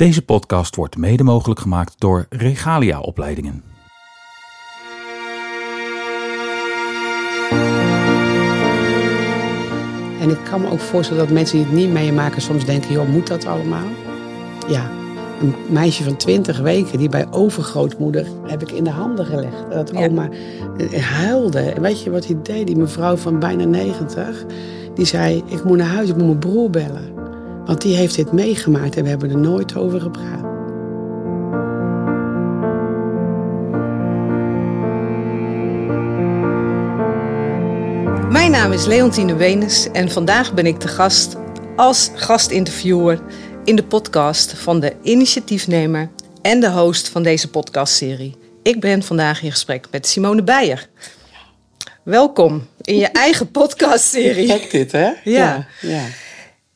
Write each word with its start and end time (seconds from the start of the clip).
Deze 0.00 0.22
podcast 0.24 0.76
wordt 0.76 0.96
mede 0.96 1.22
mogelijk 1.22 1.60
gemaakt 1.60 1.94
door 1.98 2.26
Regalia 2.28 3.00
Opleidingen. 3.00 3.62
En 10.20 10.30
ik 10.30 10.38
kan 10.50 10.60
me 10.60 10.70
ook 10.70 10.80
voorstellen 10.80 11.22
dat 11.24 11.32
mensen 11.32 11.56
die 11.56 11.66
het 11.66 11.74
niet 11.74 11.90
meemaken 11.92 12.42
soms 12.42 12.64
denken, 12.64 12.92
joh, 12.92 13.08
moet 13.08 13.26
dat 13.26 13.46
allemaal? 13.46 13.86
Ja, 14.68 14.90
een 15.40 15.54
meisje 15.68 16.04
van 16.04 16.16
20 16.16 16.58
weken 16.58 16.98
die 16.98 17.08
bij 17.08 17.26
overgrootmoeder 17.30 18.26
heb 18.46 18.62
ik 18.62 18.70
in 18.70 18.84
de 18.84 18.90
handen 18.90 19.26
gelegd. 19.26 19.70
Dat 19.70 19.90
Ja. 19.92 20.06
oma 20.06 20.28
eh, 20.78 21.02
huilde. 21.02 21.60
En 21.60 21.82
weet 21.82 22.02
je 22.02 22.10
wat 22.10 22.26
hij 22.26 22.36
deed? 22.42 22.66
Die 22.66 22.76
mevrouw 22.76 23.16
van 23.16 23.38
bijna 23.38 23.64
90, 23.64 24.44
die 24.94 25.04
zei, 25.04 25.42
ik 25.46 25.64
moet 25.64 25.76
naar 25.76 25.86
huis, 25.86 26.08
ik 26.08 26.16
moet 26.16 26.26
mijn 26.26 26.38
broer 26.38 26.70
bellen. 26.70 27.19
Want 27.70 27.82
die 27.82 27.96
heeft 27.96 28.14
dit 28.14 28.32
meegemaakt 28.32 28.96
en 28.96 29.02
we 29.02 29.08
hebben 29.08 29.30
er 29.30 29.38
nooit 29.38 29.76
over 29.76 30.00
gepraat. 30.00 30.42
Mijn 38.32 38.50
naam 38.50 38.72
is 38.72 38.86
Leontine 38.86 39.34
Wenes 39.34 39.90
en 39.90 40.10
vandaag 40.10 40.54
ben 40.54 40.66
ik 40.66 40.78
te 40.78 40.88
gast 40.88 41.36
als 41.76 42.10
gastinterviewer 42.14 43.20
in 43.64 43.76
de 43.76 43.84
podcast 43.84 44.52
van 44.52 44.80
de 44.80 44.92
initiatiefnemer 45.02 46.10
en 46.42 46.60
de 46.60 46.70
host 46.70 47.08
van 47.08 47.22
deze 47.22 47.50
podcastserie. 47.50 48.36
Ik 48.62 48.80
ben 48.80 49.02
vandaag 49.02 49.42
in 49.42 49.50
gesprek 49.50 49.86
met 49.90 50.06
Simone 50.06 50.42
Beijer. 50.42 50.88
Welkom 52.02 52.66
in 52.80 52.96
je 52.96 53.06
eigen 53.06 53.50
podcastserie. 53.50 54.48
Gek 54.48 54.70
dit, 54.70 54.92
hè? 54.92 55.10
Ja. 55.24 55.66
ja. 55.80 56.02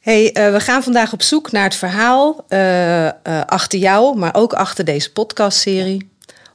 Hey, 0.04 0.32
eh, 0.32 0.52
we 0.52 0.60
gaan 0.60 0.82
vandaag 0.82 1.12
op 1.12 1.22
zoek 1.22 1.52
naar 1.52 1.64
het 1.64 1.74
verhaal 1.74 2.44
eh, 2.48 3.06
eh, 3.06 3.12
achter 3.46 3.78
jou, 3.78 4.18
maar 4.18 4.34
ook 4.34 4.52
achter 4.52 4.84
deze 4.84 5.12
podcastserie. 5.12 6.08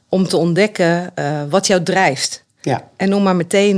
Om 0.08 0.28
te 0.28 0.36
ontdekken 0.36 1.12
wat 1.48 1.66
jou 1.66 1.82
drijft. 1.82 2.44
ja. 2.60 2.88
En 2.96 3.14
om 3.14 3.22
maar 3.22 3.36
meteen 3.36 3.76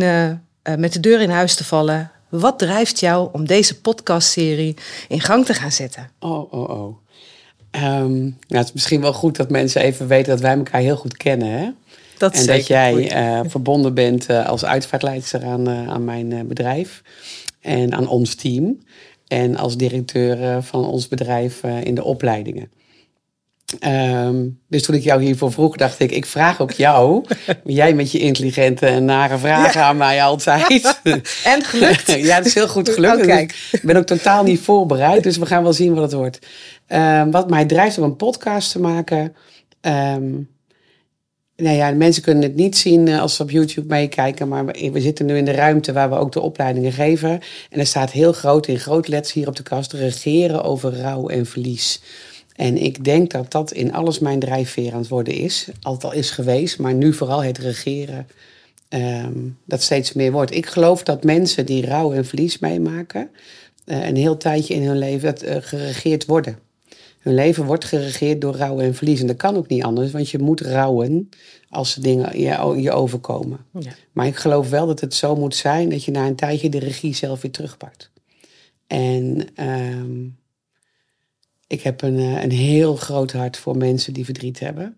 met 0.76 0.92
de 0.92 1.00
deur 1.00 1.20
in 1.20 1.30
huis 1.30 1.54
te 1.54 1.64
vallen. 1.64 2.10
Wat 2.28 2.58
drijft 2.58 3.00
jou 3.00 3.28
om 3.32 3.46
deze 3.46 3.80
podcastserie 3.80 4.76
in 5.08 5.20
gang 5.20 5.46
te 5.46 5.54
gaan 5.54 5.72
zetten? 5.72 6.10
Oh, 6.18 6.52
oh, 6.52 6.70
oh. 6.70 6.96
Ehm, 7.70 8.20
nou, 8.22 8.34
het 8.48 8.66
is 8.66 8.72
misschien 8.72 9.00
wel 9.00 9.12
goed 9.12 9.36
dat 9.36 9.50
mensen 9.50 9.82
even 9.82 10.06
weten 10.06 10.32
dat 10.32 10.40
wij 10.40 10.56
elkaar 10.56 10.80
heel 10.80 10.96
goed 10.96 11.16
kennen, 11.16 11.48
hè? 11.48 11.70
Dat 12.18 12.34
en 12.34 12.46
dat 12.46 12.66
jij 12.66 13.10
verbonden 13.48 13.94
bent 13.94 14.30
als 14.30 14.64
uitvaartleidster 14.64 15.44
aan, 15.44 15.68
aan 15.68 16.04
mijn 16.04 16.46
bedrijf 16.46 17.02
en 17.60 17.94
aan 17.94 18.08
ons 18.08 18.34
team. 18.34 18.78
En 19.28 19.56
als 19.56 19.76
directeur 19.76 20.42
eh, 20.42 20.56
van 20.60 20.86
ons 20.86 21.08
bedrijf 21.08 21.62
eh, 21.62 21.84
in 21.84 21.94
de 21.94 22.04
opleidingen. 22.04 22.70
Ehm, 23.78 24.48
dus 24.68 24.82
toen 24.82 24.94
ik 24.94 25.02
jou 25.02 25.22
hiervoor 25.22 25.52
vroeg, 25.52 25.76
dacht 25.76 26.00
ik, 26.00 26.10
ik 26.10 26.26
vraag 26.26 26.60
ook 26.60 26.72
jou. 26.72 27.24
jij 27.64 27.94
met 27.94 28.12
je 28.12 28.18
intelligente 28.18 28.86
en 28.86 29.04
nare 29.04 29.38
vragen 29.38 29.82
aan 29.82 29.96
mij 29.96 30.22
altijd. 30.22 31.00
En 31.44 31.62
gelukt. 31.62 32.12
ja, 32.28 32.36
het 32.36 32.46
is 32.46 32.54
heel 32.54 32.68
goed 32.68 32.88
gelukt. 32.88 33.26
Oh. 33.26 33.36
Dus 33.36 33.72
Ik 33.72 33.82
ben 33.82 33.96
ook 33.96 34.06
totaal 34.06 34.42
niet 34.42 34.60
voorbereid, 34.60 35.22
dus 35.22 35.36
we 35.36 35.46
gaan 35.46 35.62
wel 35.62 35.72
zien 35.72 35.94
wat 35.94 36.02
het 36.02 36.12
wordt. 36.12 36.38
Ehm, 36.86 37.30
wat 37.30 37.50
mij 37.50 37.64
drijft 37.64 37.98
om 37.98 38.04
een 38.04 38.16
podcast 38.16 38.72
te 38.72 38.80
maken. 38.80 39.34
ehm, 39.80 40.24
nou 41.62 41.76
ja, 41.76 41.90
mensen 41.90 42.22
kunnen 42.22 42.42
het 42.42 42.54
niet 42.54 42.76
zien 42.76 43.08
eh, 43.08 43.20
als 43.20 43.36
ze 43.36 43.42
op 43.42 43.50
YouTube 43.50 43.86
meekijken, 43.86 44.48
maar 44.48 44.64
we, 44.66 45.00
zitten 45.00 45.26
nu 45.26 45.36
in 45.36 45.44
de 45.44 45.52
ruimte 45.52 45.92
waar 45.92 46.10
we 46.10 46.16
ook 46.16 46.32
de 46.32 46.40
opleidingen 46.40 46.92
geven. 46.92 47.40
En 47.70 47.80
er 47.80 47.86
staat 47.86 48.10
heel 48.10 48.32
groot 48.32 48.66
in 48.66 48.78
groot 48.78 49.08
letters 49.08 49.32
hier 49.32 49.48
op 49.48 49.56
de 49.56 49.62
kast: 49.62 49.92
regeren 49.92 50.64
over 50.64 50.96
rouw 50.96 51.28
en 51.28 51.46
verlies. 51.46 52.02
En 52.56 52.76
ik 52.76 53.04
denk 53.04 53.30
dat 53.30 53.50
dat 53.50 53.72
in 53.72 53.92
alles 53.92 54.18
mijn 54.18 54.38
drijfveer 54.38 54.92
aan 54.92 54.98
het 54.98 55.08
worden 55.08 55.34
is. 55.34 55.68
Altijd 55.82 56.12
al 56.12 56.18
is 56.18 56.30
geweest, 56.30 56.78
maar 56.78 56.94
nu 56.94 57.12
vooral 57.12 57.42
het 57.42 57.58
regeren 57.58 58.26
ehm, 58.88 59.38
dat 59.66 59.82
steeds 59.82 60.12
meer 60.12 60.32
wordt. 60.32 60.54
Ik 60.54 60.66
geloof 60.66 61.02
dat 61.02 61.24
mensen 61.24 61.66
die 61.66 61.86
rouw 61.86 62.12
en 62.12 62.26
verlies 62.26 62.58
meemaken, 62.58 63.30
eh, 63.84 64.06
een 64.06 64.16
heel 64.16 64.36
tijdje 64.36 64.74
in 64.74 64.82
hun 64.82 64.98
leven 64.98 65.34
dat, 65.34 65.42
eh, 65.42 65.56
geregeerd 65.60 66.24
worden. 66.26 66.58
Hun 67.22 67.34
leven 67.34 67.64
wordt 67.64 67.84
geregeerd 67.84 68.40
door 68.40 68.56
rouw 68.56 68.80
en 68.80 68.94
verlies. 68.94 69.20
En 69.20 69.26
dat 69.26 69.36
kan 69.36 69.56
ook 69.56 69.68
niet 69.68 69.82
anders, 69.82 70.10
want 70.10 70.30
je 70.30 70.38
moet 70.38 70.60
rouwen 70.60 71.28
als 71.72 71.94
dingen 71.94 72.38
je, 72.38 72.80
je 72.80 72.90
overkomen. 72.90 73.66
Ja. 73.78 73.92
Maar 74.12 74.26
ik 74.26 74.36
geloof 74.36 74.70
wel 74.70 74.86
dat 74.86 75.00
het 75.00 75.14
zo 75.14 75.36
moet 75.36 75.54
zijn 75.54 75.88
dat 75.88 76.04
je 76.04 76.10
na 76.10 76.26
een 76.26 76.36
tijdje 76.36 76.68
de 76.68 76.78
regie 76.78 77.14
zelf 77.14 77.42
weer 77.42 77.50
terugpakt. 77.50 78.10
En 78.86 79.48
ehm, 79.54 80.28
ik 81.66 81.82
heb 81.82 82.02
een, 82.02 82.18
eh, 82.18 82.42
een 82.42 82.50
heel 82.50 82.96
groot 82.96 83.32
hart 83.32 83.56
voor 83.56 83.76
mensen 83.76 84.12
die 84.12 84.24
verdriet 84.24 84.58
hebben. 84.58 84.96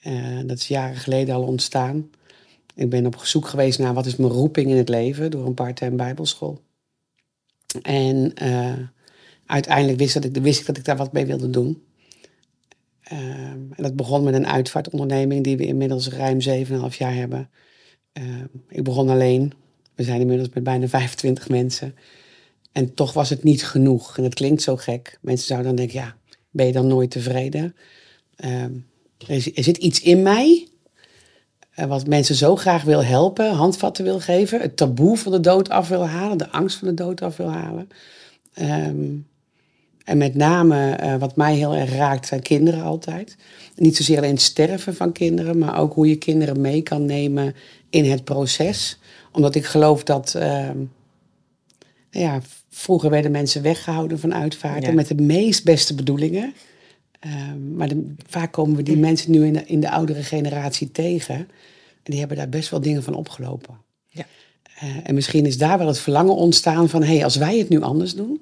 Eh, 0.00 0.40
dat 0.46 0.58
is 0.58 0.68
jaren 0.68 0.96
geleden 0.96 1.34
al 1.34 1.42
ontstaan. 1.42 2.10
Ik 2.74 2.90
ben 2.90 3.06
op 3.06 3.16
zoek 3.22 3.48
geweest 3.48 3.78
naar 3.78 3.94
wat 3.94 4.06
is 4.06 4.16
mijn 4.16 4.32
roeping 4.32 4.70
in 4.70 4.76
het 4.76 4.88
leven 4.88 5.30
door 5.30 5.46
een 5.46 5.54
part-time 5.54 5.96
bijbelschool. 5.96 6.60
En 7.82 8.34
eh, 8.34 8.78
uiteindelijk 9.46 9.98
wist, 9.98 10.14
dat 10.14 10.24
ik, 10.24 10.36
wist 10.36 10.60
ik 10.60 10.66
dat 10.66 10.76
ik 10.76 10.84
daar 10.84 10.96
wat 10.96 11.12
mee 11.12 11.26
wilde 11.26 11.50
doen. 11.50 11.85
Ehm, 13.08 13.20
en 13.72 13.82
dat 13.82 13.96
begon 13.96 14.24
met 14.24 14.34
een 14.34 14.46
uitvaartonderneming 14.46 15.44
die 15.44 15.56
we 15.56 15.66
inmiddels 15.66 16.08
ruim 16.08 16.40
7,5 16.40 16.96
jaar 16.98 17.14
hebben. 17.14 17.50
Ehm, 18.12 18.46
ik 18.68 18.84
begon 18.84 19.08
alleen. 19.08 19.52
We 19.94 20.02
zijn 20.02 20.20
inmiddels 20.20 20.48
met 20.54 20.62
bijna 20.62 20.88
25 20.88 21.48
mensen. 21.48 21.94
En 22.72 22.94
toch 22.94 23.12
was 23.12 23.30
het 23.30 23.42
niet 23.42 23.64
genoeg. 23.66 24.16
En 24.16 24.22
dat 24.22 24.34
klinkt 24.34 24.62
zo 24.62 24.76
gek. 24.76 25.18
Mensen 25.22 25.46
zouden 25.46 25.68
dan 25.68 25.76
denken, 25.76 26.00
ja, 26.00 26.16
ben 26.50 26.66
je 26.66 26.72
dan 26.72 26.86
nooit 26.86 27.10
tevreden? 27.10 27.76
Ehm, 28.36 28.72
er, 29.18 29.30
is- 29.30 29.56
er 29.56 29.62
zit 29.64 29.76
iets 29.76 30.00
in 30.00 30.22
mij 30.22 30.68
eh, 31.74 31.86
wat 31.86 32.06
mensen 32.06 32.34
zo 32.34 32.56
graag 32.56 32.82
wil 32.82 33.04
helpen, 33.04 33.50
handvatten 33.50 34.04
wil 34.04 34.20
geven, 34.20 34.60
het 34.60 34.76
taboe 34.76 35.16
van 35.16 35.32
de 35.32 35.40
dood 35.40 35.68
af 35.68 35.88
wil 35.88 36.06
halen, 36.06 36.38
de 36.38 36.50
angst 36.50 36.78
van 36.78 36.88
de 36.88 36.94
dood 36.94 37.22
af 37.22 37.36
wil 37.36 37.50
halen. 37.50 37.88
En 40.06 40.18
met 40.18 40.34
name 40.34 40.90
eh, 40.90 41.16
wat 41.16 41.36
mij 41.36 41.54
heel 41.56 41.74
erg 41.74 41.90
raakt 41.92 42.26
zijn 42.26 42.42
kinderen 42.42 42.82
altijd. 42.82 43.36
Niet 43.76 43.96
zozeer 43.96 44.16
alleen 44.16 44.30
het 44.30 44.40
sterven 44.40 44.94
van 44.94 45.12
kinderen, 45.12 45.58
maar 45.58 45.78
ook 45.78 45.94
hoe 45.94 46.08
je 46.08 46.16
kinderen 46.16 46.60
mee 46.60 46.82
kan 46.82 47.04
nemen 47.04 47.54
in 47.90 48.10
het 48.10 48.24
proces. 48.24 48.98
Omdat 49.32 49.54
ik 49.54 49.64
geloof 49.64 50.02
dat, 50.02 50.34
ehm, 50.34 50.76
nou 52.10 52.24
ja, 52.24 52.40
vroeger 52.70 53.10
werden 53.10 53.30
mensen 53.30 53.62
weggehouden 53.62 54.18
van 54.18 54.34
uitvaarten 54.34 54.88
Ja. 54.88 54.94
met 54.94 55.08
de 55.08 55.14
meest 55.14 55.64
beste 55.64 55.94
bedoelingen. 55.94 56.54
Ehm, 57.20 57.74
maar 57.76 57.88
de- 57.88 58.14
vaak 58.26 58.52
komen 58.52 58.76
we 58.76 58.82
die 58.82 58.96
mensen 58.96 59.30
nu 59.30 59.44
in 59.46 59.52
de, 59.52 59.64
in 59.66 59.80
de 59.80 59.90
oudere 59.90 60.22
generatie 60.22 60.92
tegen. 60.92 61.34
En 61.34 61.48
die 62.12 62.18
hebben 62.18 62.36
daar 62.36 62.48
best 62.48 62.70
wel 62.70 62.80
dingen 62.80 63.02
van 63.02 63.14
opgelopen. 63.14 63.74
Ja. 64.08 64.24
Eh, 64.78 64.88
en 65.02 65.14
misschien 65.14 65.46
is 65.46 65.58
daar 65.58 65.78
wel 65.78 65.86
het 65.86 65.98
verlangen 65.98 66.34
ontstaan 66.36 66.88
van... 66.88 67.02
hé, 67.02 67.14
hey, 67.14 67.24
als 67.24 67.36
wij 67.36 67.58
het 67.58 67.68
nu 67.68 67.80
anders 67.82 68.14
doen... 68.14 68.40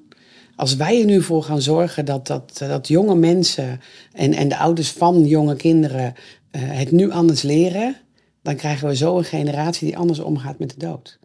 als 0.55 0.75
wij 0.75 0.99
er 0.99 1.05
nu 1.05 1.21
voor 1.21 1.43
gaan 1.43 1.61
zorgen 1.61 2.05
dat, 2.05 2.27
dat, 2.27 2.57
dat 2.57 2.87
jonge 2.87 3.15
mensen... 3.15 3.81
En, 4.11 4.33
en 4.33 4.47
de 4.47 4.57
ouders 4.57 4.91
van 4.91 5.25
jonge 5.25 5.55
kinderen 5.55 6.13
eh, 6.51 6.61
het 6.63 6.91
nu 6.91 7.11
anders 7.11 7.41
leren... 7.41 7.95
dan 8.41 8.55
krijgen 8.55 8.87
we 8.87 8.95
zo 8.95 9.17
een 9.17 9.23
generatie 9.23 9.87
die 9.87 9.97
anders 9.97 10.19
omgaat 10.19 10.59
met 10.59 10.69
de 10.69 10.77
dood. 10.77 11.19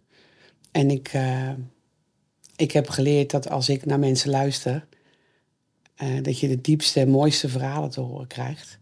En 0.71 0.91
ik, 0.91 1.09
eh, 1.09 1.51
ik 2.57 2.73
heb 2.73 2.89
geleerd 2.89 3.31
dat 3.31 3.51
als 3.51 3.69
ik 3.69 3.85
naar 3.85 3.99
mensen 3.99 4.31
luister... 4.31 4.87
eh, 5.95 6.09
dat 6.23 6.39
je 6.39 6.49
de 6.49 6.61
diepste 6.61 7.01
en 7.01 7.09
mooiste 7.09 7.49
verhalen 7.49 7.91
te 7.91 8.01
horen 8.01 8.27
krijgt. 8.27 8.79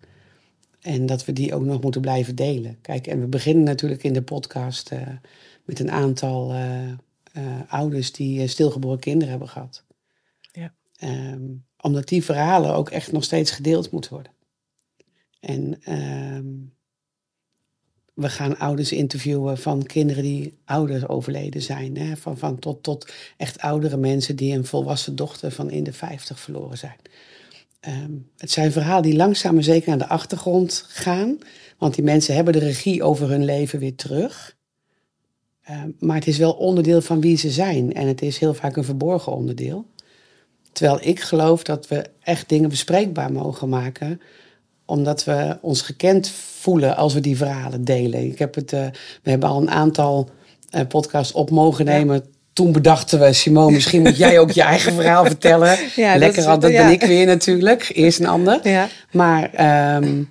En 0.81 1.07
dat 1.07 1.25
we 1.25 1.33
die 1.33 1.55
ook 1.55 1.65
nog 1.65 1.81
moeten 1.81 2.01
blijven 2.01 2.35
delen. 2.35 2.79
Kijk, 2.81 3.07
en 3.07 3.21
we 3.21 3.27
beginnen 3.27 3.65
natuurlijk 3.65 4.03
in 4.03 4.13
de 4.13 4.23
podcast 4.23 4.91
met 5.65 5.81
een 5.81 5.91
aantal 5.91 6.55
ouders 7.69 8.13
die 8.13 8.47
stilgeboren 8.47 8.99
kinderen 8.99 9.31
hebben 9.31 9.49
gehad. 9.49 9.85
Ehm, 10.99 11.43
omdat 11.81 12.09
die 12.09 12.25
verhalen 12.25 12.75
ook 12.75 12.91
echt 12.91 13.13
nog 13.13 13.25
steeds 13.25 13.51
gedeeld 13.51 13.91
moeten 13.91 14.13
worden. 14.13 14.33
En 15.41 15.83
ehm, 15.83 16.47
we 18.15 18.29
gaan 18.29 18.59
ouders 18.59 18.93
interviewen 18.93 19.59
van 19.59 19.83
kinderen 19.83 20.23
die 20.23 20.59
ouders 20.65 21.09
overleden 21.09 21.63
zijn. 21.63 21.97
Hè? 21.97 22.17
Van, 22.17 22.39
van 22.39 22.59
tot, 22.59 22.83
tot 22.83 23.13
echt 23.37 23.59
oudere 23.61 23.97
mensen 23.97 24.37
die 24.37 24.55
een 24.55 24.65
volwassen 24.65 25.17
dochter 25.17 25.53
van 25.53 25.71
in 25.71 25.85
de 25.85 25.93
50 25.93 26.41
verloren 26.41 26.79
zijn. 26.79 26.97
Ehm, 27.81 28.13
het 28.37 28.51
zijn 28.51 28.73
verhalen 28.73 29.03
die 29.03 29.17
langzaam 29.17 29.55
maar 29.55 29.63
zeker 29.63 29.89
naar 29.89 29.99
de 29.99 30.09
achtergrond 30.09 30.85
gaan. 30.89 31.39
Want 31.79 31.95
die 31.95 32.05
mensen 32.05 32.35
hebben 32.35 32.53
de 32.53 32.59
regie 32.59 33.03
over 33.03 33.29
hun 33.29 33.45
leven 33.45 33.79
weer 33.79 33.95
terug. 33.95 34.57
Maar 35.99 36.17
het 36.17 36.27
is 36.27 36.39
wel 36.39 36.53
onderdeel 36.53 37.01
van 37.01 37.21
wie 37.21 37.37
ze 37.37 37.51
zijn. 37.51 37.93
En 37.93 38.07
het 38.07 38.23
is 38.23 38.39
heel 38.39 38.55
vaak 38.55 38.77
een 38.77 38.85
verborgen 38.85 39.33
onderdeel. 39.33 39.87
Terwijl 40.79 40.99
ik 41.03 41.21
geloof 41.21 41.63
dat 41.63 41.89
we 41.89 42.05
echt 42.23 42.49
dingen 42.49 42.69
bespreekbaar 42.69 43.33
mogen 43.33 43.69
maken. 43.69 44.21
Omdat 44.85 45.25
we 45.25 45.59
ons 45.61 45.83
gekend 45.83 46.31
voelen 46.61 46.97
als 46.97 47.15
we 47.15 47.21
die 47.21 47.37
verhalen 47.37 47.85
delen. 47.85 48.25
Ik 48.27 48.39
heb 48.39 48.55
het, 48.55 48.73
eh, 48.73 48.87
we 49.23 49.31
hebben 49.31 49.49
al 49.49 49.61
een 49.61 49.71
aantal 49.71 50.31
eh, 50.71 50.87
podcasts 50.89 51.33
op 51.33 51.51
mogen 51.51 51.85
Ja. 51.85 51.91
nemen 51.93 52.25
toen 52.53 52.73
bedachten 52.73 53.21
we, 53.21 53.33
Simone, 53.33 53.71
misschien 53.73 54.03
moet 54.03 54.17
jij 54.17 54.39
ook 54.39 54.51
je 54.51 54.63
eigen 54.63 54.93
verhaal 54.93 55.25
vertellen. 55.25 55.79
Ja, 55.97 56.11
dat 56.13 56.21
Lekker, 56.21 56.39
is- 56.39 56.47
al, 56.47 56.59
dat 56.59 56.71
ja. 56.71 56.83
ben 56.85 56.93
ik 56.93 57.03
weer 57.03 57.27
natuurlijk. 57.27 57.91
Eerst 57.95 58.21
een 58.21 58.27
ander. 58.27 58.69
Ja. 58.69 58.89
Maar 59.13 59.51
ehm, 59.55 60.23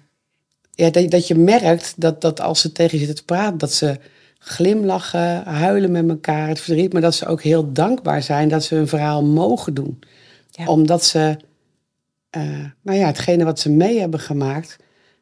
ja, 0.71 0.89
dat, 0.89 1.11
dat 1.11 1.27
je 1.27 1.35
merkt 1.35 1.93
dat, 1.97 2.21
dat 2.21 2.41
als 2.41 2.61
ze 2.61 2.71
tegen 2.71 2.91
je 2.99 3.05
zitten 3.05 3.25
te 3.25 3.33
praten, 3.33 3.57
dat 3.57 3.73
ze 3.73 3.99
glimlachen, 4.39 5.43
huilen 5.43 5.91
met 5.91 6.09
elkaar, 6.09 6.47
het 6.47 6.59
verdriet, 6.59 6.93
maar 6.93 7.01
dat 7.01 7.15
ze 7.15 7.25
ook 7.25 7.41
heel 7.41 7.73
dankbaar 7.73 8.23
zijn 8.23 8.49
dat 8.49 8.63
ze 8.63 8.75
hun 8.75 8.87
verhaal 8.87 9.23
mogen 9.23 9.73
doen. 9.73 9.99
Ja. 10.57 10.65
Omdat 10.67 11.05
ze, 11.05 11.37
eh, 12.29 12.41
nou 12.81 12.97
ja, 12.97 13.05
hetgene 13.05 13.43
wat 13.43 13.59
ze 13.59 13.69
mee 13.69 13.99
hebben 13.99 14.19
gemaakt, 14.19 14.75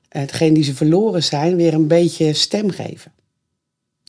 eh, 0.10 0.22
hetgene 0.22 0.54
die 0.54 0.64
ze 0.64 0.76
verloren 0.76 1.24
zijn, 1.24 1.56
weer 1.56 1.74
een 1.74 1.88
beetje 1.88 2.34
stem 2.34 2.70
geven. 2.70 3.12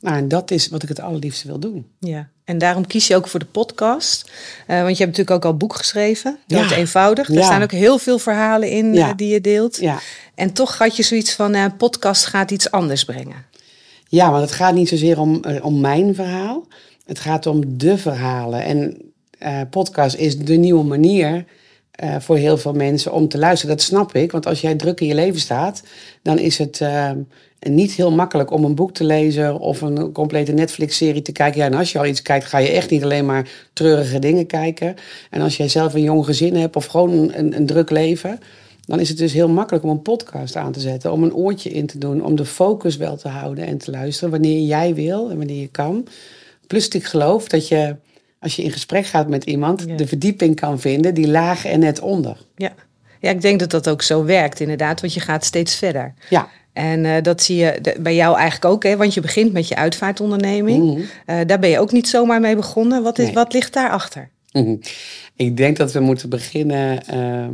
Nou, 0.01 0.17
en 0.17 0.29
dat 0.29 0.51
is 0.51 0.69
wat 0.69 0.83
ik 0.83 0.89
het 0.89 1.01
allerliefste 1.01 1.47
wil 1.47 1.59
doen. 1.59 1.87
Ja, 2.01 2.29
en 2.45 2.59
daarom 2.59 2.87
kies 2.87 3.07
je 3.07 3.17
ook 3.17 3.29
voor 3.29 3.41
de 3.41 3.47
podcast. 3.47 4.31
Eh, 4.67 4.83
want 4.83 4.97
je 4.97 5.05
hebt 5.05 5.17
natuurlijk 5.17 5.31
ook 5.31 5.45
al 5.45 5.57
boek 5.57 5.75
geschreven. 5.77 6.39
Ja. 6.47 6.61
Dood 6.61 6.71
eenvoudig. 6.71 7.29
Er 7.29 7.35
Ja. 7.35 7.43
staan 7.43 7.63
ook 7.63 7.71
heel 7.73 7.99
veel 7.99 8.19
verhalen 8.19 8.71
in 8.71 8.95
Ja. 8.95 9.15
die 9.15 9.29
je 9.29 9.41
deelt. 9.41 9.77
Ja. 9.77 9.99
En 10.35 10.53
toch 10.53 10.79
had 10.79 10.97
je 10.97 11.03
zoiets 11.03 11.33
van, 11.35 11.55
een 11.55 11.77
podcast 11.77 12.27
gaat 12.27 12.51
iets 12.51 12.71
anders 12.71 13.05
brengen. 13.05 13.45
Ja, 14.09 14.31
want 14.31 14.43
het 14.43 14.53
gaat 14.53 14.75
niet 14.75 14.89
zozeer 14.89 15.21
om, 15.21 15.45
om 15.63 15.81
mijn 15.81 16.15
verhaal. 16.15 16.67
Het 17.05 17.19
gaat 17.19 17.47
om 17.47 17.79
de 17.79 17.99
verhalen. 17.99 18.63
En 18.65 18.97
eh, 19.39 19.61
podcast 19.71 20.17
is 20.17 20.39
de 20.39 20.57
nieuwe 20.57 20.85
manier 20.85 21.45
eh, 21.91 22.17
voor 22.19 22.37
heel 22.37 22.59
veel 22.59 22.73
mensen 22.73 23.13
om 23.13 23.29
te 23.29 23.39
luisteren. 23.39 23.77
Dat 23.77 23.85
snap 23.85 24.15
ik, 24.15 24.33
want 24.33 24.47
als 24.47 24.61
jij 24.61 24.75
druk 24.75 25.01
in 25.01 25.07
je 25.07 25.15
leven 25.15 25.41
staat, 25.41 25.83
dan 26.23 26.39
is 26.39 26.59
het 26.59 26.81
eh, 26.81 27.11
niet 27.61 27.93
heel 27.93 28.11
makkelijk 28.11 28.51
om 28.51 28.65
een 28.65 28.75
boek 28.75 28.93
te 28.93 29.05
lezen 29.05 29.59
of 29.59 29.81
een 29.81 30.13
complete 30.13 30.53
Netflix-serie 30.53 31.23
te 31.23 31.33
kijken. 31.33 31.63
En 31.63 31.75
als 31.75 31.93
je 31.93 31.99
al 31.99 32.07
iets 32.07 32.23
kijkt, 32.23 32.45
ga 32.45 32.59
je 32.59 32.69
echt 32.69 32.91
niet 32.91 33.03
alleen 33.03 33.27
maar 33.27 33.49
treurige 33.73 34.19
dingen 34.19 34.47
kijken. 34.47 34.95
En 35.31 35.41
als 35.41 35.57
jij 35.57 35.69
zelf 35.69 35.95
een 35.95 36.03
jong 36.03 36.25
gezin 36.25 36.57
hebt 36.57 36.77
of 36.77 36.87
gewoon 36.87 37.33
een, 37.33 37.57
een 37.57 37.67
druk 37.67 37.91
leven, 37.91 38.39
dan 38.87 39.01
is 39.01 39.09
het 39.09 39.19
dus 39.19 39.33
heel 39.33 39.49
makkelijk 39.49 39.85
om 39.85 39.91
een 39.91 40.03
podcast 40.03 40.57
aan 40.57 40.73
te 40.73 40.81
zetten, 40.81 41.13
om 41.13 41.23
een 41.23 41.35
oortje 41.35 41.71
in 41.71 41.87
te 41.87 41.99
doen, 41.99 42.25
om 42.25 42.37
de 42.37 42.45
focus 42.45 42.97
wel 42.97 43.17
te 43.17 43.29
houden 43.29 43.67
en 43.67 43.79
te 43.79 43.91
luisteren 43.91 44.31
wanneer 44.31 44.61
jij 44.61 44.95
wil 44.95 45.31
en 45.31 45.37
wanneer 45.37 45.61
je 45.61 45.69
kan. 45.69 46.07
Plus 46.67 46.89
ik 46.89 47.05
geloof 47.05 47.49
dat 47.49 47.69
je, 47.69 47.97
als 48.47 48.57
je 48.57 48.63
in 48.63 48.73
gesprek 48.73 49.07
gaat 49.07 49.29
met 49.29 49.45
iemand, 49.45 49.85
Ja. 49.87 49.97
de 49.97 50.07
verdieping 50.07 50.57
kan 50.57 50.81
vinden, 50.81 51.15
die 51.15 51.29
lagen 51.29 51.71
er 51.71 51.79
net 51.79 52.01
onder. 52.01 52.37
Ja. 52.57 52.73
ja, 53.21 53.31
ik 53.31 53.41
denk 53.41 53.59
dat 53.61 53.71
dat 53.71 53.89
ook 53.89 54.03
zo 54.03 54.25
werkt 54.25 54.61
inderdaad. 54.61 55.01
Want 55.01 55.15
je 55.15 55.21
gaat 55.21 55.45
steeds 55.45 55.75
verder. 55.77 56.15
Ja. 56.31 56.49
En 56.73 57.05
eh, 57.05 57.23
dat 57.23 57.43
zie 57.43 57.57
je 57.57 57.79
de- 57.83 57.97
bij 58.01 58.15
jou 58.15 58.37
eigenlijk 58.37 58.75
ook, 58.75 58.83
hè? 58.83 58.97
want 58.97 59.15
je 59.15 59.21
begint 59.21 59.53
met 59.53 59.69
je 59.69 59.77
uitvaartonderneming. 59.77 60.93
Mhm. 60.95 61.01
Eh, 61.27 61.39
daar 61.47 61.59
ben 61.59 61.71
je 61.71 61.79
ook 61.81 61.93
niet 61.93 62.09
zomaar 62.09 62.41
mee 62.41 62.57
begonnen. 62.57 63.03
Wat, 63.03 63.19
is, 63.19 63.25
Nee. 63.25 63.35
wat 63.35 63.53
ligt 63.53 63.73
daarachter? 63.73 64.31
Mhm. 64.53 64.77
Ik 65.37 65.57
denk 65.57 65.77
dat 65.77 65.93
we 65.93 66.01
moeten 66.01 66.29
beginnen. 66.29 67.07
ehm, 67.07 67.53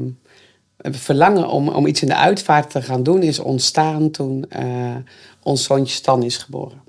het 0.76 0.96
verlangen 0.96 1.48
om, 1.48 1.68
om 1.68 1.86
iets 1.86 2.02
in 2.02 2.08
de 2.08 2.16
uitvaart 2.16 2.70
te 2.70 2.82
gaan 2.82 3.02
doen 3.02 3.22
is 3.22 3.38
ontstaan 3.38 4.10
toen 4.10 4.44
eh, 4.48 4.96
ons 5.42 5.64
zoontje 5.64 5.94
Stan 5.94 6.22
is 6.22 6.36
geboren. 6.36 6.80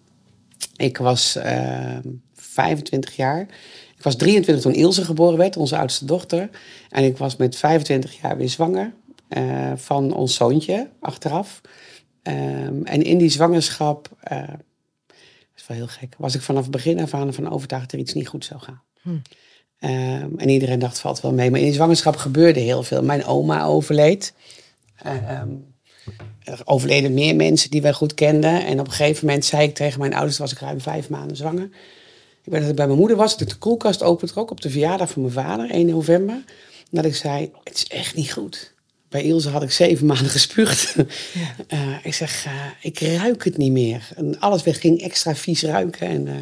Ik 0.76 0.98
was 0.98 1.36
ehm 1.36 2.02
25 2.36 3.16
jaar. 3.16 3.46
Ik 4.04 4.10
was 4.10 4.18
23 4.18 4.64
toen 4.64 4.74
Ilse 4.74 5.06
geboren 5.06 5.38
werd, 5.38 5.58
onze 5.58 5.78
oudste 5.78 6.06
dochter. 6.06 6.50
En 6.90 7.04
ik 7.04 7.18
was 7.18 7.36
met 7.36 7.56
25 7.56 8.22
jaar 8.22 8.38
weer 8.38 8.50
zwanger 8.50 8.94
eh, 9.28 9.72
van 9.76 10.14
ons 10.14 10.36
zoontje 10.36 10.90
achteraf. 11.00 11.62
Ehm, 12.22 12.84
en 12.84 13.02
in 13.02 13.18
die 13.18 13.30
zwangerschap, 13.30 14.10
eh, 14.20 14.48
dat 14.48 15.18
is 15.56 15.68
wel 15.68 15.78
heel 15.78 15.88
gek, 15.88 16.16
was 16.18 16.36
ik 16.36 16.42
vanaf 16.42 16.62
het 16.62 16.72
begin 16.72 17.00
af 17.00 17.14
aan 17.14 17.34
van 17.34 17.52
overtuigd 17.52 17.84
dat 17.84 17.94
er 17.94 18.00
iets 18.00 18.14
niet 18.14 18.28
goed 18.28 18.46
zou 18.46 18.60
gaan. 18.62 18.82
Ehm, 19.80 20.30
en 20.38 20.50
iedereen 20.50 20.80
dacht, 20.80 21.00
valt 21.00 21.22
wel 21.22 21.34
mee. 21.34 21.52
Maar 21.52 21.60
in 21.60 21.66
die 21.66 21.76
zwangerschap 21.76 22.16
gebeurde 22.16 22.60
heel 22.60 22.84
veel. 22.84 23.04
Mijn 23.04 23.26
oma 23.26 23.66
overleed. 23.66 24.34
Ehm, 24.96 25.50
er 26.44 26.62
overleden 26.64 27.14
meer 27.14 27.36
mensen 27.36 27.70
die 27.70 27.82
wij 27.82 27.94
goed 27.94 28.14
kenden. 28.14 28.66
En 28.66 28.80
op 28.80 28.86
een 28.86 28.94
gegeven 28.94 29.26
moment 29.26 29.46
zei 29.46 29.68
ik 29.68 29.76
tegen 29.76 30.00
mijn 30.00 30.14
ouders, 30.14 30.38
was 30.38 30.52
ik 30.52 30.60
ruim 30.60 30.82
vijf 30.82 31.10
maanden 31.10 31.38
zwanger. 31.38 31.70
Ik 32.44 32.52
weet 32.52 32.62
dat 32.62 32.70
ik 32.70 32.76
bij 32.76 32.86
mijn 32.88 32.98
moeder 33.00 33.18
was, 33.18 33.32
dat 33.32 33.42
ik 33.42 33.50
de 33.50 33.56
koelkast 33.56 34.04
opentrok 34.04 34.52
op 34.52 34.62
de 34.62 34.70
verjaardag 34.70 35.10
van 35.10 35.22
mijn 35.22 35.34
vader, 35.34 35.70
1 35.70 35.86
november. 35.86 36.36
En 36.36 36.44
dat 37.02 37.06
ik 37.06 37.16
zei, 37.16 37.52
het 37.64 37.76
is 37.76 37.88
echt 37.88 38.16
niet 38.16 38.32
goed. 38.32 38.74
Bij 39.10 39.24
Ilse 39.24 39.50
had 39.50 39.64
ik 39.64 39.72
zeven 39.72 40.06
maanden 40.12 40.30
gespuugd. 40.30 40.96
Eh, 41.68 41.80
ik 42.04 42.14
zeg, 42.14 42.46
eh, 42.46 42.52
ik 42.82 43.00
ruik 43.00 43.44
het 43.44 43.58
niet 43.58 43.72
meer. 43.72 44.10
En 44.16 44.40
alles 44.40 44.64
weg 44.64 44.80
ging 44.80 45.02
extra 45.02 45.36
vies 45.36 45.64
ruiken. 45.64 46.08
En 46.08 46.28
eh, 46.28 46.34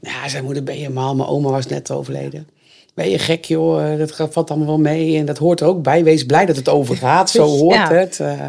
ja, 0.00 0.28
zijn 0.28 0.44
moeder, 0.44 0.62
ben 0.62 0.78
je 0.78 0.90
mal? 0.90 1.14
Mijn 1.16 1.28
oma 1.28 1.50
was 1.50 1.66
net 1.66 1.90
overleden. 1.90 2.48
Ben 2.94 3.10
je 3.10 3.18
gek, 3.18 3.44
joh? 3.44 3.92
Eh, 3.92 3.98
Dat 3.98 4.32
valt 4.32 4.50
allemaal 4.50 4.66
wel 4.68 4.78
mee. 4.78 5.18
En 5.18 5.24
dat 5.24 5.38
hoort 5.38 5.60
er 5.60 5.66
ook 5.66 5.82
bij. 5.82 6.04
Wees 6.04 6.26
blij 6.26 6.46
dat 6.46 6.56
het 6.56 6.68
overgaat. 6.68 7.30
Zo 7.40 7.46
hoort 7.46 7.74
Ja. 7.74 7.92
het. 7.92 8.20
Eh, 8.20 8.40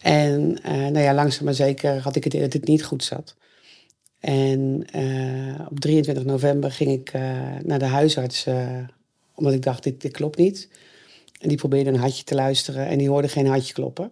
en 0.00 0.58
eh, 0.62 0.72
nou 0.72 0.98
ja, 0.98 1.14
langzaam 1.14 1.44
maar 1.44 1.54
zeker 1.54 2.00
had 2.00 2.16
ik 2.16 2.24
het 2.24 2.32
idee 2.34 2.46
dat 2.48 2.60
het 2.60 2.68
niet 2.68 2.84
goed 2.84 3.04
zat. 3.04 3.34
En 4.20 4.86
eh, 4.92 5.66
op 5.70 5.80
23 5.80 6.24
november 6.24 6.72
ging 6.72 6.90
ik 6.90 7.10
eh, 7.12 7.22
naar 7.62 7.78
de 7.78 7.84
huisarts. 7.84 8.46
eh, 8.46 8.68
omdat 9.34 9.52
ik 9.52 9.62
dacht, 9.62 9.82
dit, 9.82 10.00
dit 10.00 10.12
klopt 10.12 10.38
niet. 10.38 10.68
En 11.40 11.48
die 11.48 11.56
probeerde 11.56 11.90
een 11.90 11.96
hartje 11.96 12.24
te 12.24 12.34
luisteren. 12.34 12.86
En 12.86 12.98
die 12.98 13.08
hoorde 13.08 13.28
geen 13.28 13.46
hartje 13.46 13.72
kloppen. 13.72 14.10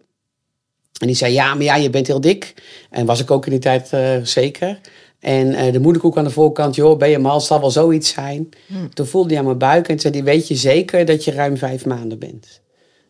En 1.01 1.07
die 1.07 1.17
zei, 1.17 1.33
ja, 1.33 1.55
maar 1.55 1.63
ja, 1.65 1.77
je 1.77 1.91
bent 1.91 2.07
heel 2.07 2.21
dik. 2.21 2.55
En 2.91 3.07
was 3.07 3.21
ik 3.21 3.31
ook 3.31 3.45
in 3.47 3.51
die 3.51 3.61
tijd 3.61 3.91
zeker. 4.29 4.81
En 5.19 5.73
de 5.73 5.81
moederkoek 5.81 6.17
aan 6.17 6.25
de 6.25 6.31
voorkant, 6.31 6.75
joh, 6.75 6.99
ben 6.99 7.11
je 7.11 7.19
mal, 7.19 7.35
het 7.35 7.45
zal 7.45 7.61
wel 7.61 7.71
zoiets 7.71 8.13
zijn. 8.13 8.49
Toen 8.93 9.07
voelde 9.07 9.29
hij 9.29 9.39
aan 9.39 9.45
mijn 9.45 9.59
buik 9.59 9.89
en 9.89 10.01
zei 10.01 10.15
hij, 10.15 10.25
weet 10.25 10.49
je 10.49 10.55
zeker 10.55 11.05
dat 11.05 11.25
je 11.25 11.31
ruim 11.31 11.57
vijf 11.57 11.87
maanden 11.87 12.19
bent? 12.19 12.61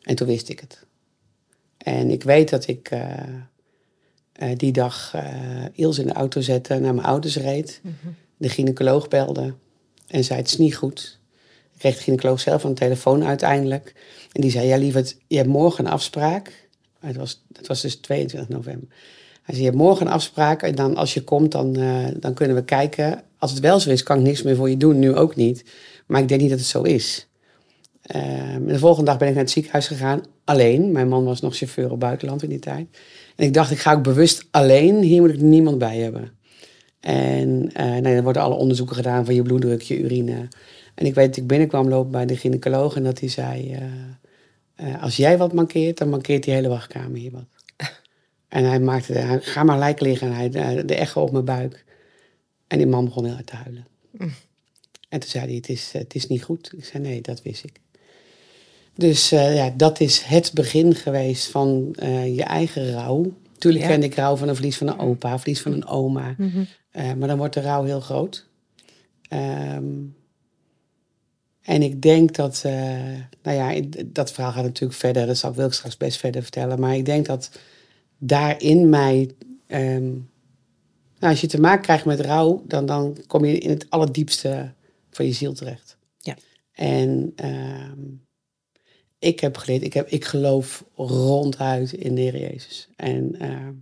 En 0.03 0.15
toen 0.15 0.27
wist 0.27 0.49
ik 0.49 0.61
het. 0.61 0.87
En 1.79 2.11
ik 2.11 2.23
weet 2.23 2.51
dat 2.51 2.67
ik 2.67 2.91
die 4.57 4.73
dag 4.73 5.11
eh 5.15 5.25
Ilse 5.73 6.01
in 6.01 6.07
de 6.07 6.13
auto 6.13 6.41
zette, 6.41 6.79
naar 6.79 6.95
mijn 6.95 7.07
ouders 7.07 7.37
reed. 7.37 7.81
De 8.37 8.49
gynaecoloog 8.49 9.09
belde 9.09 9.55
en 10.07 10.25
zei, 10.25 10.39
het 10.39 10.49
is 10.49 10.59
niet 10.59 10.77
goed. 10.77 11.19
Ik 11.73 11.79
kreeg 11.79 11.97
de 11.97 12.03
gynaecoloog 12.03 12.41
zelf 12.41 12.65
aan 12.65 12.71
de 12.71 12.81
telefoon 12.81 13.25
uiteindelijk. 13.25 13.95
En 14.33 14.41
die 14.41 14.51
zei, 14.51 14.67
ja 14.67 14.77
lieverd, 14.77 15.17
je 15.27 15.37
hebt 15.37 15.49
morgen 15.49 15.87
een 15.87 15.93
afspraak. 15.93 16.69
Het 17.01 17.17
was, 17.17 17.45
het 17.53 17.67
was 17.67 17.81
dus 17.81 17.95
22 17.97 18.49
november. 18.49 18.89
Hij 19.43 19.55
zei, 19.55 19.59
je 19.59 19.65
hebt 19.65 19.77
morgen 19.77 20.07
een 20.07 20.13
afspraak 20.13 20.63
en 20.63 20.75
dan 20.75 20.97
als 20.97 21.15
je 21.15 21.25
komt, 21.25 21.53
dan, 21.53 21.77
eh, 21.77 22.07
dan 22.17 22.35
kunnen 22.35 22.57
we 22.57 22.65
kijken. 22.65 23.23
Als 23.39 23.51
het 23.51 23.61
wel 23.61 23.81
zo 23.81 23.91
is, 23.91 24.03
kan 24.03 24.19
ik 24.19 24.25
niks 24.25 24.43
meer 24.43 24.57
voor 24.57 24.71
je 24.71 24.77
doen, 24.77 24.99
nu 24.99 25.15
ook 25.15 25.37
niet. 25.37 25.65
Maar 26.07 26.21
ik 26.21 26.29
denk 26.29 26.41
niet 26.41 26.51
dat 26.51 26.59
het 26.59 26.69
zo 26.69 26.83
is. 26.83 27.29
Ehm, 28.03 28.67
de 28.67 28.79
volgende 28.79 29.11
dag 29.11 29.19
ben 29.19 29.29
ik 29.29 29.35
naar 29.35 29.43
het 29.43 29.53
ziekenhuis 29.53 29.87
gegaan, 29.87 30.23
alleen. 30.45 30.93
Mijn 30.93 31.09
man 31.09 31.25
was 31.25 31.41
nog 31.41 31.57
chauffeur 31.57 31.91
op 31.91 32.01
buitenland 32.01 32.43
in 32.43 32.49
die 32.49 32.59
tijd. 32.59 32.87
En 33.37 33.47
ik 33.47 33.55
dacht, 33.55 33.71
ik 33.71 33.79
ga 33.79 33.93
ook 33.93 34.03
bewust 34.03 34.47
alleen, 34.51 35.03
hier 35.03 35.21
moet 35.21 35.31
ik 35.31 35.41
niemand 35.41 35.79
bij 35.79 35.99
hebben. 35.99 36.33
En 37.01 37.71
eh 37.73 37.85
nee, 37.91 38.15
dan 38.15 38.23
worden 38.23 38.43
alle 38.43 38.55
onderzoeken 38.55 38.97
gedaan 38.97 39.25
van 39.25 39.35
je 39.35 39.43
bloeddruk, 39.43 39.83
je 39.83 39.99
urine. 39.99 40.49
En 40.95 41.07
ik 41.07 41.15
weet 41.15 41.27
dat 41.27 41.37
ik 41.37 41.47
binnenkwam 41.47 41.89
lopen 41.89 42.11
bij 42.13 42.27
de 42.27 42.37
gynaecoloog 42.37 42.97
en 42.97 43.05
dat 43.05 43.21
hij 43.21 43.29
zei... 43.29 43.73
eh, 43.73 43.83
eh, 44.75 45.03
als 45.03 45.17
jij 45.17 45.39
wat 45.39 45.53
mankeert, 45.53 45.99
dan 45.99 46.09
mankeert 46.09 46.43
die 46.43 46.55
hele 46.55 46.69
wachtkamer 46.69 47.19
hier 47.19 47.31
wat. 47.31 47.47
En 48.49 48.65
hij 48.65 48.81
maakte, 48.81 49.13
hij, 49.13 49.41
ga 49.41 49.63
maar 49.63 49.75
gelijk 49.75 50.01
liggen. 50.01 50.29
En 50.29 50.35
hij, 50.35 50.85
de 50.85 50.95
echo 50.95 51.23
op 51.23 51.33
mijn 51.33 51.45
buik. 51.45 51.85
En 52.67 52.79
die 52.79 52.87
man 52.87 53.05
begon 53.05 53.25
heel 53.25 53.35
hard 53.35 53.47
te 53.47 53.57
huilen. 53.57 53.87
En 55.09 55.21
toen 55.21 55.31
zei 55.31 55.45
hij, 55.45 55.55
het 55.55 55.69
is, 55.69 55.93
het 55.93 56.15
is 56.15 56.27
niet 56.27 56.43
goed. 56.43 56.73
Ik 56.77 56.85
zei, 56.85 57.03
nee, 57.03 57.21
dat 57.21 57.43
wist 57.43 57.65
ik. 57.65 57.81
Dus 58.95 59.33
eh, 59.33 59.57
ja, 59.57 59.73
dat 59.77 60.01
is 60.01 60.23
het 60.23 60.51
begin 60.55 60.95
geweest 60.95 61.51
van 61.51 61.95
eh, 61.99 62.37
je 62.37 62.43
eigen 62.43 62.93
rouw. 62.93 63.33
Tuurlijk 63.59 63.85
Ja. 63.85 63.91
kende 63.91 64.07
ik 64.07 64.15
rouw 64.15 64.37
van 64.37 64.49
een 64.49 64.55
verlies 64.55 64.77
van 64.77 64.87
een 64.87 64.99
opa, 64.99 65.39
verlies 65.39 65.61
van 65.61 65.73
een 65.73 65.87
oma. 65.87 66.37
Eh, 66.91 67.13
maar 67.13 67.29
dan 67.29 67.39
wordt 67.39 67.55
de 67.55 67.61
rouw 67.61 67.85
heel 67.85 68.01
groot. 68.01 68.47
Ehm, 69.29 69.85
en 71.61 71.83
ik 71.83 72.03
denk 72.03 72.35
dat, 72.35 72.63
nou 73.43 73.57
ja, 73.57 73.81
dat 74.07 74.33
verhaal 74.33 74.53
gaat 74.53 74.65
natuurlijk 74.65 75.01
verder. 75.01 75.27
Dat 75.27 75.37
zal 75.37 75.65
ik 75.65 75.73
straks 75.73 75.97
best 75.97 76.19
verder 76.19 76.43
vertellen. 76.43 76.81
Maar 76.81 76.97
ik 76.97 77.05
denk 77.05 77.27
dat 77.27 77.51
daarin 78.19 78.89
mij, 78.89 79.31
ehm, 79.67 80.11
nou, 81.19 81.33
als 81.33 81.41
je 81.41 81.47
te 81.47 81.61
maken 81.61 81.83
krijgt 81.83 82.05
met 82.05 82.21
rouw, 82.21 82.63
dan, 82.67 82.87
dan 82.87 83.17
kom 83.27 83.45
je 83.45 83.59
in 83.59 83.71
het 83.71 83.87
allerdiepste 83.89 84.73
van 85.11 85.27
je 85.27 85.33
ziel 85.33 85.53
terecht. 85.53 85.97
Ja. 86.19 86.37
En 86.73 87.33
ehm, 87.37 88.01
ik 89.25 89.41
heb 89.41 89.57
geleerd, 89.57 89.83
ik, 89.83 89.93
heb, 89.93 90.09
ik 90.09 90.25
geloof 90.25 90.85
ronduit 90.97 91.93
in 91.93 92.15
de 92.15 92.21
Heer 92.21 92.39
Jezus. 92.39 92.89
En, 92.97 93.37
ehm, 93.39 93.73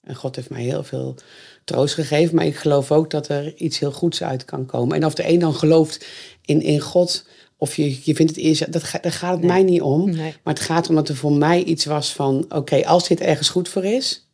en 0.00 0.14
God 0.14 0.36
heeft 0.36 0.50
mij 0.50 0.62
heel 0.62 0.84
veel 0.84 1.16
troost 1.64 1.94
gegeven. 1.94 2.34
Maar 2.34 2.46
ik 2.46 2.56
geloof 2.56 2.92
ook 2.92 3.10
dat 3.10 3.28
er 3.28 3.56
iets 3.56 3.78
heel 3.78 3.92
goeds 3.92 4.22
uit 4.22 4.44
kan 4.44 4.66
komen. 4.66 4.96
En 4.96 5.04
of 5.04 5.14
de 5.14 5.28
een 5.28 5.38
dan 5.38 5.54
gelooft 5.54 6.06
in, 6.44 6.62
in 6.62 6.80
God, 6.80 7.26
of 7.56 7.76
je, 7.76 7.98
je 8.02 8.14
vindt 8.14 8.36
het 8.36 8.40
eerst, 8.44 8.72
dat, 8.72 8.82
daar 9.02 9.12
gaat 9.12 9.32
het 9.32 9.40
Nee. 9.40 9.50
mij 9.50 9.62
niet 9.62 9.82
om. 9.82 10.10
Nee. 10.10 10.34
Maar 10.42 10.54
het 10.54 10.62
gaat 10.62 10.88
om 10.88 10.94
dat 10.94 11.08
er 11.08 11.16
voor 11.16 11.32
mij 11.32 11.62
iets 11.62 11.84
was 11.84 12.12
van: 12.12 12.44
oké, 12.48 12.86
als 12.86 13.08
dit 13.08 13.20
ergens 13.20 13.48
goed 13.48 13.68
voor 13.68 13.84
is, 13.84 14.28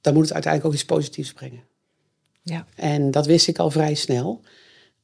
dan 0.00 0.14
moet 0.14 0.22
het 0.22 0.32
uiteindelijk 0.32 0.72
ook 0.74 0.80
iets 0.80 0.90
positiefs 0.90 1.32
brengen. 1.32 1.64
Ja. 2.42 2.66
En 2.74 3.10
dat 3.10 3.26
wist 3.26 3.48
ik 3.48 3.58
al 3.58 3.70
vrij 3.70 3.94
snel. 3.94 4.40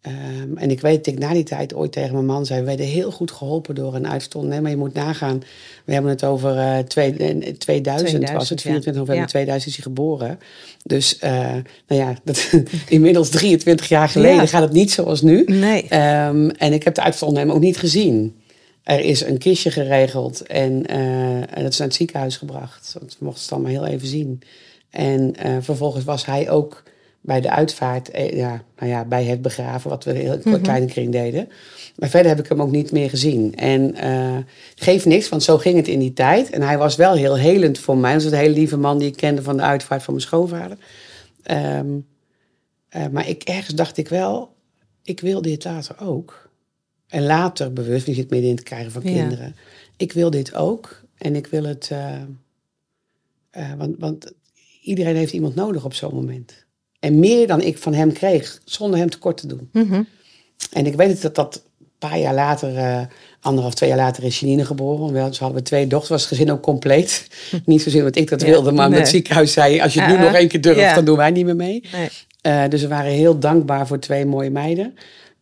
Ehm, 0.06 0.56
en 0.56 0.70
ik 0.70 0.80
weet 0.80 1.04
dat 1.04 1.14
ik 1.14 1.20
na 1.20 1.32
die 1.32 1.42
tijd 1.42 1.74
ooit 1.74 1.92
tegen 1.92 2.12
mijn 2.12 2.26
man 2.26 2.46
zei: 2.46 2.60
We 2.60 2.66
werden 2.66 2.86
heel 2.86 3.10
goed 3.10 3.30
geholpen 3.30 3.74
door 3.74 3.94
een 3.94 4.08
uitstond. 4.08 4.48
Nee, 4.48 4.60
maar 4.60 4.70
je 4.70 4.76
moet 4.76 4.94
nagaan. 4.94 5.42
We 5.84 5.92
hebben 5.92 6.10
het 6.10 6.24
over 6.24 6.56
uh, 6.56 6.78
twee, 6.78 7.12
2000, 7.12 7.60
2000, 7.60 8.30
was 8.30 8.48
het. 8.48 8.60
24 8.60 8.84
ja. 8.84 8.98
november 8.98 9.16
ja. 9.16 9.26
2000 9.26 9.70
is 9.70 9.76
hij 9.76 9.92
geboren. 9.92 10.38
Dus, 10.82 11.18
uh, 11.24 11.30
nou 11.86 12.02
ja, 12.02 12.14
dat, 12.24 12.52
inmiddels 12.88 13.28
23 13.28 13.88
jaar 13.88 14.08
geleden 14.08 14.36
ja. 14.36 14.46
gaat 14.46 14.62
het 14.62 14.72
niet 14.72 14.90
zoals 14.90 15.22
nu. 15.22 15.44
Nee. 15.46 15.82
Um, 15.82 16.50
en 16.50 16.72
ik 16.72 16.82
heb 16.82 16.94
de 16.94 17.02
uitstond 17.02 17.38
ook 17.38 17.60
niet 17.60 17.78
gezien. 17.78 18.36
Er 18.82 19.00
is 19.00 19.24
een 19.24 19.38
kistje 19.38 19.70
geregeld 19.70 20.42
en, 20.42 20.82
uh, 20.90 21.36
en 21.36 21.62
dat 21.62 21.72
is 21.72 21.78
naar 21.78 21.86
het 21.86 21.96
ziekenhuis 21.96 22.36
gebracht. 22.36 22.94
Want 22.98 23.16
we 23.18 23.24
mochten 23.24 23.42
het 23.42 23.52
allemaal 23.52 23.70
heel 23.70 23.94
even 23.94 24.08
zien. 24.08 24.42
En 24.90 25.34
vervolgens 25.60 26.04
was 26.04 26.26
hij 26.26 26.50
ook 26.50 26.82
bij 27.26 27.40
de 27.40 27.50
uitvaart, 27.50 28.10
ja, 28.32 28.64
nou 28.76 28.90
ja, 28.90 29.04
bij 29.04 29.24
het 29.24 29.42
begraven, 29.42 29.90
wat 29.90 30.04
we 30.04 30.12
heel 30.12 30.36
mm 30.44 30.52
-hmm. 30.52 30.62
kleine 30.62 30.86
kring 30.86 31.12
deden. 31.12 31.48
Maar 31.96 32.08
verder 32.08 32.30
heb 32.30 32.40
ik 32.40 32.48
hem 32.48 32.62
ook 32.62 32.70
niet 32.70 32.92
meer 32.92 33.08
gezien. 33.08 33.54
En 33.54 33.94
uh, 34.04 34.36
geeft 34.74 35.04
niks, 35.04 35.28
want 35.28 35.42
zo 35.42 35.58
ging 35.58 35.76
het 35.76 35.88
in 35.88 35.98
die 35.98 36.12
tijd. 36.12 36.50
En 36.50 36.62
hij 36.62 36.78
was 36.78 36.96
wel 36.96 37.14
heel 37.14 37.36
helend 37.36 37.78
voor 37.78 37.96
mij. 37.96 38.12
Dat 38.12 38.22
was 38.22 38.32
een 38.32 38.38
hele 38.38 38.54
lieve 38.54 38.76
man 38.76 38.98
die 38.98 39.08
ik 39.08 39.16
kende 39.16 39.42
van 39.42 39.56
de 39.56 39.62
uitvaart 39.62 40.02
van 40.02 40.14
mijn 40.14 40.26
schoonvader. 40.26 40.78
Um, 41.50 42.06
uh, 42.96 43.06
maar 43.08 43.28
ik, 43.28 43.42
ergens 43.42 43.74
dacht 43.74 43.96
ik 43.96 44.08
wel, 44.08 44.54
ik 45.02 45.20
wil 45.20 45.42
dit 45.42 45.64
later 45.64 45.96
ook. 46.00 46.50
En 47.06 47.22
later 47.22 47.72
bewust, 47.72 48.06
je 48.06 48.14
zit 48.14 48.30
midden 48.30 48.50
in 48.50 48.56
het 48.56 48.64
krijgen 48.64 48.92
van 48.92 49.02
kinderen. 49.02 49.56
Ik 49.96 50.12
wil 50.12 50.30
dit 50.30 50.54
ook. 50.54 51.02
En 51.18 51.36
ik 51.36 51.46
wil 51.46 51.64
het, 51.64 51.90
uh, 51.92 53.72
want, 53.76 53.96
want 53.98 54.32
iedereen 54.82 55.16
heeft 55.16 55.32
iemand 55.32 55.54
nodig 55.54 55.84
op 55.84 55.94
zo'n 55.94 56.14
moment. 56.14 56.65
En 57.00 57.18
meer 57.18 57.46
dan 57.46 57.60
ik 57.60 57.78
van 57.78 57.94
hem 57.94 58.12
kreeg, 58.12 58.60
zonder 58.64 58.98
hem 58.98 59.10
tekort 59.10 59.36
te 59.36 59.46
doen. 59.46 59.68
Mm 59.72 59.88
-hmm. 59.90 60.06
En 60.72 60.86
ik 60.86 60.94
weet 60.94 61.22
dat 61.22 61.34
dat 61.34 61.62
een 61.78 62.08
paar 62.08 62.18
jaar 62.18 62.34
later, 62.34 62.74
uh, 62.74 63.00
anderhalf, 63.40 63.74
twee 63.74 63.88
jaar 63.88 63.98
later, 63.98 64.24
is 64.24 64.40
Janine 64.40 64.64
geboren. 64.64 65.12
Wel, 65.12 65.28
dus 65.28 65.38
hadden 65.38 65.58
we 65.58 65.64
twee 65.64 65.86
dochters, 65.86 66.10
was 66.10 66.20
het 66.20 66.28
gezin 66.28 66.52
ook 66.52 66.62
compleet. 66.62 67.26
Niet 67.64 67.82
zozeer 67.82 68.02
wat 68.02 68.16
ik 68.16 68.28
dat 68.28 68.40
ja, 68.40 68.46
wilde, 68.46 68.72
maar 68.72 68.88
nee. 68.88 68.98
het 68.98 69.08
ziekenhuis 69.08 69.52
zei: 69.52 69.80
als 69.80 69.94
je 69.94 70.00
het 70.00 70.18
nu 70.18 70.24
nog 70.24 70.32
één 70.32 70.48
keer 70.48 70.60
durft, 70.60 70.94
dan 70.94 71.04
doen 71.04 71.16
wij 71.16 71.30
niet 71.30 71.44
meer 71.44 71.56
mee. 71.56 71.82
Nee. 71.92 72.08
Uh, 72.42 72.68
dus 72.68 72.82
we 72.82 72.88
waren 72.88 73.10
heel 73.10 73.38
dankbaar 73.38 73.86
voor 73.86 73.98
twee 73.98 74.26
mooie 74.26 74.50
meiden. 74.50 74.94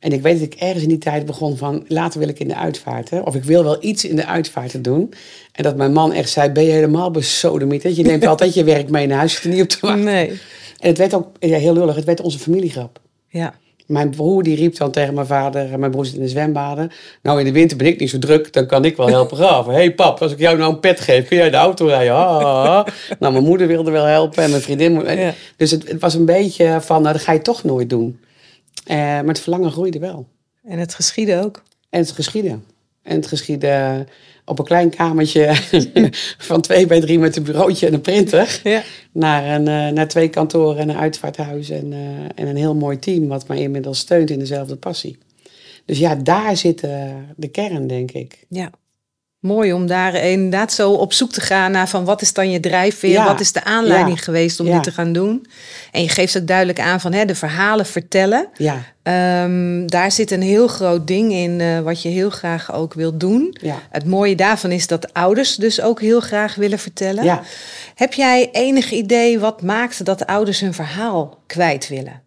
En 0.04 0.12
ik 0.12 0.23
weet 0.23 0.38
dat 0.38 0.52
ik 0.52 0.54
ergens 0.54 0.82
in 0.82 0.88
die 0.88 0.99
tijd 0.99 1.26
begon 1.26 1.56
van, 1.56 1.84
later 1.88 2.20
wil 2.20 2.28
ik 2.28 2.38
in 2.38 2.49
de 2.49 2.56
uitvaart. 2.56 3.11
Hè? 3.11 3.18
Of 3.18 3.34
ik 3.34 3.44
wil 3.44 3.64
wel 3.64 3.76
iets 3.80 4.04
in 4.04 4.16
de 4.16 4.26
uitvaart 4.26 4.84
doen. 4.84 5.14
En 5.52 5.62
dat 5.62 5.76
mijn 5.76 5.92
man 5.92 6.12
echt 6.12 6.30
zei, 6.30 6.50
ben 6.50 6.64
je 6.64 6.70
helemaal 6.70 7.11
besodemieterd? 7.11 7.96
Je 7.96 8.02
neemt 8.02 8.26
altijd 8.32 8.54
je 8.54 8.64
werk 8.64 8.90
mee 8.90 9.06
naar 9.06 9.18
huis, 9.18 9.37
je 9.37 9.49
er 9.49 9.54
niet 9.54 9.62
op 9.62 9.68
te 9.68 9.78
wachten. 9.80 10.04
Nee. 10.04 10.40
En 10.85 10.91
het 10.91 10.99
werd 10.99 11.14
ook, 11.14 11.29
ja, 11.38 11.59
heel 11.59 11.73
lullig, 11.73 11.95
het 11.95 12.05
werd 12.05 12.21
onze 12.21 12.38
familiegrap. 12.38 13.00
Ja. 13.29 13.55
Mijn 13.87 14.11
broer 14.11 14.43
die 14.43 14.57
riep 14.57 14.76
dan 14.76 14.91
tegen 14.91 15.14
mijn 15.14 15.26
vader, 15.26 15.73
en 15.73 15.81
mijn 15.81 15.91
broer 15.91 16.07
zit 16.07 16.14
in 16.14 16.21
de 16.21 16.29
zwembaden. 16.29 16.91
Nou, 17.23 17.38
in 17.38 17.45
de 17.45 17.53
winter 17.53 17.76
ben 17.76 17.87
ik 17.87 18.00
niet 18.00 18.11
zo 18.11 18.19
druk, 18.19 18.53
dan 18.53 18.67
kan 18.67 18.85
ik 18.85 18.97
wel 18.97 19.09
helpen 19.09 19.37
graven. 19.37 19.73
Hé 19.73 19.79
hey, 19.79 19.95
pap, 19.95 20.23
als 20.23 20.33
ik 20.33 20.38
jou 20.38 20.59
nou 20.59 20.73
een 20.73 20.81
pet 20.81 21.00
geef, 21.00 21.29
kun 21.29 21.37
jij 21.37 21.50
de 21.50 21.57
auto 21.57 21.87
rijden? 21.87 22.14
Ah, 22.14 22.87
nou, 23.19 23.33
mijn 23.33 23.45
moeder 23.45 23.67
wilde 23.67 23.91
wel 23.91 24.05
helpen 24.05 24.43
en 24.43 24.50
mijn 24.50 24.62
vriendin. 24.62 25.17
Ja. 25.17 25.35
Dus 25.57 25.71
het, 25.71 25.88
het, 25.88 26.00
was 26.00 26.14
een 26.14 26.25
beetje 26.25 26.79
van, 26.81 27.03
nou, 27.03 27.14
dat 27.14 27.23
ga 27.23 27.33
je 27.33 27.43
toch 27.43 27.64
nooit 27.64 27.91
doen. 27.91 28.21
Uh, 28.87 28.97
maar 28.97 29.25
het 29.25 29.41
verlangen 29.41 29.73
groeide 29.73 29.99
wel. 29.99 30.26
En 30.64 30.79
het 30.79 30.95
geschiedde 30.95 31.43
ook. 31.45 31.62
En 31.91 32.00
het 32.00 32.11
geschiedde. 32.11 32.59
En 33.04 33.16
het 33.16 33.26
geschiedde 33.26 34.04
op 34.44 34.58
een 34.58 34.64
klein 34.64 34.90
kamertje 34.90 35.54
van 36.49 36.61
twee 36.61 36.87
bij 36.87 37.00
drie 37.00 37.18
met 37.18 37.37
een 37.37 37.42
bureautje 37.42 37.87
en 37.87 37.94
een 37.94 38.00
printer. 38.00 38.61
Ja. 38.64 38.82
Naar, 39.12 39.54
een, 39.54 39.68
uh, 39.68 39.94
naar 39.94 40.08
twee 40.08 40.28
kantoren 40.28 40.78
en 40.78 40.88
een 40.88 40.96
uitvaarthuis 40.96 41.70
en, 41.70 41.92
uh, 41.92 41.99
en 42.34 42.46
een 42.46 42.56
heel 42.56 42.75
mooi 42.75 42.99
team 42.99 43.28
wat 43.28 43.49
mij 43.49 43.58
inmiddels 43.58 43.99
steunt 43.99 44.30
in 44.30 44.38
dezelfde 44.38 44.76
passie. 44.76 45.18
Dus 45.84 45.99
ja, 45.99 46.14
daar 46.14 46.56
zit 46.56 46.84
uh, 46.84 47.14
de 47.37 47.49
kern, 47.49 47.87
denk 47.87 48.11
ik. 48.11 48.44
Ja. 48.49 48.70
Mooi 49.44 49.72
om 49.72 49.86
daar 49.86 50.14
inderdaad 50.14 50.72
zo 50.72 50.92
op 50.92 51.12
zoek 51.12 51.32
te 51.32 51.40
gaan 51.40 51.70
naar 51.70 51.88
van 51.88 52.04
wat 52.04 52.22
is 52.22 52.32
dan 52.32 52.50
je 52.50 52.60
drijfveer, 52.60 53.10
ja. 53.10 53.24
wat 53.24 53.40
is 53.40 53.52
de 53.52 53.64
aanleiding 53.64 54.16
ja. 54.18 54.22
geweest 54.22 54.60
om 54.60 54.66
ja. 54.66 54.74
dit 54.74 54.82
te 54.82 54.92
gaan 54.92 55.12
doen. 55.12 55.46
En 55.92 56.02
je 56.02 56.08
geeft 56.08 56.38
ook 56.38 56.46
duidelijk 56.46 56.80
aan 56.80 57.00
van 57.00 57.12
hè, 57.12 57.24
de 57.24 57.34
verhalen 57.34 57.86
vertellen. 57.86 58.48
Ja. 58.56 59.44
Um, 59.44 59.90
daar 59.90 60.12
zit 60.12 60.30
een 60.30 60.42
heel 60.42 60.68
groot 60.68 61.06
ding 61.06 61.32
in 61.32 61.60
uh, 61.60 61.80
wat 61.80 62.02
je 62.02 62.08
heel 62.08 62.30
graag 62.30 62.72
ook 62.72 62.94
wilt 62.94 63.20
doen. 63.20 63.56
Het 63.90 64.04
mooie 64.04 64.36
daarvan 64.36 64.70
is 64.70 64.86
dat 64.86 65.12
ouders 65.12 65.56
dus 65.56 65.80
ook 65.80 66.00
heel 66.00 66.20
graag 66.20 66.54
willen 66.54 66.78
vertellen. 66.78 67.40
Heb 67.94 68.12
jij 68.12 68.48
enig 68.52 68.90
idee 68.90 69.38
wat 69.38 69.62
maakt 69.62 70.04
dat 70.04 70.26
ouders 70.26 70.60
hun 70.60 70.74
verhaal 70.74 71.42
kwijt 71.46 71.88
willen? 71.88 72.22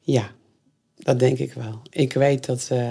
Ja, 0.00 0.30
dat 0.96 1.18
denk 1.18 1.38
ik 1.38 1.52
wel. 1.52 1.80
Ik 1.90 2.12
weet 2.12 2.46
dat. 2.46 2.68
Uh... 2.72 2.88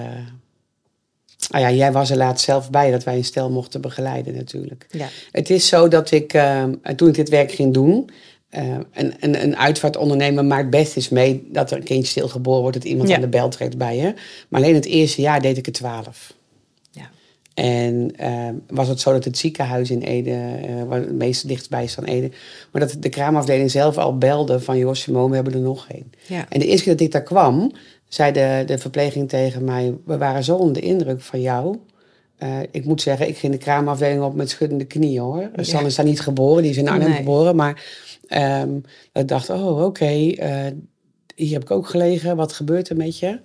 Ah 1.50 1.60
ja, 1.60 1.70
jij 1.70 1.92
was 1.92 2.10
er 2.10 2.16
laatst 2.16 2.44
zelf 2.44 2.70
bij 2.70 2.90
dat 2.90 3.04
wij 3.04 3.16
een 3.16 3.24
stel 3.24 3.50
mochten 3.50 3.80
begeleiden 3.80 4.34
natuurlijk. 4.34 4.86
Ja. 4.90 5.06
Het 5.32 5.50
is 5.50 5.68
zo 5.68 5.88
dat 5.88 6.10
ik, 6.10 6.34
uh, 6.34 6.64
toen 6.96 7.08
ik 7.08 7.14
dit 7.14 7.28
werk 7.28 7.52
ging 7.52 7.74
doen, 7.74 8.10
uh, 8.50 8.76
een, 8.92 9.14
een, 9.20 9.42
een 9.42 9.56
uitvaartondernemer 9.56 10.44
maakt 10.44 10.70
best 10.70 10.96
eens 10.96 11.08
mee 11.08 11.48
dat 11.52 11.70
er 11.70 11.76
een 11.76 11.82
kindje 11.84 12.06
stilgeboren 12.10 12.60
wordt, 12.60 12.76
dat 12.76 12.86
iemand 12.86 13.08
Ja. 13.08 13.14
aan 13.14 13.20
de 13.20 13.28
bel 13.28 13.48
trekt 13.48 13.78
bij 13.78 13.96
je. 13.96 14.14
Maar 14.48 14.60
alleen 14.60 14.74
het 14.74 14.84
eerste 14.84 15.20
jaar 15.20 15.40
deed 15.40 15.56
ik 15.56 15.66
er 15.66 15.72
twaalf. 15.72 16.34
Ja. 16.90 17.10
En 17.54 18.12
uh, 18.20 18.48
was 18.66 18.88
het 18.88 19.00
zo 19.00 19.12
dat 19.12 19.24
het 19.24 19.38
ziekenhuis 19.38 19.90
in 19.90 20.02
Ede, 20.02 20.30
uh, 20.30 20.82
waar 20.88 21.00
het 21.00 21.12
meest 21.12 21.48
dichtbij 21.48 21.84
is 21.84 21.94
van 21.94 22.04
Ede, 22.04 22.30
maar 22.72 22.80
dat 22.80 22.96
de 22.98 23.08
kraamafdeling 23.08 23.70
zelf 23.70 23.96
al 23.98 24.18
belde 24.18 24.60
van, 24.60 24.78
joh 24.78 24.94
Simone, 24.94 25.28
we 25.28 25.34
hebben 25.34 25.52
er 25.54 25.60
nog 25.60 25.86
één. 25.88 26.12
Ja. 26.26 26.46
En 26.48 26.58
de 26.58 26.66
eerste 26.66 26.84
keer 26.84 26.92
dat 26.92 27.06
ik 27.06 27.12
daar 27.12 27.22
kwam, 27.22 27.72
zei 28.08 28.32
de, 28.32 28.62
de 28.66 28.78
verpleging 28.78 29.28
tegen 29.28 29.64
mij, 29.64 29.94
we 30.04 30.18
waren 30.18 30.44
zo 30.44 30.56
onder 30.56 30.74
de 30.74 30.88
indruk 30.88 31.20
van 31.20 31.40
jou. 31.40 31.78
Uh, 32.42 32.58
ik 32.70 32.84
moet 32.84 33.02
zeggen, 33.02 33.28
ik 33.28 33.36
ging 33.36 33.52
de 33.52 33.58
kraamafdeling 33.58 34.22
op 34.22 34.34
met 34.34 34.50
schuddende 34.50 34.84
knieën 34.84 35.22
hoor. 35.22 35.50
Ja. 35.56 35.62
Stan 35.62 35.86
is 35.86 35.94
daar 35.94 36.04
niet 36.04 36.20
geboren, 36.20 36.62
die 36.62 36.70
is 36.70 36.76
in 36.76 36.88
Arnhem 36.88 37.08
Nee. 37.08 37.16
geboren. 37.18 37.56
Maar 37.56 37.84
um, 38.62 38.82
ik 39.12 39.28
dacht, 39.28 39.50
oh 39.50 39.70
oké, 39.70 39.82
okay, 39.82 40.38
uh, 40.40 40.72
hier 41.34 41.52
heb 41.52 41.62
ik 41.62 41.70
ook 41.70 41.88
gelegen. 41.88 42.36
Wat 42.36 42.52
gebeurt 42.52 42.88
er 42.88 42.96
met 42.96 43.18
je? 43.18 43.40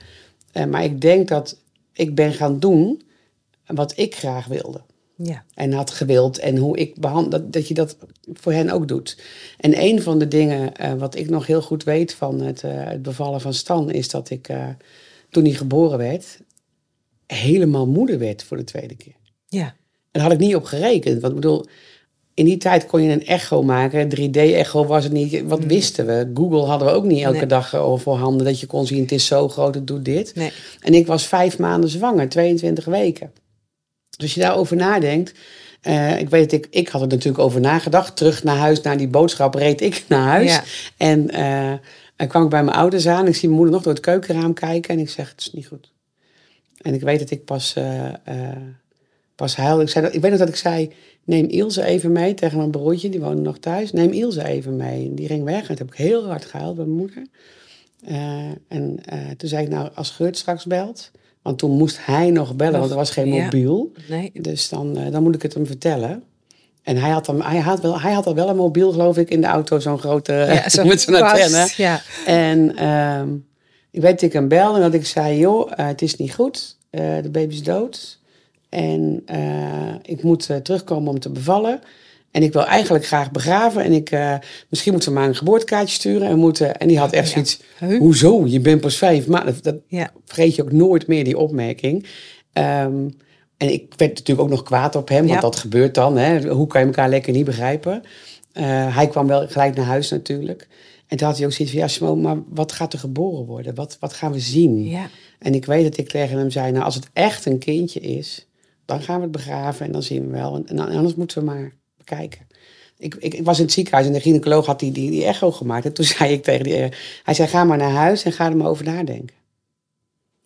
Uh, 0.53 0.65
maar 0.65 0.83
ik 0.83 1.01
denk 1.01 1.27
dat 1.27 1.57
ik 1.93 2.15
ben 2.15 2.33
gaan 2.33 2.59
doen 2.59 3.01
wat 3.65 3.97
ik 3.97 4.15
graag 4.15 4.45
wilde. 4.45 4.81
Ja. 5.25 5.43
En 5.53 5.73
had 5.73 5.91
gewild. 5.91 6.37
En 6.39 6.57
hoe 6.57 6.77
ik 6.77 6.99
behandel, 6.99 7.29
dat, 7.29 7.53
dat 7.53 7.67
je 7.67 7.73
dat 7.73 7.97
voor 8.33 8.53
hen 8.53 8.69
ook 8.69 8.87
doet. 8.87 9.17
En 9.59 9.81
een 9.81 10.01
van 10.01 10.19
de 10.19 10.27
dingen 10.27 10.71
uh, 10.81 10.93
wat 10.93 11.15
ik 11.15 11.29
nog 11.29 11.47
heel 11.47 11.61
goed 11.61 11.83
weet 11.83 12.13
van 12.13 12.41
het, 12.41 12.63
uh, 12.63 12.71
het 12.75 13.01
bevallen 13.01 13.41
van 13.41 13.53
Stan... 13.53 13.91
is 13.91 14.09
dat 14.09 14.29
ik 14.29 14.49
uh, 14.49 14.65
toen 15.29 15.43
hij 15.43 15.53
geboren 15.53 15.97
werd... 15.97 16.39
helemaal 17.27 17.87
moeder 17.87 18.19
werd 18.19 18.43
voor 18.43 18.57
de 18.57 18.63
tweede 18.63 18.95
keer. 18.95 19.15
Ja. 19.47 19.65
En 19.65 19.75
daar 20.11 20.23
had 20.23 20.31
ik 20.31 20.39
niet 20.39 20.55
op 20.55 20.63
gerekend. 20.63 21.21
Want 21.21 21.33
ik 21.33 21.39
bedoel, 21.39 21.65
in 22.33 22.45
die 22.45 22.57
tijd 22.57 22.85
kon 22.85 23.01
je 23.01 23.11
een 23.11 23.25
echo 23.25 23.63
maken. 23.63 24.09
3D-echo 24.09 24.85
was 24.85 25.03
het 25.03 25.13
niet. 25.13 25.41
Wat 25.45 25.59
Mm. 25.59 25.67
wisten 25.67 26.05
we? 26.05 26.31
Google 26.33 26.65
hadden 26.65 26.87
we 26.87 26.93
ook 26.93 27.05
niet 27.05 27.23
elke 27.23 27.37
Nee. 27.37 27.45
dag 27.45 27.69
voorhanden. 27.95 28.45
Dat 28.45 28.59
je 28.59 28.65
kon 28.65 28.85
zien, 28.87 29.01
het 29.01 29.11
is 29.11 29.25
zo 29.25 29.49
groot, 29.49 29.75
het 29.75 29.87
doet 29.87 30.05
dit. 30.05 30.35
Nee. 30.35 30.51
En 30.79 30.93
ik 30.93 31.07
was 31.07 31.27
vijf 31.27 31.59
maanden 31.59 31.89
zwanger, 31.89 32.29
22 32.29 32.85
weken. 32.85 33.31
Dus 34.17 34.25
als 34.25 34.33
je 34.33 34.39
daarover 34.39 34.75
nadenkt. 34.75 35.33
Uh, 35.87 36.19
ik 36.19 36.29
weet, 36.29 36.51
ik, 36.51 36.67
ik 36.69 36.87
had 36.87 37.01
er 37.01 37.07
natuurlijk 37.07 37.43
over 37.43 37.61
nagedacht. 37.61 38.15
Terug 38.15 38.43
naar 38.43 38.57
huis, 38.57 38.81
naar 38.81 38.97
die 38.97 39.07
boodschap, 39.07 39.55
reed 39.55 39.81
ik 39.81 40.03
naar 40.07 40.27
huis. 40.27 40.51
Ja. 40.51 40.63
En 40.97 41.29
uh, 42.17 42.27
kwam 42.27 42.43
ik 42.43 42.49
bij 42.49 42.63
mijn 42.63 42.77
ouders 42.77 43.07
aan. 43.07 43.27
Ik 43.27 43.35
zie 43.35 43.47
mijn 43.47 43.59
moeder 43.59 43.73
nog 43.75 43.83
door 43.83 43.93
het 43.93 44.01
keukenraam 44.01 44.53
kijken. 44.53 44.93
En 44.93 44.99
ik 44.99 45.09
zeg, 45.09 45.29
het 45.29 45.41
is 45.41 45.53
niet 45.53 45.67
goed. 45.67 45.91
En 46.81 46.93
ik 46.93 47.01
weet 47.01 47.19
dat 47.19 47.31
ik 47.31 47.45
pas, 47.45 47.75
uh, 47.77 48.11
pas 49.35 49.55
huilde. 49.55 49.83
Ik, 49.83 49.89
zei 49.89 50.05
dat, 50.05 50.15
ik 50.15 50.21
weet 50.21 50.31
nog 50.31 50.39
dat 50.39 50.49
ik 50.49 50.55
zei, 50.55 50.93
neem 51.23 51.45
Ilse 51.45 51.83
even 51.83 52.11
mee 52.11 52.33
tegen 52.33 52.57
mijn 52.57 52.71
broertje. 52.71 53.09
Die 53.09 53.19
woonde 53.19 53.41
nog 53.41 53.57
thuis. 53.57 53.91
Neem 53.91 54.11
Ilse 54.11 54.45
even 54.45 54.75
mee. 54.75 55.07
En 55.07 55.15
die 55.15 55.27
ging 55.27 55.43
weg. 55.43 55.61
En 55.61 55.75
toen 55.75 55.85
heb 55.85 55.91
ik 55.95 55.97
heel 56.01 56.27
hard 56.27 56.45
gehuild 56.45 56.75
bij 56.75 56.85
mijn 56.85 56.97
moeder. 56.97 57.27
en 58.67 58.99
toen 59.37 59.49
zei 59.49 59.63
ik, 59.63 59.69
nou, 59.69 59.89
als 59.93 60.09
Geurt 60.09 60.37
straks 60.37 60.65
belt... 60.65 61.11
Want 61.43 61.57
toen 61.57 61.71
moest 61.71 62.05
hij 62.05 62.29
nog 62.29 62.55
bellen, 62.55 62.71
nog, 62.71 62.81
want 62.81 62.91
er 62.91 62.97
was 62.97 63.11
geen 63.11 63.29
mobiel. 63.29 63.91
Ja, 63.95 64.15
nee. 64.15 64.31
Dus 64.33 64.69
dan, 64.69 64.99
uh, 64.99 65.11
dan 65.11 65.23
moet 65.23 65.35
ik 65.35 65.41
het 65.41 65.53
hem 65.53 65.65
vertellen. 65.65 66.23
En 66.83 66.97
hij 66.97 67.09
had, 67.09 67.25
dan, 67.25 67.41
hij, 67.41 67.59
had 67.59 67.81
wel, 67.81 68.01
hij 68.01 68.13
had 68.13 68.25
al 68.25 68.35
wel 68.35 68.49
een 68.49 68.55
mobiel, 68.55 68.91
geloof 68.91 69.17
ik, 69.17 69.29
in 69.29 69.41
de 69.41 69.47
auto. 69.47 69.79
Zo'n 69.79 69.99
grote, 69.99 70.33
ja, 70.33 70.69
zo 70.79 70.85
met 70.85 71.01
zo'n 71.01 71.15
antenne. 71.15 71.67
Ja. 71.77 72.01
En 72.25 72.75
uh, 72.81 73.35
ik 73.91 74.01
weet 74.01 74.11
dat 74.11 74.21
ik 74.21 74.33
hem 74.33 74.47
belde 74.47 74.75
en 74.75 74.83
dat 74.83 74.93
ik 74.93 75.05
zei... 75.05 75.37
joh, 75.37 75.71
uh, 75.71 75.87
het 75.87 76.01
is 76.01 76.15
niet 76.15 76.33
goed, 76.33 76.77
uh, 76.91 77.01
de 77.21 77.29
baby 77.29 77.53
is 77.53 77.63
dood. 77.63 78.19
En 78.69 79.23
ik 80.01 80.23
moet 80.23 80.49
terugkomen 80.63 81.11
om 81.11 81.19
te 81.19 81.29
bevallen. 81.29 81.81
En 82.33 82.43
ik 82.43 82.53
wil 82.53 82.65
eigenlijk 82.65 83.05
graag 83.05 83.31
begraven. 83.31 83.83
En 83.83 83.91
ik, 83.91 84.11
uh, 84.11 84.35
misschien 84.69 84.91
moeten 84.91 85.11
we 85.11 85.19
maar 85.19 85.27
een 85.27 85.35
geboortekaartje 85.35 85.95
sturen. 85.95 86.27
En, 86.27 86.37
moeten, 86.37 86.77
en 86.77 86.87
die 86.87 86.99
had 86.99 87.11
echt 87.11 87.29
zoiets. 87.29 87.59
Ja. 87.79 87.97
Hoezo? 87.97 88.45
Je 88.45 88.59
bent 88.59 88.81
pas 88.81 88.97
vijf 88.97 89.27
maanden. 89.27 89.55
Dat 89.61 89.75
ja. 89.87 90.11
vergeet 90.25 90.55
je 90.55 90.63
ook 90.63 90.71
nooit 90.71 91.07
meer, 91.07 91.23
die 91.23 91.37
opmerking. 91.37 92.05
Um, 92.53 93.15
en 93.57 93.73
ik 93.73 93.93
werd 93.97 94.11
natuurlijk 94.13 94.39
ook 94.39 94.49
nog 94.49 94.63
kwaad 94.63 94.95
op 94.95 95.09
hem. 95.09 95.19
Want 95.19 95.29
ja. 95.31 95.39
dat 95.39 95.55
gebeurt 95.55 95.95
dan. 95.95 96.17
Hè? 96.17 96.49
Hoe 96.49 96.67
kan 96.67 96.81
je 96.81 96.87
elkaar 96.87 97.09
lekker 97.09 97.33
niet 97.33 97.45
begrijpen? 97.45 98.01
Uh, 98.53 98.95
hij 98.95 99.07
kwam 99.07 99.27
wel 99.27 99.47
gelijk 99.47 99.75
naar 99.75 99.85
huis 99.85 100.09
natuurlijk. 100.09 100.67
En 101.07 101.17
toen 101.17 101.27
had 101.27 101.37
hij 101.37 101.45
ook 101.45 101.51
zoiets 101.51 101.73
van, 101.73 101.83
ja 101.83 101.87
Simone, 101.87 102.21
maar 102.21 102.37
wat 102.49 102.71
gaat 102.71 102.93
er 102.93 102.99
geboren 102.99 103.45
worden? 103.45 103.75
Wat, 103.75 103.97
wat 103.99 104.13
gaan 104.13 104.31
we 104.31 104.39
zien? 104.39 104.83
Ja. 104.83 105.09
En 105.39 105.53
ik 105.53 105.65
weet 105.65 105.83
dat 105.83 105.97
ik 105.97 106.09
tegen 106.09 106.37
hem 106.37 106.49
zei, 106.49 106.71
nou 106.71 106.83
als 106.83 106.95
het 106.95 107.09
echt 107.13 107.45
een 107.45 107.59
kindje 107.59 107.99
is, 107.99 108.47
dan 108.85 109.01
gaan 109.01 109.15
we 109.15 109.21
het 109.21 109.31
begraven 109.31 109.85
en 109.85 109.91
dan 109.91 110.03
zien 110.03 110.25
we 110.25 110.31
wel. 110.31 110.55
En, 110.55 110.65
en 110.65 110.79
anders 110.79 111.15
moeten 111.15 111.37
we 111.37 111.45
maar 111.45 111.73
bekijken. 112.05 112.47
Ik, 112.97 113.15
ik, 113.19 113.33
ik 113.33 113.45
was 113.45 113.57
in 113.57 113.63
het 113.63 113.73
ziekenhuis 113.73 114.05
en 114.05 114.13
de 114.13 114.19
gynaecoloog 114.19 114.65
had 114.65 114.79
die, 114.79 114.91
die, 114.91 115.11
die 115.11 115.25
echo 115.25 115.51
gemaakt. 115.51 115.85
En 115.85 115.93
toen 115.93 116.05
zei 116.15 116.33
ik 116.33 116.43
tegen 116.43 116.63
die, 116.63 116.75
eh, 116.75 116.91
hij 117.23 117.33
zei 117.33 117.47
ga 117.47 117.63
maar 117.63 117.77
naar 117.77 117.91
huis 117.91 118.23
en 118.23 118.31
ga 118.31 118.45
er 118.49 118.57
maar 118.57 118.67
over 118.67 118.85
nadenken. 118.85 119.35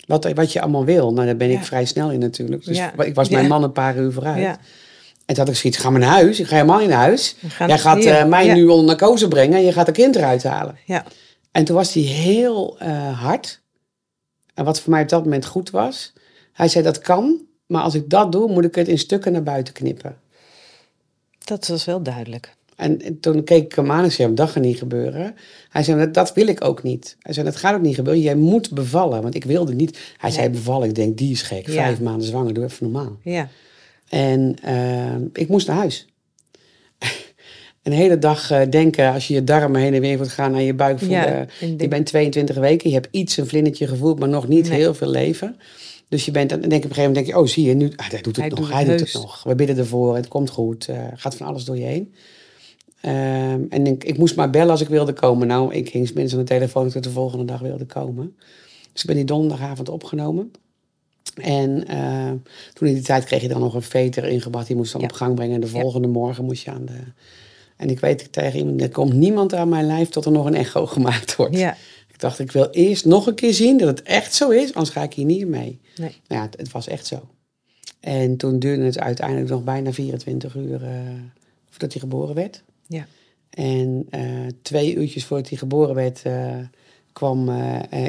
Wat, 0.08 0.32
wat 0.34 0.54
je 0.54 0.62
allemaal 0.62 0.86
wil. 0.86 1.14
Nou, 1.14 1.26
daar 1.26 1.38
ben 1.38 1.50
ik 1.52 1.58
Ja. 1.58 1.64
vrij 1.64 1.86
snel 1.86 2.12
in 2.12 2.20
natuurlijk. 2.20 2.66
Dus 2.66 2.78
Ja. 2.78 3.00
ik 3.04 3.16
was 3.16 3.30
mijn 3.30 3.44
Ja. 3.44 3.50
man 3.50 3.64
een 3.64 3.72
paar 3.72 3.98
uur 3.98 4.12
vooruit. 4.12 4.46
En 4.46 5.36
toen 5.36 5.38
had 5.38 5.48
ik 5.50 5.56
zoiets, 5.56 5.80
ga 5.80 5.90
maar 5.90 6.00
naar 6.00 6.10
huis. 6.10 6.40
Ik 6.40 6.48
ga 6.48 6.56
helemaal 6.56 6.80
niet 6.80 6.90
naar 6.90 6.98
huis. 6.98 7.36
Jij 7.68 7.80
gaat 7.80 8.04
eh, 8.04 8.26
mij 8.26 8.54
nu 8.54 8.66
onder 8.68 8.86
narcose 8.86 9.28
brengen 9.28 9.58
en 9.58 9.64
je 9.66 9.72
gaat 9.74 9.88
een 9.88 9.94
kind 9.94 10.16
eruit 10.16 10.44
halen. 10.44 10.78
Ja. 10.86 11.06
En 11.52 11.64
toen 11.66 11.76
was 11.76 11.94
hij 11.94 12.04
heel 12.04 12.76
eh, 12.80 13.22
hard. 13.22 13.62
En 14.54 14.66
wat 14.66 14.82
voor 14.82 14.92
mij 14.92 15.02
op 15.02 15.10
dat 15.10 15.24
moment 15.24 15.46
goed 15.46 15.70
was. 15.70 16.14
Hij 16.54 16.68
zei, 16.68 16.84
dat 16.84 17.00
kan. 17.00 17.42
Maar 17.66 17.82
als 17.82 17.94
ik 17.96 18.10
dat 18.10 18.32
doe, 18.32 18.52
moet 18.52 18.66
ik 18.66 18.76
het 18.76 18.88
in 18.88 18.98
stukken 18.98 19.32
naar 19.32 19.44
buiten 19.44 19.74
knippen. 19.74 20.18
Dat 21.48 21.68
was 21.68 21.86
wel 21.86 22.04
duidelijk. 22.04 22.56
En, 22.76 23.02
en 23.02 23.20
toen 23.20 23.44
keek 23.44 23.64
ik 23.64 23.76
hem 23.76 23.92
aan 23.92 24.04
en 24.04 24.12
zei, 24.12 24.34
dat 24.34 24.50
gaat 24.50 24.64
niet 24.64 24.78
gebeuren. 24.78 25.36
Hij 25.70 25.84
zei, 25.84 26.00
dat, 26.00 26.14
dat 26.14 26.34
wil 26.34 26.48
ik 26.48 26.64
ook 26.64 26.84
niet. 26.84 27.18
Hij 27.20 27.34
zei, 27.34 27.46
dat 27.46 27.56
gaat 27.56 27.76
ook 27.76 27.82
niet 27.82 27.96
gebeuren. 27.96 28.22
Jij 28.22 28.36
moet 28.36 28.72
bevallen. 28.72 29.22
Want 29.22 29.36
ik 29.36 29.44
wilde 29.44 29.74
niet. 29.74 30.00
Hij 30.18 30.32
zei, 30.32 30.50
bevallen. 30.50 30.88
Ik 30.90 30.96
denk, 30.96 31.18
die 31.18 31.32
is 31.32 31.42
gek. 31.42 31.68
Ja. 31.68 31.74
Vijf 31.74 32.00
maanden 32.00 32.28
zwanger, 32.28 32.54
doe 32.54 32.64
even 32.64 32.92
normaal. 32.92 33.18
Ja. 33.24 33.50
En 34.10 34.56
eh, 34.64 35.16
ik 35.34 35.48
moest 35.48 35.68
naar 35.68 35.76
huis. 35.76 36.08
een 37.84 37.92
hele 37.92 38.20
dag 38.20 38.52
eh, 38.52 38.62
denken 38.70 39.14
als 39.14 39.28
je 39.28 39.34
je 39.34 39.44
darmen 39.44 39.82
heen 39.82 39.94
en 39.94 40.02
weer 40.02 40.18
moet 40.18 40.30
gaan 40.30 40.52
naar 40.52 40.62
je 40.62 40.74
buik 40.74 41.00
voelen. 41.00 41.48
Ja, 41.60 41.68
je 41.78 41.88
bent 41.88 42.06
22 42.06 42.56
weken, 42.56 42.90
je 42.90 42.96
hebt 42.96 43.08
iets 43.12 43.38
een 43.38 43.48
vlindertje 43.48 43.88
gevoeld, 43.88 44.20
maar 44.20 44.30
nog 44.30 44.48
niet 44.48 44.70
Nee. 44.70 44.78
heel 44.78 44.94
veel 44.94 45.10
leven. 45.10 45.58
Dus 46.10 46.26
je 46.26 46.32
bent, 46.32 46.50
dan 46.50 46.60
denk 46.60 46.72
ik 46.72 46.78
op 46.78 46.84
een 46.84 46.96
gegeven 46.96 47.08
moment, 47.10 47.26
denk 47.26 47.38
je, 47.38 47.44
oh 47.44 47.48
zie 47.54 47.66
je, 47.66 47.74
nu, 47.74 47.92
ah, 47.96 48.10
hij 48.10 48.22
doet 48.22 48.26
het 48.26 48.36
Hij 48.36 48.48
nog, 48.50 48.60
doet 48.60 48.70
hij 48.70 48.80
het 48.80 48.88
doet 48.90 49.00
heus. 49.00 49.14
het 49.14 49.22
nog. 49.22 49.44
We 49.44 49.56
bidden 49.56 49.78
ervoor, 49.78 50.16
het 50.16 50.28
komt 50.28 50.50
goed, 50.50 50.88
eh, 50.88 51.04
gaat 51.14 51.36
van 51.36 51.48
alles 51.48 51.66
door 51.66 51.78
je 51.78 51.84
heen. 51.86 52.14
Ehm, 53.02 53.62
en 53.70 53.88
ik, 53.88 54.04
ik 54.04 54.18
moest 54.18 54.36
maar 54.36 54.50
bellen 54.50 54.70
als 54.72 54.82
ik 54.82 54.88
wilde 54.88 55.14
komen. 55.14 55.48
Nou, 55.48 55.74
ik 55.74 55.90
ging 55.90 56.14
mensen 56.14 56.38
aan 56.40 56.44
de 56.46 56.50
telefoon 56.52 56.84
dat 56.84 56.96
ik 56.96 57.04
de 57.04 57.10
volgende 57.10 57.46
dag 57.46 57.60
wilde 57.60 57.86
komen. 57.86 58.36
Dus 58.94 59.02
ik 59.02 59.08
ben 59.08 59.16
die 59.16 59.26
donderdagavond 59.26 59.90
opgenomen. 59.90 60.52
En 61.36 61.88
eh, 61.88 62.32
toen 62.74 62.88
in 62.88 62.94
die 62.94 63.04
tijd 63.04 63.24
kreeg 63.24 63.42
je 63.42 63.48
dan 63.48 63.60
nog 63.60 63.74
een 63.74 63.82
veter 63.82 64.26
ingebracht. 64.26 64.68
Die 64.68 64.76
moest 64.76 64.92
dan 64.92 65.02
Ja. 65.02 65.08
op 65.08 65.14
gang 65.14 65.36
brengen. 65.36 65.56
En 65.56 65.62
de 65.62 65.72
Ja. 65.74 65.80
volgende 65.82 66.08
morgen 66.08 66.46
moest 66.46 66.64
je 66.64 66.72
aan 66.72 66.86
de... 66.86 67.00
En 67.78 67.90
ik 67.90 68.00
weet 68.00 68.32
tegen 68.34 68.60
iemand, 68.60 68.82
er 68.82 68.90
komt 68.90 69.14
niemand 69.14 69.54
aan 69.54 69.70
mijn 69.70 69.86
lijf 69.86 70.10
tot 70.10 70.26
er 70.26 70.32
nog 70.32 70.46
een 70.46 70.56
echo 70.56 70.86
gemaakt 70.96 71.36
wordt. 71.36 71.58
Ja. 71.58 71.76
Ik 72.18 72.24
dacht, 72.24 72.40
ik 72.40 72.52
wil 72.52 72.70
eerst 72.70 73.06
nog 73.06 73.28
een 73.28 73.36
keer 73.36 73.54
zien 73.54 73.78
dat 73.78 73.88
het 73.88 74.02
echt 74.02 74.34
zo 74.34 74.50
is. 74.50 74.74
Anders 74.74 74.90
ga 74.90 75.04
ik 75.04 75.14
hier 75.14 75.26
niet 75.26 75.48
mee. 75.48 75.80
Nee. 75.96 76.16
Nou 76.28 76.42
ja, 76.42 76.42
het, 76.42 76.58
het 76.58 76.72
was 76.72 76.88
echt 76.88 77.06
zo. 77.06 77.28
En 78.00 78.38
toen 78.38 78.60
duurde 78.60 78.84
het 78.84 79.00
uiteindelijk 79.00 79.50
nog 79.50 79.64
bijna 79.64 79.94
24 79.94 80.56
uur 80.56 80.84
eh, 80.84 80.90
voordat 81.70 81.92
hij 81.92 82.02
geboren 82.02 82.36
werd. 82.36 82.64
Ja. 82.88 83.08
En 83.50 84.08
eh, 84.10 84.22
twee 84.62 84.96
uurtjes 84.96 85.26
voordat 85.26 85.50
hij 85.50 85.58
geboren 85.58 85.96
werd, 85.96 86.22
eh, 86.24 86.58
kwam 87.14 87.50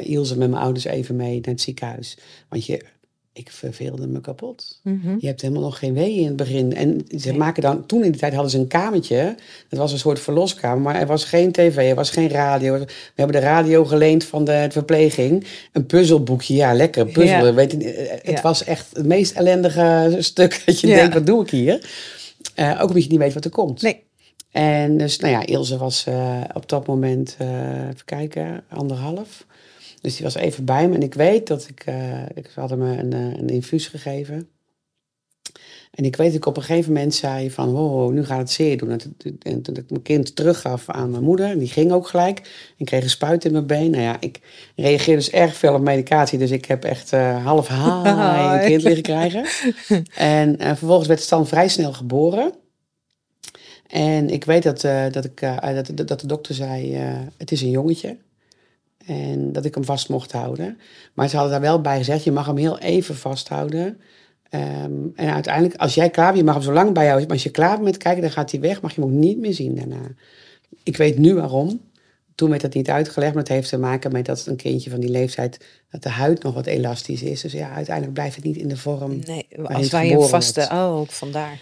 Ilse 0.03 0.37
met 0.37 0.49
mijn 0.49 0.63
ouders 0.63 0.85
even 0.85 1.15
mee 1.15 1.35
naar 1.35 1.53
het 1.53 1.61
ziekenhuis. 1.61 2.17
Want 2.47 2.65
je, 2.65 2.85
ik 3.33 3.51
verveelde 3.51 4.07
me 4.07 4.21
kapot. 4.21 4.79
Mhm. 4.83 5.15
Je 5.19 5.27
hebt 5.27 5.41
helemaal 5.41 5.63
nog 5.63 5.79
geen 5.79 5.93
wee 5.93 6.15
in 6.15 6.25
het 6.27 6.35
begin. 6.35 6.75
En 6.75 7.05
ze 7.17 7.29
Nee. 7.29 7.37
maken 7.37 7.61
dan, 7.61 7.85
toen 7.85 8.03
in 8.03 8.11
die 8.11 8.19
tijd 8.19 8.33
hadden 8.33 8.51
ze 8.51 8.57
een 8.57 8.67
kamertje. 8.67 9.35
Dat 9.69 9.79
was 9.79 9.91
een 9.91 9.99
soort 9.99 10.19
verloskamer, 10.19 10.81
maar 10.81 10.95
er 10.95 11.07
was 11.07 11.23
geen 11.23 11.51
tv, 11.51 11.89
er 11.89 11.95
was 11.95 12.09
geen 12.09 12.29
radio. 12.29 12.73
We 12.79 12.85
hebben 13.15 13.35
de 13.41 13.47
radio 13.47 13.85
geleend 13.85 14.23
van 14.23 14.43
de 14.43 14.67
verpleging. 14.71 15.45
Een 15.73 15.85
puzzelboekje, 15.85 16.53
ja, 16.55 16.73
lekker 16.73 17.05
puzzelen. 17.05 17.45
Ja. 17.45 17.53
Weet 17.53 17.71
je, 17.71 17.77
eh, 17.93 18.11
het 18.11 18.35
Ja. 18.35 18.41
was 18.41 18.63
echt 18.63 18.87
het 18.93 19.05
meest 19.05 19.35
ellendige 19.35 20.15
stuk 20.19 20.61
dat 20.65 20.79
je 20.79 20.87
Ja. 20.87 20.95
denkt, 20.95 21.13
wat 21.13 21.25
doe 21.25 21.41
ik 21.43 21.49
hier? 21.49 21.89
Eh, 22.55 22.79
ook 22.81 22.87
omdat 22.87 23.03
je 23.03 23.09
niet 23.09 23.19
weet 23.19 23.33
wat 23.33 23.45
er 23.45 23.51
komt. 23.51 23.81
Nee. 23.81 24.03
En 24.51 24.97
dus, 24.97 25.19
nou 25.19 25.33
ja, 25.33 25.45
Ilse 25.45 25.77
was 25.77 26.05
eh, 26.07 26.41
op 26.53 26.69
dat 26.69 26.87
moment, 26.87 27.37
even 27.39 28.05
kijken, 28.05 28.63
anderhalf. 28.69 29.45
Dus 30.01 30.15
die 30.15 30.23
was 30.23 30.35
even 30.35 30.65
bij 30.65 30.87
me. 30.87 30.95
En 30.95 31.01
ik 31.03 31.13
weet 31.13 31.47
dat 31.47 31.67
ik, 31.67 31.83
eh 31.85 32.21
ik 32.35 32.49
ze 32.53 32.59
hadden 32.59 32.77
me 32.77 32.97
een, 32.97 33.13
eh, 33.13 33.19
een 33.39 33.49
infuus 33.49 33.87
gegeven. 33.87 34.49
En 35.91 36.05
ik 36.05 36.15
weet 36.15 36.27
dat 36.27 36.35
ik 36.35 36.45
op 36.45 36.57
een 36.57 36.63
gegeven 36.63 36.93
moment 36.93 37.13
zei 37.15 37.51
van, 37.51 37.71
wow, 37.71 38.11
nu 38.13 38.25
gaat 38.25 38.37
het 38.39 38.51
zeer 38.51 38.77
doen. 38.77 38.91
En 38.91 38.97
toen- 38.97 39.35
En 39.39 39.61
toen 39.61 39.75
ik 39.75 39.89
mijn 39.89 40.01
kind 40.01 40.35
teruggaf 40.35 40.89
aan 40.89 41.09
mijn 41.11 41.23
moeder, 41.23 41.45
en 41.49 41.57
die 41.59 41.67
ging 41.67 41.91
ook 41.91 42.07
gelijk. 42.07 42.71
En 42.77 42.85
kreeg 42.85 43.03
een 43.03 43.09
spuit 43.09 43.45
in 43.45 43.51
mijn 43.51 43.65
been. 43.67 43.91
Nou 43.91 44.03
ja, 44.03 44.17
ik 44.19 44.39
reageer 44.75 45.15
dus 45.15 45.29
erg 45.29 45.55
veel 45.55 45.73
op 45.73 45.81
medicatie. 45.81 46.37
Dus 46.39 46.51
ik 46.51 46.65
heb 46.65 46.83
echt 46.83 47.13
eh, 47.13 47.45
half 47.45 47.67
haai 47.67 48.59
een 48.61 48.67
kind 48.67 48.81
liggen 48.83 49.03
krijgen. 49.03 49.45
En 50.15 50.57
vervolgens 50.59 51.07
werd 51.07 51.21
Stan 51.21 51.47
vrij 51.47 51.67
snel 51.67 51.93
geboren. 51.93 52.53
En 53.87 54.29
ik 54.29 54.43
weet 54.45 54.63
dat, 54.63 54.81
dat, 55.11 55.25
ik, 55.25 55.39
dat, 55.39 56.07
dat- 56.07 56.19
de 56.19 56.27
dokter 56.27 56.55
zei, 56.55 56.95
het 57.37 57.51
is 57.51 57.61
een 57.61 57.69
jongetje. 57.69 58.17
En 59.09 59.51
dat 59.51 59.65
ik 59.65 59.73
hem 59.73 59.83
vast 59.83 60.09
mocht 60.09 60.31
houden. 60.31 60.77
Maar 61.13 61.29
ze 61.29 61.35
hadden 61.35 61.53
daar 61.53 61.69
wel 61.69 61.81
bij 61.81 61.97
gezegd, 61.97 62.23
je 62.23 62.31
mag 62.31 62.45
hem 62.45 62.57
heel 62.57 62.79
even 62.79 63.15
vasthouden. 63.15 63.99
Ehm, 64.49 64.93
en 65.15 65.33
uiteindelijk, 65.33 65.75
als 65.75 65.95
jij 65.95 66.09
klaar 66.09 66.25
bent, 66.25 66.37
je 66.37 66.43
mag 66.43 66.53
hem 66.53 66.63
zo 66.63 66.73
lang 66.73 66.93
bij 66.93 67.05
jou. 67.05 67.19
Maar 67.19 67.29
als 67.29 67.43
je 67.43 67.49
klaar 67.49 67.71
bent 67.71 67.83
met 67.83 67.97
kijken, 67.97 68.21
dan 68.21 68.31
gaat 68.31 68.51
hij 68.51 68.59
weg. 68.59 68.81
Mag 68.81 68.95
je 68.95 69.01
hem 69.01 69.09
ook 69.09 69.15
niet 69.15 69.37
meer 69.37 69.53
zien 69.53 69.75
daarna. 69.75 70.11
Ik 70.83 70.97
weet 70.97 71.17
nu 71.17 71.33
waarom. 71.33 71.81
Toen 72.35 72.49
werd 72.49 72.61
dat 72.61 72.73
niet 72.73 72.89
uitgelegd, 72.89 73.33
maar 73.33 73.43
het 73.43 73.51
heeft 73.51 73.69
te 73.69 73.77
maken 73.77 74.11
met 74.11 74.25
dat 74.25 74.45
een 74.45 74.55
kindje 74.55 74.89
van 74.89 74.99
die 74.99 75.09
leeftijd, 75.09 75.65
dat 75.91 76.03
de 76.03 76.09
huid 76.09 76.43
nog 76.43 76.53
wat 76.53 76.65
elastisch 76.65 77.21
is. 77.21 77.41
Dus 77.41 77.51
ja, 77.51 77.71
uiteindelijk 77.71 78.13
blijft 78.13 78.35
het 78.35 78.43
niet 78.43 78.57
in 78.57 78.67
de 78.67 78.77
vorm. 78.77 79.19
Nee, 79.25 79.47
als 79.63 79.89
wij 79.89 80.07
geboren 80.07 80.29
vaste... 80.29 80.69
Oh, 80.71 80.95
ook 80.95 81.11
vandaar. 81.11 81.59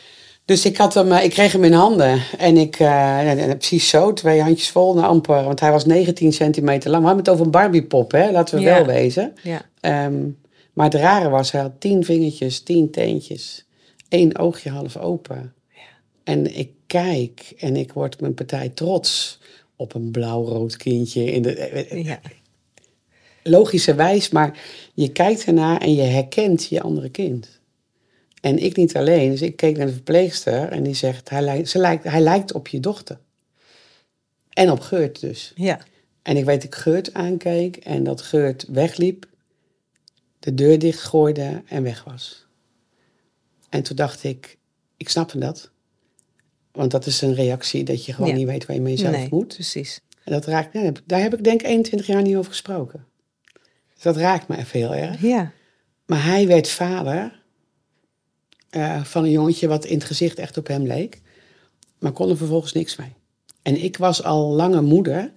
Dus 0.48 0.66
ik, 0.66 0.78
had 0.78 0.94
hem, 0.94 1.12
eh, 1.12 1.24
ik 1.24 1.30
kreeg 1.30 1.52
hem 1.52 1.64
in 1.64 1.74
handen. 1.74 2.22
En 2.38 2.58
ik, 2.58 2.78
ja, 2.78 3.20
ja, 3.20 3.56
precies 3.56 3.90
zo, 3.90 4.14
twee 4.14 4.42
handjes 4.42 4.70
vol, 4.70 4.94
nou 4.94 5.08
amper. 5.08 5.44
Want 5.44 5.60
hij 5.60 5.72
was 5.72 5.86
19 5.86 6.34
centimeter 6.34 6.90
lang. 6.90 7.02
We 7.02 7.08
hadden 7.08 7.26
het 7.26 7.34
over 7.34 7.46
een 7.46 7.52
Barbiepop, 7.52 8.12
hè? 8.12 8.32
laten 8.32 8.56
we 8.58 8.62
Ja. 8.64 8.76
wel 8.76 8.86
wezen. 8.86 9.34
Ja. 9.44 9.62
Ehm, 9.80 10.24
maar 10.74 10.86
het 10.86 10.94
rare 11.02 11.30
was, 11.30 11.52
hij 11.52 11.62
had 11.62 11.72
tien 11.80 12.04
vingertjes, 12.06 12.60
tien 12.60 12.92
teentjes. 12.92 13.66
één 14.10 14.38
oogje 14.38 14.70
half 14.70 14.98
open. 14.98 15.54
En 16.24 16.58
ik 16.58 16.70
kijk 16.88 17.54
en 17.58 17.76
ik 17.76 17.94
word 17.94 18.22
mijn 18.22 18.34
partij 18.34 18.70
trots 18.70 19.40
op 19.76 19.94
een 19.96 20.12
blauw-rood 20.12 20.78
kindje. 20.78 21.32
In 21.32 21.42
de, 21.42 21.54
eh, 21.56 22.04
Ja. 22.06 22.20
logischerwijs, 23.44 24.30
maar 24.30 24.58
je 24.94 25.12
kijkt 25.12 25.46
ernaar 25.46 25.82
en 25.82 25.96
je 25.96 26.02
herkent 26.02 26.66
je 26.66 26.82
andere 26.82 27.10
kind. 27.10 27.60
En 28.42 28.64
ik 28.64 28.76
niet 28.76 28.96
alleen. 28.96 29.30
Dus 29.32 29.42
ik 29.42 29.56
keek 29.56 29.78
naar 29.78 29.86
de 29.86 29.94
verpleegster 29.94 30.70
en 30.70 30.84
die 30.84 30.94
zegt, 30.94 31.30
hij 31.30 31.42
lijkt, 31.42 31.70
ze 31.70 31.78
lijkt, 31.78 32.04
hij 32.04 32.22
lijkt 32.22 32.54
op 32.54 32.68
je 32.68 32.80
dochter. 32.80 33.20
En 34.50 34.72
op 34.72 34.80
Geurt 34.80 35.20
dus. 35.20 35.52
Ja. 35.56 35.80
En 36.22 36.38
ik 36.38 36.46
weet 36.46 36.62
dat 36.62 36.74
ik 36.74 36.76
Geurt 36.76 37.14
aankeek 37.14 37.76
en 37.76 38.04
dat 38.04 38.22
Geurt 38.22 38.66
wegliep, 38.70 39.26
de 40.40 40.54
deur 40.54 40.80
dichtgooide 40.80 41.64
en 41.68 41.84
weg 41.84 42.04
was. 42.04 42.46
En 43.70 43.84
toen 43.84 43.96
dacht 43.96 44.24
ik, 44.24 44.58
ik 44.98 45.10
snapte 45.10 45.40
dat. 45.40 45.70
Want 46.72 46.92
dat 46.92 47.06
is 47.06 47.22
een 47.22 47.34
reactie 47.34 47.84
dat 47.84 48.06
je 48.06 48.14
gewoon 48.14 48.30
Ja. 48.30 48.36
niet 48.36 48.48
weet 48.48 48.66
waar 48.66 48.76
je 48.76 48.82
mee 48.82 48.98
zelf 48.98 49.16
nee, 49.16 49.28
moet. 49.30 49.54
precies. 49.54 50.02
En 50.24 50.32
dat 50.32 50.46
raakt, 50.46 50.74
ja, 50.74 50.92
daar 51.06 51.22
heb 51.22 51.34
ik 51.34 51.44
denk 51.44 51.62
ik 51.62 51.68
21 51.68 52.08
jaar 52.08 52.22
niet 52.22 52.36
over 52.36 52.52
gesproken. 52.52 53.06
Dus 53.94 54.04
dat 54.04 54.18
raakt 54.18 54.48
me 54.48 54.58
even 54.58 54.80
heel 54.80 54.96
erg. 54.96 55.22
Ja. 55.22 55.52
Maar 56.06 56.24
hij 56.24 56.48
werd 56.48 56.70
vader 56.70 57.40
eh, 58.70 59.04
van 59.04 59.24
een 59.24 59.32
jongetje 59.32 59.68
wat 59.68 59.86
in 59.86 59.98
het 59.98 60.04
gezicht 60.08 60.40
echt 60.40 60.58
op 60.58 60.68
hem 60.68 60.84
leek. 60.88 61.22
Maar 62.00 62.12
kon 62.12 62.30
er 62.30 62.38
vervolgens 62.38 62.74
niks 62.74 62.96
mee. 62.96 63.14
En 63.62 63.84
ik 63.84 63.98
was 63.98 64.24
al 64.24 64.48
lange 64.54 64.82
moeder. 64.82 65.32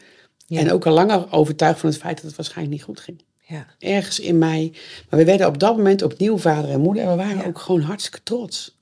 Ja. 0.46 0.60
En 0.60 0.72
ook 0.72 0.86
al 0.86 0.92
langer 0.92 1.32
overtuigd 1.32 1.80
van 1.80 1.88
het 1.90 1.98
feit 1.98 2.16
dat 2.16 2.24
het 2.26 2.36
waarschijnlijk 2.36 2.76
niet 2.76 2.84
goed 2.84 3.00
ging. 3.00 3.22
Ja. 3.46 3.66
Ergens 3.78 4.20
in 4.20 4.38
mij. 4.38 4.72
Maar 5.10 5.18
we 5.18 5.24
werden 5.26 5.46
op 5.46 5.58
dat 5.58 5.76
moment 5.76 6.02
opnieuw 6.02 6.38
vader 6.38 6.70
en 6.70 6.80
moeder. 6.80 7.02
En 7.02 7.10
we 7.10 7.16
waren 7.16 7.36
Ja. 7.36 7.44
ook 7.46 7.58
gewoon 7.58 7.80
hartstikke 7.80 8.22
trots. 8.22 8.78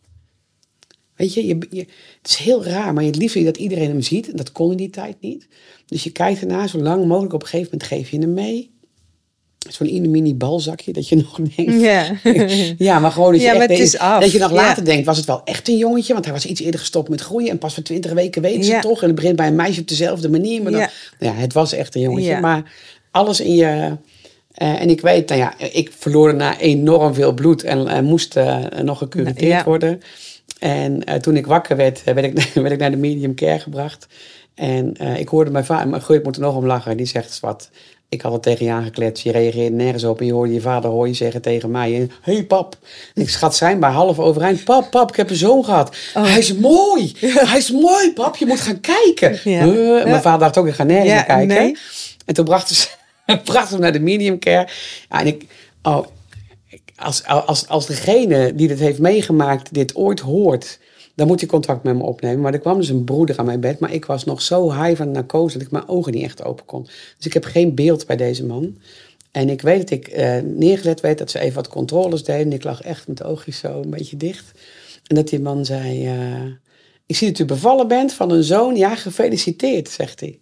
Weet 1.16 1.34
je, 1.34 1.46
je, 1.46 1.58
je- 1.70 1.87
het 2.22 2.28
is 2.30 2.37
heel 2.37 2.64
raar, 2.64 2.92
maar 2.92 3.02
je 3.02 3.08
het 3.11 3.18
liefst 3.18 3.44
dat 3.44 3.56
iedereen 3.56 3.88
hem 3.88 4.02
ziet. 4.02 4.30
En 4.30 4.37
dat 4.37 4.52
kon 4.52 4.70
in 4.70 4.76
die 4.76 4.90
tijd 4.90 5.20
niet. 5.20 5.48
Dus 5.87 6.04
je 6.04 6.11
kijkt 6.11 6.40
ernaar 6.40 6.68
zo 6.68 6.78
lang 6.78 7.06
mogelijk. 7.06 7.32
Op 7.34 7.42
een 7.42 7.48
gegeven 7.48 7.70
moment 7.72 7.90
geef 7.90 8.11
je 8.11 8.18
hem 8.18 8.32
mee. 8.34 8.70
Zo'n 9.68 10.11
mini 10.11 10.35
balzakje 10.35 10.92
dat 10.92 11.09
je 11.09 11.16
nog 11.16 11.38
denkt. 11.57 11.81
Ja. 11.81 12.04
Ja, 12.88 12.98
maar 12.98 13.11
gewoon 13.11 13.33
dat 13.33 13.40
je, 13.40 13.46
Ja, 13.46 13.54
echt 13.61 13.70
is 13.81 13.98
af. 13.98 14.20
dat 14.20 14.33
je 14.33 14.38
nog 14.38 14.50
Ja. 14.50 14.57
later 14.57 14.85
denkt, 14.85 15.07
was 15.07 15.16
het 15.16 15.26
wel 15.26 15.40
echt 15.44 15.68
een 15.68 15.76
jongetje? 15.76 16.12
Want 16.12 16.24
hij 16.24 16.35
was 16.35 16.46
iets 16.46 16.61
eerder 16.61 16.81
gestopt 16.81 17.09
met 17.09 17.20
groeien 17.20 17.50
en 17.50 17.59
pas 17.59 17.74
voor 17.74 17.83
twintig 17.83 18.12
weken 18.12 18.42
weten 18.42 18.64
ze 18.64 18.78
toch. 18.81 19.00
En 19.00 19.07
het 19.07 19.16
begint 19.16 19.37
bij 19.37 19.46
een 19.46 19.57
meisje 19.57 19.81
op 19.81 19.88
dezelfde 19.88 20.28
manier. 20.31 20.62
Maar 20.62 20.72
dan, 20.72 20.87
Ja. 21.18 21.33
het 21.33 21.52
was 21.52 21.72
echt 21.72 21.94
een 21.94 22.00
jongetje. 22.00 22.40
Maar 22.40 22.72
alles 23.11 23.40
in 23.40 23.54
je... 23.54 23.96
eh, 24.52 24.81
en 24.81 24.90
ik 24.90 25.00
weet, 25.00 25.28
nou 25.28 25.40
ja, 25.40 25.59
ik 25.72 25.92
verloor 25.98 26.26
daarna 26.28 26.59
enorm 26.59 27.14
veel 27.14 27.33
bloed 27.33 27.62
en, 27.64 27.88
en 27.88 28.04
moest 28.04 28.37
eh, 28.37 28.57
nog 28.83 28.98
gecureerd 28.98 29.40
Ja. 29.40 29.64
worden. 29.64 30.00
En 30.59 31.04
eh, 31.04 31.14
toen 31.14 31.37
ik 31.37 31.46
wakker 31.46 31.76
werd, 31.76 32.02
eh, 32.04 32.14
werd 32.14 32.26
ik, 32.26 32.50
werd 32.54 32.72
ik 32.72 32.78
naar 32.78 32.90
de 32.90 32.96
medium 32.96 33.35
care 33.35 33.59
gebracht. 33.59 34.07
En 34.54 34.94
eh, 34.96 35.18
ik 35.20 35.28
hoorde 35.28 35.50
mijn 35.50 35.64
vader, 35.64 35.88
maar 35.88 36.00
Geurt 36.00 36.24
moet 36.24 36.37
er 36.37 36.42
nog 36.42 36.57
om 36.57 36.66
lachen. 36.66 36.96
Die 36.96 37.07
zegt 37.07 37.40
wat. 37.40 37.70
Ik 38.11 38.21
had 38.21 38.33
het 38.33 38.42
tegen 38.42 38.66
je 38.66 38.73
aangekletst. 38.73 39.23
Je 39.25 39.33
reageerde 39.33 39.77
nergens 39.77 40.05
op. 40.05 40.21
En 40.21 40.27
je 40.27 40.33
hoorde 40.33 40.53
je 40.53 40.61
vader 40.61 40.90
hoor 40.90 41.09
je 41.09 41.14
zeggen 41.14 41.42
tegen 41.42 41.71
mij. 41.71 41.90
Hé 41.90 42.07
hey, 42.33 42.44
pap. 42.44 42.77
En 43.14 43.23
ik 43.23 43.29
schat 43.29 43.57
zijn 43.57 43.81
bij 43.81 43.90
half 43.90 44.18
overeind. 44.18 44.64
Pap, 44.64 44.90
pap, 44.90 45.11
ik 45.11 45.16
heb 45.16 45.31
een 45.31 45.37
zoon 45.37 45.64
gehad. 45.64 45.97
Hij 46.12 46.38
is 46.38 46.55
mooi. 46.55 47.12
Hij 47.21 47.59
is 47.59 47.71
mooi, 47.71 48.12
pap. 48.12 48.37
Je 48.37 48.47
moet 48.47 48.61
gaan 48.61 48.81
kijken. 48.81 49.40
Ja. 49.44 49.64
Uh, 49.66 50.05
mijn 50.05 50.23
vader 50.23 50.38
dacht 50.40 50.57
ook, 50.59 50.66
ik 50.66 50.75
ga 50.75 50.83
nergens 50.85 51.25
kijken. 51.25 51.47
nee. 51.57 51.77
En 52.27 52.35
toen 52.35 52.44
brachten 52.44 52.77
ze, 52.77 52.88
brachten 53.44 53.66
ze 53.66 53.73
hem 53.73 53.81
naar 53.83 53.92
de 53.92 54.01
medium 54.01 54.38
care. 54.38 54.68
Ja, 55.11 55.21
en 55.21 55.27
ik, 55.27 55.44
oh, 55.83 56.07
ik- 56.68 56.83
als, 56.97 57.25
als, 57.25 57.68
als 57.68 57.87
degene 57.87 58.55
die 58.55 58.68
dit 58.68 58.79
heeft 58.79 58.99
meegemaakt 58.99 59.75
dit 59.75 59.94
ooit 59.97 60.21
hoort, 60.21 60.79
dan 61.18 61.26
moet 61.26 61.40
hij 61.40 61.48
contact 61.48 61.83
met 61.83 61.96
me 61.96 62.02
opnemen. 62.02 62.40
Maar 62.40 62.52
er 62.52 62.59
kwam 62.59 62.76
dus 62.76 62.88
een 62.88 63.04
broeder 63.04 63.38
aan 63.38 63.44
mijn 63.44 63.61
bed, 63.61 63.78
maar 63.78 63.92
ik 63.92 64.04
was 64.04 64.24
nog 64.24 64.42
zo 64.42 64.72
high 64.72 64.96
van 64.96 65.11
narcose 65.11 65.59
dat 65.59 65.66
ik 65.66 65.72
mijn 65.72 65.88
ogen 65.88 66.12
niet 66.12 66.22
echt 66.22 66.44
open 66.44 66.64
kon. 66.64 66.83
Dus 67.16 67.26
ik 67.26 67.33
heb 67.33 67.44
geen 67.44 67.74
beeld 67.74 68.07
bij 68.07 68.16
deze 68.16 68.44
man. 68.44 68.78
En 69.31 69.48
ik 69.48 69.61
weet 69.61 69.81
dat 69.81 69.90
ik 69.90 70.09
eh, 70.09 70.38
neergezet 70.42 71.00
werd, 71.00 71.18
dat 71.18 71.31
ze 71.31 71.38
even 71.38 71.54
wat 71.54 71.68
controles 71.68 72.24
deden. 72.24 72.46
En 72.46 72.52
ik 72.52 72.64
lag 72.64 72.81
echt 72.81 73.09
met 73.09 73.16
de 73.16 73.24
oogjes 73.24 73.59
zo 73.59 73.81
een 73.81 73.90
beetje 73.90 74.16
dicht. 74.16 74.52
En 75.07 75.14
dat 75.14 75.28
die 75.28 75.40
man 75.40 75.64
zei, 75.64 76.07
eh, 76.07 76.44
ik 77.07 77.16
zie 77.16 77.31
dat 77.31 77.38
u 77.38 77.44
bevallen 77.44 77.88
bent 77.88 78.12
van 78.12 78.31
een 78.31 78.44
zoon. 78.44 78.76
Ja, 78.76 78.96
gefeliciteerd, 78.96 79.88
zegt 79.88 80.20
hij. 80.20 80.40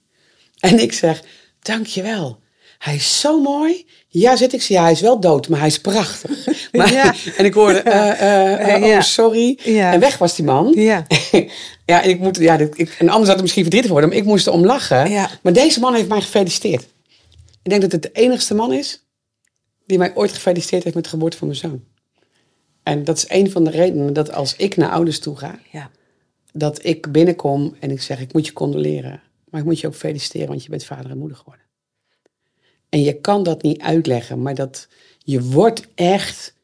En 0.58 0.78
ik 0.78 0.92
zeg, 0.92 1.22
dankjewel. 1.60 2.38
Hij 2.78 2.94
is 2.94 3.20
zo 3.20 3.40
mooi. 3.40 3.86
Ja, 4.18 4.36
zit 4.36 4.52
ik. 4.52 4.60
Ja, 4.60 4.82
hij 4.82 4.92
is 4.92 5.00
wel 5.00 5.20
dood, 5.20 5.48
maar 5.48 5.58
hij 5.58 5.68
is 5.68 5.80
prachtig. 5.80 6.46
Maar, 6.72 6.92
Ja. 6.92 7.14
En 7.38 7.44
ik 7.44 7.54
hoorde, 7.54 7.78
eh, 7.78 8.10
eh, 8.10 8.74
eh, 8.74 8.96
oh, 8.96 9.00
sorry. 9.00 9.58
Ja. 9.62 9.92
En 9.92 10.00
weg 10.00 10.18
was 10.18 10.36
die 10.36 10.44
man. 10.44 10.72
Ja. 10.74 11.06
ja, 11.84 12.02
en 12.02 12.10
ik 12.10 12.18
moet, 12.18 12.36
ja, 12.36 12.58
ik, 12.58 12.96
en 12.98 13.08
anders 13.08 13.26
had 13.26 13.32
het 13.34 13.40
misschien 13.40 13.62
verdrietig 13.62 13.90
worden, 13.90 14.08
maar 14.08 14.18
ik 14.18 14.24
moest 14.24 14.46
erom 14.46 14.64
lachen. 14.64 15.10
Ja. 15.10 15.30
Maar 15.42 15.52
deze 15.52 15.80
man 15.80 15.94
heeft 15.94 16.08
mij 16.08 16.20
gefeliciteerd. 16.20 16.82
Ik 17.62 17.70
denk 17.70 17.80
dat 17.82 17.92
het 17.92 18.02
de 18.02 18.10
enigste 18.12 18.54
man 18.54 18.72
is 18.72 19.04
die 19.86 19.98
mij 19.98 20.14
ooit 20.14 20.32
gefeliciteerd 20.32 20.82
heeft 20.82 20.94
met 20.94 21.04
de 21.04 21.10
geboorte 21.10 21.36
van 21.36 21.46
mijn 21.46 21.58
zoon. 21.58 21.84
En 22.82 23.04
dat 23.04 23.16
is 23.16 23.24
een 23.28 23.50
van 23.50 23.64
de 23.64 23.70
redenen 23.70 24.12
dat 24.12 24.32
als 24.32 24.56
ik 24.56 24.76
naar 24.76 24.90
ouders 24.90 25.18
toe 25.18 25.36
ga, 25.36 25.58
Ja. 25.72 25.90
dat 26.52 26.84
ik 26.84 27.12
binnenkom 27.12 27.76
en 27.80 27.90
ik 27.90 28.02
zeg, 28.02 28.20
ik 28.20 28.32
moet 28.32 28.46
je 28.46 28.52
condoleren. 28.52 29.20
Maar 29.50 29.60
ik 29.60 29.66
moet 29.66 29.80
je 29.80 29.86
ook 29.86 29.94
feliciteren, 29.94 30.48
want 30.48 30.62
je 30.62 30.70
bent 30.70 30.84
vader 30.84 31.10
en 31.10 31.18
moeder 31.18 31.36
geworden. 31.36 31.64
En 32.88 33.02
je 33.02 33.20
kan 33.20 33.42
dat 33.42 33.62
niet 33.62 33.80
uitleggen, 33.80 34.42
maar 34.42 34.54
dat 34.54 34.88
je 35.18 35.42
wordt 35.42 35.86
echt 35.94 36.54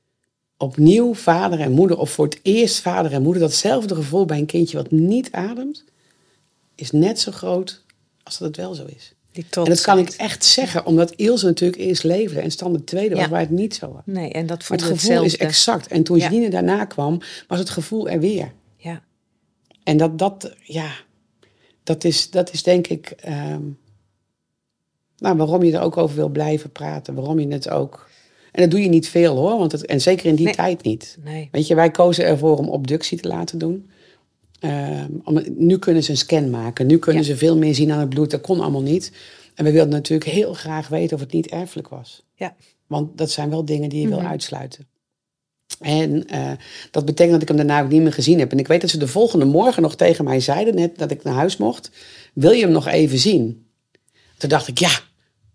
opnieuw 0.56 1.14
vader 1.14 1.60
en 1.60 1.72
moeder, 1.72 1.98
of 1.98 2.10
voor 2.10 2.24
het 2.24 2.38
eerst 2.42 2.80
vader 2.80 3.12
en 3.12 3.22
moeder. 3.22 3.42
Datzelfde 3.42 3.94
gevoel 3.94 4.24
bij 4.24 4.38
een 4.38 4.46
kindje 4.46 4.76
wat 4.76 4.90
niet 4.90 5.32
ademt, 5.32 5.84
is 6.74 6.90
net 6.90 7.20
zo 7.20 7.32
groot 7.32 7.84
als 8.22 8.38
dat 8.38 8.48
het 8.48 8.56
wel 8.56 8.74
zo 8.74 8.84
is. 8.84 9.14
Die 9.32 9.46
En 9.52 9.64
dat 9.64 9.80
kan 9.80 9.98
ik 9.98 10.08
echt 10.10 10.44
zeggen, 10.44 10.86
omdat 10.86 11.10
Ilse 11.10 11.46
natuurlijk 11.46 11.80
eerst 11.80 12.02
leefde 12.02 12.40
en 12.40 12.50
Stan 12.50 12.72
de 12.72 12.84
tweede 12.84 13.14
was, 13.14 13.24
Ja. 13.24 13.30
waar 13.30 13.40
het 13.40 13.50
niet 13.50 13.74
zo 13.74 13.92
was. 13.92 14.02
Nee, 14.04 14.32
en 14.32 14.46
dat 14.46 14.68
Maar 14.68 14.78
het 14.78 14.86
gevoel 14.86 15.22
is 15.22 15.36
exact. 15.36 15.86
En 15.86 16.02
toen 16.02 16.16
Ja. 16.16 16.22
Janine 16.22 16.50
daarna 16.50 16.84
kwam, 16.84 17.20
was 17.48 17.58
het 17.58 17.70
gevoel 17.70 18.08
er 18.08 18.20
weer. 18.20 18.52
Ja. 18.76 19.02
En 19.82 19.96
dat, 19.96 20.18
dat 20.18 20.54
ja, 20.62 20.90
dat 21.82 22.04
is, 22.04 22.30
dat 22.30 22.52
is 22.52 22.62
denk 22.62 22.86
ik 22.86 23.10
ehm, 23.10 23.62
nou, 25.22 25.36
waarom 25.36 25.62
je 25.62 25.72
er 25.72 25.80
ook 25.82 25.96
over 25.96 26.16
wil 26.16 26.28
blijven 26.28 26.70
praten. 26.70 27.14
Waarom 27.14 27.38
je 27.40 27.48
het 27.48 27.70
ook. 27.70 28.10
En 28.52 28.62
dat 28.62 28.70
doe 28.70 28.80
je 28.82 28.88
niet 28.88 29.08
veel 29.08 29.36
hoor, 29.36 29.58
want 29.58 29.72
het, 29.72 29.86
en 29.86 30.00
zeker 30.00 30.26
in 30.26 30.34
die 30.34 30.44
Nee. 30.44 30.54
tijd 30.54 30.82
niet. 30.82 31.18
Nee. 31.24 31.48
Weet 31.52 31.66
je, 31.66 31.74
wij 31.74 31.90
kozen 31.90 32.24
ervoor 32.24 32.56
om 32.58 32.68
obductie 32.68 33.20
te 33.20 33.28
laten 33.28 33.58
doen. 33.58 33.90
Ehm, 34.60 35.10
om, 35.24 35.42
nu 35.56 35.78
kunnen 35.78 36.02
ze 36.02 36.10
een 36.10 36.16
scan 36.16 36.50
maken. 36.50 36.86
Nu 36.86 36.98
kunnen 36.98 37.22
Ja. 37.22 37.28
ze 37.28 37.36
veel 37.36 37.56
meer 37.56 37.74
zien 37.74 37.90
aan 37.92 37.98
het 38.00 38.08
bloed. 38.08 38.30
Dat 38.30 38.40
kon 38.40 38.60
allemaal 38.60 38.82
niet. 38.82 39.12
En 39.54 39.64
we 39.64 39.72
wilden 39.72 39.92
natuurlijk 39.92 40.30
heel 40.30 40.54
graag 40.54 40.88
weten 40.88 41.14
of 41.16 41.22
het 41.22 41.32
niet 41.32 41.46
erfelijk 41.48 41.88
was. 41.88 42.22
Ja. 42.34 42.54
Want 42.86 43.18
dat 43.18 43.30
zijn 43.30 43.50
wel 43.50 43.64
dingen 43.64 43.88
die 43.88 44.00
je 44.00 44.08
wil 44.08 44.18
Mhm. 44.20 44.26
uitsluiten. 44.26 44.86
En 45.80 46.26
eh, 46.28 46.50
dat 46.90 47.04
betekent 47.04 47.32
dat 47.32 47.42
ik 47.42 47.48
hem 47.48 47.56
daarna 47.56 47.82
ook 47.82 47.90
niet 47.90 48.02
meer 48.02 48.12
gezien 48.12 48.38
heb. 48.38 48.52
En 48.52 48.58
ik 48.58 48.66
weet 48.68 48.80
dat 48.80 48.90
ze 48.90 48.98
de 48.98 49.06
volgende 49.08 49.44
morgen 49.44 49.82
nog 49.82 49.96
tegen 49.96 50.24
mij 50.24 50.40
zeiden, 50.40 50.74
net 50.74 50.98
dat 50.98 51.10
ik 51.10 51.22
naar 51.22 51.34
huis 51.34 51.56
mocht. 51.56 51.90
Wil 52.34 52.50
je 52.50 52.62
hem 52.62 52.72
nog 52.72 52.86
even 52.86 53.18
zien? 53.18 53.66
Toen 54.36 54.48
dacht 54.48 54.68
ik, 54.68 54.78
ja, 54.78 54.90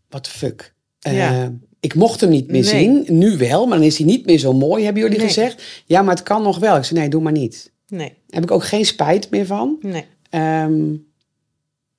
what 0.09 0.23
the 0.23 0.29
fuck. 0.29 0.73
Eh. 0.99 1.45
Ik 1.79 1.95
mocht 1.95 2.21
hem 2.21 2.29
niet 2.29 2.47
meer 2.51 2.61
Nee. 2.61 2.69
zien. 2.69 3.05
Nu 3.17 3.37
wel, 3.37 3.65
maar 3.67 3.77
dan 3.77 3.87
is 3.87 3.97
hij 3.97 4.05
niet 4.05 4.25
meer 4.25 4.37
zo 4.37 4.53
mooi, 4.53 4.83
hebben 4.83 5.01
jullie 5.01 5.17
Nee. 5.17 5.27
gezegd. 5.27 5.63
Ja, 5.85 6.01
maar 6.01 6.15
het 6.15 6.23
kan 6.23 6.41
nog 6.41 6.59
wel. 6.59 6.77
Ik 6.77 6.83
zei, 6.83 6.99
nee, 6.99 7.09
doe 7.09 7.21
maar 7.21 7.31
niet. 7.31 7.71
Nee. 7.87 8.07
Daar 8.07 8.17
heb 8.27 8.43
ik 8.43 8.51
ook 8.51 8.63
geen 8.63 8.85
spijt 8.85 9.29
meer 9.29 9.45
van. 9.45 9.77
Nee. 9.81 10.05
Ehm, 10.29 10.93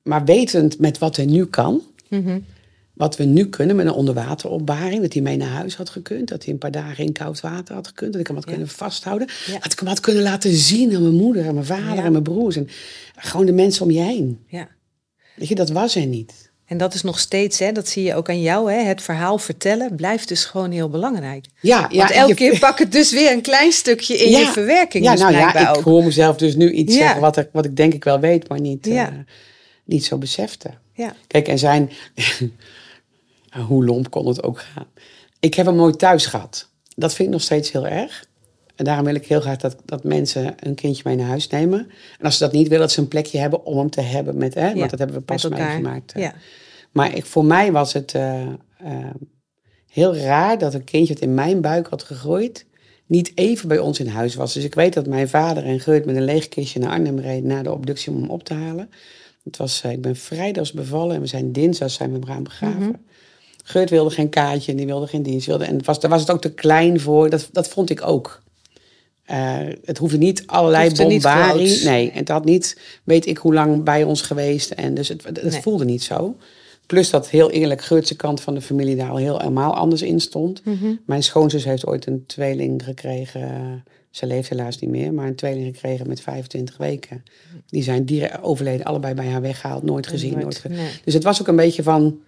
maar 0.02 0.24
wetend 0.24 0.78
met 0.78 0.98
wat 0.98 1.16
er 1.16 1.26
nu 1.26 1.44
kan, 1.46 1.82
Mhm. 2.08 2.38
wat 2.94 3.16
we 3.16 3.24
nu 3.24 3.46
kunnen 3.48 3.76
met 3.76 3.86
een 3.86 3.92
onderwateropbaring, 3.92 5.00
dat 5.02 5.12
hij 5.12 5.22
mee 5.22 5.36
naar 5.36 5.48
huis 5.48 5.76
had 5.76 5.88
gekund, 5.90 6.28
dat 6.28 6.44
hij 6.44 6.52
een 6.52 6.58
paar 6.58 6.70
dagen 6.70 7.04
in 7.04 7.12
koud 7.12 7.40
water 7.40 7.74
had 7.74 7.86
gekund, 7.86 8.12
dat 8.12 8.20
ik 8.20 8.26
hem 8.26 8.36
had 8.36 8.44
Ja. 8.44 8.50
kunnen 8.50 8.68
vasthouden, 8.68 9.28
Ja. 9.46 9.58
dat 9.58 9.72
ik 9.72 9.78
hem 9.78 9.88
had 9.88 10.00
kunnen 10.00 10.22
laten 10.22 10.54
zien 10.54 10.94
aan 10.94 11.02
mijn 11.02 11.14
moeder 11.14 11.46
en 11.46 11.54
mijn 11.54 11.66
vader 11.66 11.94
Ja. 11.96 12.04
en 12.04 12.12
mijn 12.12 12.22
broers 12.24 12.56
en 12.56 12.68
gewoon 13.16 13.46
de 13.46 13.52
mensen 13.52 13.82
om 13.84 13.90
je 13.90 14.00
heen. 14.00 14.38
Ja. 14.46 14.68
Weet 15.36 15.48
je, 15.48 15.54
dat 15.54 15.70
was 15.70 15.96
er 15.96 16.06
niet. 16.06 16.47
En 16.68 16.76
dat 16.78 16.94
is 16.94 17.02
nog 17.02 17.18
steeds, 17.18 17.58
hè, 17.58 17.72
dat 17.72 17.88
zie 17.88 18.02
je 18.02 18.14
ook 18.14 18.28
aan 18.28 18.40
jou, 18.40 18.72
hè, 18.72 18.78
het 18.82 19.02
verhaal 19.02 19.38
vertellen 19.38 19.94
blijft 19.96 20.28
dus 20.28 20.44
gewoon 20.44 20.70
heel 20.70 20.88
belangrijk. 20.88 21.44
Ja, 21.60 21.86
ja 21.90 21.98
Want 21.98 22.10
elke 22.10 22.28
je- 22.28 22.34
keer 22.50 22.58
pak 22.58 22.78
het 22.78 22.92
dus 22.92 23.12
weer 23.12 23.32
een 23.32 23.40
klein 23.42 23.72
stukje 23.72 24.16
in 24.18 24.30
Ja. 24.30 24.38
je 24.38 24.46
verwerking. 24.46 25.04
Ja, 25.04 25.10
dus 25.12 25.20
nou 25.20 25.32
ja, 25.32 25.54
ik 25.70 25.76
ook. 25.76 25.84
hoor 25.84 26.04
mezelf 26.04 26.36
dus 26.36 26.54
nu 26.56 26.70
iets 26.72 26.94
Ja. 26.94 27.00
zeggen 27.00 27.20
wat 27.20 27.36
ik, 27.36 27.48
wat 27.52 27.64
ik 27.64 27.76
denk 27.76 27.94
ik 27.94 28.04
wel 28.04 28.20
weet, 28.20 28.48
maar 28.48 28.60
niet, 28.60 28.86
eh, 28.86 29.06
niet 29.84 30.04
zo 30.04 30.16
besefte. 30.18 30.70
Ja. 30.92 31.14
Kijk, 31.26 31.48
en 31.48 31.58
zijn, 31.58 31.90
hoe 33.68 33.84
lomp 33.84 34.10
kon 34.10 34.26
het 34.26 34.42
ook 34.42 34.60
gaan. 34.60 34.86
Ik 35.40 35.54
heb 35.54 35.66
hem 35.66 35.76
nooit 35.76 35.98
thuis 35.98 36.26
gehad. 36.26 36.68
Dat 36.96 37.14
vind 37.14 37.28
ik 37.28 37.34
nog 37.34 37.42
steeds 37.42 37.72
heel 37.72 37.86
erg. 37.86 38.24
En 38.78 38.84
daarom 38.84 39.04
wil 39.04 39.14
ik 39.14 39.26
heel 39.26 39.40
graag 39.40 39.56
dat, 39.56 39.76
dat 39.84 40.04
mensen 40.04 40.54
een 40.60 40.74
kindje 40.74 41.02
mee 41.06 41.16
naar 41.16 41.26
huis 41.26 41.48
nemen. 41.48 41.78
En 42.18 42.24
als 42.24 42.36
ze 42.36 42.44
dat 42.44 42.52
niet 42.52 42.68
willen, 42.68 42.82
dat 42.82 42.92
ze 42.92 43.00
een 43.00 43.08
plekje 43.08 43.38
hebben 43.38 43.64
om 43.64 43.78
hem 43.78 43.90
te 43.90 44.00
hebben 44.00 44.36
met, 44.36 44.54
hè, 44.54 44.68
Ja, 44.68 44.74
want 44.74 44.90
dat 44.90 44.98
hebben 44.98 45.16
we 45.16 45.22
pas 45.22 45.48
meegemaakt. 45.48 46.12
hè. 46.12 46.20
Ja. 46.20 46.34
Maar 46.92 47.16
ik, 47.16 47.24
voor 47.24 47.44
mij 47.44 47.72
was 47.72 47.92
het 47.92 48.14
eh, 48.14 48.42
eh, 48.42 48.48
heel 49.90 50.16
raar 50.16 50.58
dat 50.58 50.74
een 50.74 50.84
kindje 50.84 51.14
dat 51.14 51.22
in 51.22 51.34
mijn 51.34 51.60
buik 51.60 51.86
had 51.86 52.02
gegroeid, 52.02 52.66
niet 53.06 53.32
even 53.34 53.68
bij 53.68 53.78
ons 53.78 54.00
in 54.00 54.06
huis 54.08 54.34
was. 54.34 54.54
Dus 54.54 54.64
ik 54.64 54.74
weet 54.74 54.94
dat 54.94 55.06
mijn 55.06 55.28
vader 55.28 55.64
en 55.64 55.80
Geurt 55.80 56.04
met 56.04 56.16
een 56.16 56.24
leeg 56.24 56.48
kistje 56.48 56.78
naar 56.80 56.90
Arnhem 56.90 57.18
reden 57.18 57.48
na 57.48 57.62
de 57.62 57.72
obductie 57.72 58.12
om 58.12 58.20
hem 58.20 58.30
op 58.30 58.44
te 58.44 58.54
halen. 58.54 58.90
Het 59.44 59.56
was, 59.56 59.82
eh, 59.82 59.92
ik 59.92 60.00
ben 60.02 60.16
vrijdags 60.16 60.72
bevallen 60.72 61.14
en 61.14 61.20
we 61.20 61.26
zijn 61.26 61.52
dinsdags 61.52 61.94
zijn 61.94 62.20
we 62.20 62.30
hem 62.30 62.42
begraven. 62.42 62.80
Mhm. 62.80 62.92
Geurt 63.64 63.90
wilde 63.90 64.10
geen 64.10 64.28
kaartje 64.28 64.70
en 64.70 64.76
die 64.76 64.86
wilde 64.86 65.06
geen 65.06 65.22
dienst. 65.22 65.46
Wilde, 65.46 65.64
en 65.64 65.84
was, 65.84 66.00
daar 66.00 66.10
was 66.10 66.20
het 66.20 66.30
ook 66.30 66.40
te 66.40 66.54
klein 66.54 67.00
voor. 67.00 67.30
Dat, 67.30 67.48
dat 67.52 67.68
vond 67.68 67.90
ik 67.90 68.06
ook. 68.06 68.42
Eh, 69.28 69.56
het 69.84 69.98
hoefde 69.98 70.18
niet 70.18 70.42
allerlei 70.46 70.94
bombarie. 70.94 71.84
nee, 71.84 72.10
en 72.10 72.18
het 72.18 72.28
had 72.28 72.44
niet, 72.44 72.78
weet 73.04 73.26
ik 73.26 73.36
hoe 73.38 73.54
lang 73.54 73.82
bij 73.84 74.04
ons 74.04 74.22
geweest. 74.22 74.70
En 74.70 74.94
dus 74.94 75.08
het, 75.08 75.24
het 75.24 75.42
Nee. 75.42 75.60
voelde 75.62 75.84
niet 75.84 76.02
zo. 76.02 76.36
Plus 76.86 77.10
dat 77.10 77.28
heel 77.30 77.50
eerlijk 77.50 77.82
Geurtse 77.82 78.16
kant 78.16 78.40
van 78.40 78.54
de 78.54 78.60
familie 78.60 78.96
daar 78.96 79.10
al 79.10 79.16
heel 79.16 79.38
helemaal 79.38 79.74
anders 79.74 80.02
in 80.02 80.20
stond. 80.20 80.64
Mhm. 80.64 80.92
Mijn 81.06 81.22
schoonzus 81.22 81.64
heeft 81.64 81.86
ooit 81.86 82.06
een 82.06 82.24
tweeling 82.26 82.84
gekregen. 82.84 83.84
Ze 84.10 84.26
leeft 84.26 84.48
helaas 84.48 84.78
niet 84.78 84.90
meer, 84.90 85.12
maar 85.14 85.26
een 85.26 85.34
tweeling 85.34 85.66
gekregen 85.66 86.08
met 86.08 86.20
25 86.20 86.76
weken. 86.76 87.22
Die 87.66 87.82
zijn 87.82 88.04
direct 88.04 88.42
overleden, 88.42 88.86
allebei 88.86 89.14
bij 89.14 89.26
haar 89.26 89.40
weggehaald, 89.40 89.82
nooit 89.82 90.06
gezien. 90.06 90.30
Nooit, 90.32 90.42
Nooit 90.42 90.58
ge- 90.58 90.68
nee. 90.68 90.88
Dus 91.04 91.14
het 91.14 91.22
was 91.24 91.40
ook 91.40 91.48
een 91.48 91.56
beetje 91.56 91.82
van. 91.82 92.18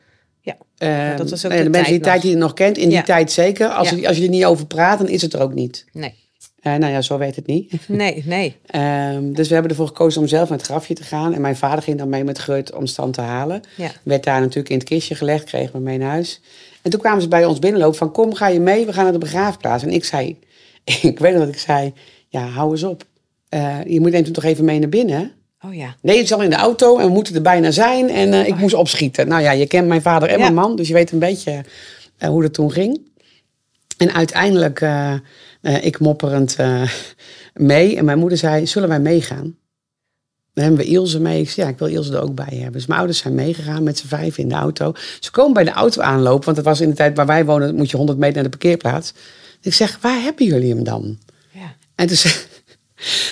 Ja. 0.41 0.57
eh, 0.79 1.17
dat 1.17 1.31
was 1.31 1.45
ook 1.47 1.51
ja, 1.53 1.57
de 1.59 1.65
de 1.65 1.71
mensen 1.71 1.93
die 1.93 2.01
tijd 2.03 2.11
tijd 2.13 2.23
die 2.23 2.31
je 2.31 2.37
nog 2.37 2.55
kent, 2.55 2.79
in 2.79 2.91
Ja. 2.91 2.97
die 2.97 3.05
tijd 3.07 3.33
zeker. 3.33 3.69
Als, 3.69 3.91
Ja. 3.91 3.97
je, 3.97 4.09
als 4.09 4.17
je 4.17 4.23
er 4.23 4.29
niet 4.29 4.45
over 4.45 4.67
praat, 4.67 4.99
dan 4.99 5.09
is 5.09 5.23
het 5.23 5.33
er 5.33 5.41
ook 5.41 5.55
niet. 5.55 5.85
Nee. 5.93 6.15
Eh, 6.61 6.75
nou 6.75 6.93
ja, 6.93 7.03
zo 7.03 7.19
weet 7.19 7.37
het 7.37 7.47
niet. 7.47 7.73
Nee, 7.89 8.23
nee. 8.27 8.57
Ehm, 8.67 9.33
dus 9.33 9.49
we 9.49 9.53
hebben 9.53 9.71
ervoor 9.71 9.87
gekozen 9.87 10.21
om 10.21 10.27
zelf 10.27 10.49
naar 10.49 10.59
het 10.59 10.67
grafje 10.67 10.95
te 10.95 11.03
gaan. 11.03 11.35
En 11.35 11.41
mijn 11.41 11.57
vader 11.57 11.83
ging 11.83 11.99
dan 11.99 12.09
mee 12.09 12.25
met 12.25 12.39
Geurt 12.39 12.73
om 12.75 12.87
stand 12.87 13.15
te 13.15 13.21
halen. 13.21 13.61
Ja. 13.77 13.91
Werd 14.03 14.25
daar 14.25 14.41
natuurlijk 14.41 14.69
in 14.69 14.79
het 14.79 14.89
kistje 14.89 15.15
gelegd, 15.15 15.45
kregen 15.45 15.73
we 15.73 15.79
mee 15.79 15.99
naar 15.99 16.11
huis. 16.11 16.41
En 16.83 16.91
toen 16.91 17.01
kwamen 17.01 17.23
ze 17.23 17.29
bij 17.29 17.45
ons 17.45 17.59
binnenlopen 17.59 17.99
van, 17.99 18.13
kom, 18.13 18.35
ga 18.35 18.49
je 18.49 18.61
mee? 18.61 18.87
We 18.87 18.93
gaan 18.93 19.03
naar 19.05 19.13
de 19.13 19.19
begraafplaats. 19.19 19.83
En 19.83 19.91
ik 19.91 20.05
zei, 20.05 20.39
ik 21.03 21.19
weet 21.19 21.33
nog 21.35 21.45
dat 21.45 21.55
ik 21.55 21.61
zei, 21.61 21.93
ja, 22.29 22.47
hou 22.47 22.71
eens 22.71 22.83
op. 22.83 23.05
Eh, 23.49 23.77
je 23.87 24.01
moet 24.01 24.11
neemt 24.11 24.35
toch 24.35 24.45
even 24.45 24.65
mee 24.65 24.79
naar 24.79 24.89
binnen? 24.89 25.33
Oh 25.65 25.75
ja. 25.75 25.97
Nee, 26.03 26.17
het 26.17 26.25
is 26.25 26.33
al 26.33 26.43
in 26.43 26.51
de 26.51 26.57
auto 26.57 26.99
en 26.99 27.07
we 27.07 27.13
moeten 27.13 27.35
er 27.35 27.43
bijna 27.43 27.71
zijn. 27.71 28.11
En 28.11 28.33
eh, 28.33 28.47
ik 28.47 28.57
moest 28.57 28.75
opschieten. 28.75 29.29
Nou 29.29 29.43
ja, 29.43 29.51
je 29.51 29.67
kent 29.67 29.89
mijn 29.89 30.03
vader 30.03 30.29
en 30.29 30.35
Ja. 30.35 30.41
mijn 30.41 30.55
man, 30.55 30.77
dus 30.77 30.89
je 30.89 30.95
weet 30.95 31.13
een 31.13 31.19
beetje 31.19 31.65
hoe 32.27 32.43
dat 32.43 32.55
toen 32.55 32.73
ging. 32.73 33.01
En 33.97 34.13
uiteindelijk, 34.13 34.81
eh, 35.61 35.85
ik 35.85 35.99
mopperend 35.99 36.57
eh, 36.57 36.83
mee. 37.55 37.97
En 37.97 38.05
mijn 38.05 38.19
moeder 38.19 38.39
zei, 38.39 38.67
zullen 38.67 38.89
wij 38.89 39.01
meegaan? 39.01 39.57
Dan 40.55 40.65
hebben 40.65 40.85
we 40.85 40.91
Ilse 40.93 41.21
mee. 41.21 41.41
Ik 41.41 41.51
zei, 41.51 41.67
ja, 41.67 41.73
ik 41.73 41.79
wil 41.79 41.89
Ilse 41.89 42.13
er 42.13 42.23
ook 42.23 42.35
bij 42.35 42.49
hebben. 42.57 42.73
Dus 42.73 42.87
mijn 42.87 42.99
ouders 42.99 43.19
zijn 43.21 43.35
meegegaan 43.35 43.83
met 43.83 43.99
z'n 43.99 44.07
vijf 44.07 44.39
in 44.39 44.49
de 44.49 44.55
auto. 44.55 44.93
Ze 45.21 45.31
komen 45.31 45.53
bij 45.53 45.65
de 45.65 45.71
auto 45.71 46.01
aanlopen, 46.03 46.45
want 46.45 46.57
dat 46.57 46.65
was 46.67 46.81
in 46.81 46.89
de 46.89 46.95
tijd 46.97 47.17
waar 47.17 47.27
wij 47.27 47.45
wonen, 47.45 47.75
moet 47.75 47.91
je 47.91 47.97
100 47.97 48.19
meter 48.19 48.35
naar 48.35 48.51
de 48.51 48.59
parkeerplaats. 48.59 49.13
Ik 49.63 49.75
zeg, 49.75 49.99
waar 50.01 50.21
hebben 50.23 50.47
jullie 50.47 50.75
hem 50.75 50.85
dan? 50.85 51.19
Ja. 51.53 51.75
En 51.95 52.07
toen, 52.07 52.17
ze- 52.17 52.43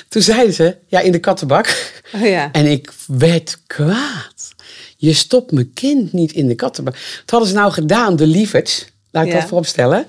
toen 0.08 0.22
zeiden 0.22 0.54
ze, 0.54 0.76
ja, 0.86 1.00
in 1.00 1.12
de 1.12 1.18
kattenbak. 1.18 1.92
Oh 2.14 2.20
ja. 2.26 2.52
En 2.52 2.66
ik 2.66 2.92
werd 3.06 3.58
kwaad. 3.66 4.54
Je 4.96 5.12
stopt 5.12 5.52
mijn 5.52 5.72
kind 5.72 6.12
niet 6.12 6.32
in 6.32 6.46
de 6.48 6.54
kattenbak. 6.54 6.94
Wat 6.94 7.30
hadden 7.30 7.48
ze 7.48 7.54
nou 7.54 7.72
gedaan, 7.72 8.16
de 8.16 8.26
lieverds? 8.26 8.86
Laat 9.10 9.24
ik 9.26 9.32
Ja. 9.32 9.38
dat 9.38 9.48
vooropstellen. 9.48 10.06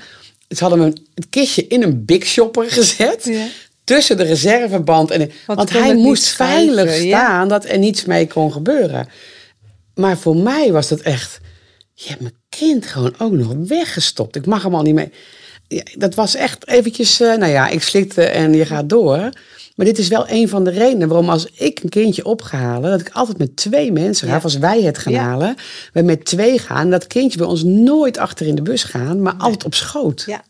Ze 0.49 0.63
hadden 0.63 0.79
me 0.79 0.93
het 1.13 1.29
kistje 1.29 1.67
in 1.67 1.83
een 1.83 2.05
big 2.05 2.25
shopper 2.25 2.71
gezet. 2.71 3.23
Ja. 3.23 3.45
Tussen 3.83 4.17
de 4.17 4.23
reserveband 4.23 5.11
en... 5.11 5.31
Want, 5.45 5.69
hij 5.69 5.95
moest 5.95 6.27
veilig 6.27 7.01
ja. 7.01 7.19
staan 7.19 7.47
dat 7.47 7.65
er 7.65 7.77
niets 7.77 8.05
mee 8.05 8.27
kon 8.27 8.51
gebeuren. 8.51 9.07
Maar 9.95 10.17
voor 10.17 10.35
mij 10.35 10.71
was 10.71 10.87
dat 10.87 10.99
echt... 10.99 11.39
Je 11.93 12.09
hebt 12.09 12.21
mijn 12.21 12.35
kind 12.49 12.85
gewoon 12.85 13.13
ook 13.17 13.31
nog 13.31 13.53
weggestopt. 13.67 14.35
Ik 14.35 14.45
mag 14.45 14.63
hem 14.63 14.75
al 14.75 14.81
niet 14.81 14.93
mee. 14.93 15.11
Ja, 15.69 15.83
dat 15.97 16.15
was 16.15 16.35
echt 16.35 16.67
eventjes... 16.67 17.19
eh, 17.19 17.27
nou 17.37 17.51
ja, 17.51 17.67
ik 17.67 17.81
slikte 17.83 18.23
en 18.23 18.53
je 18.53 18.65
gaat 18.65 18.89
door. 18.89 19.29
Maar 19.75 19.85
dit 19.87 19.97
is 19.97 20.07
wel 20.07 20.25
een 20.29 20.49
van 20.49 20.63
de 20.63 20.69
redenen 20.69 21.07
waarom 21.07 21.29
als 21.29 21.47
ik 21.53 21.79
een 21.83 21.89
kindje 21.89 22.25
op 22.25 22.41
ga 22.41 22.57
halen... 22.57 22.91
dat 22.91 23.01
ik 23.01 23.09
altijd 23.13 23.37
met 23.37 23.55
twee 23.55 23.91
mensen 23.91 24.27
ga. 24.27 24.35
Ja. 24.35 24.39
Als 24.43 24.57
wij 24.57 24.81
het 24.81 24.97
gaan 24.97 25.13
Ja. 25.13 25.23
halen. 25.23 25.55
We 25.93 26.01
met 26.01 26.25
twee 26.25 26.59
gaan. 26.59 26.89
Dat 26.89 27.07
kindje 27.07 27.37
bij 27.37 27.47
ons 27.47 27.63
nooit 27.63 28.17
achter 28.17 28.47
in 28.47 28.55
de 28.55 28.61
bus 28.61 28.83
gaan. 28.83 29.21
Maar 29.21 29.33
altijd 29.37 29.65
op 29.65 29.73
schoot. 29.73 30.23
Ja. 30.27 30.43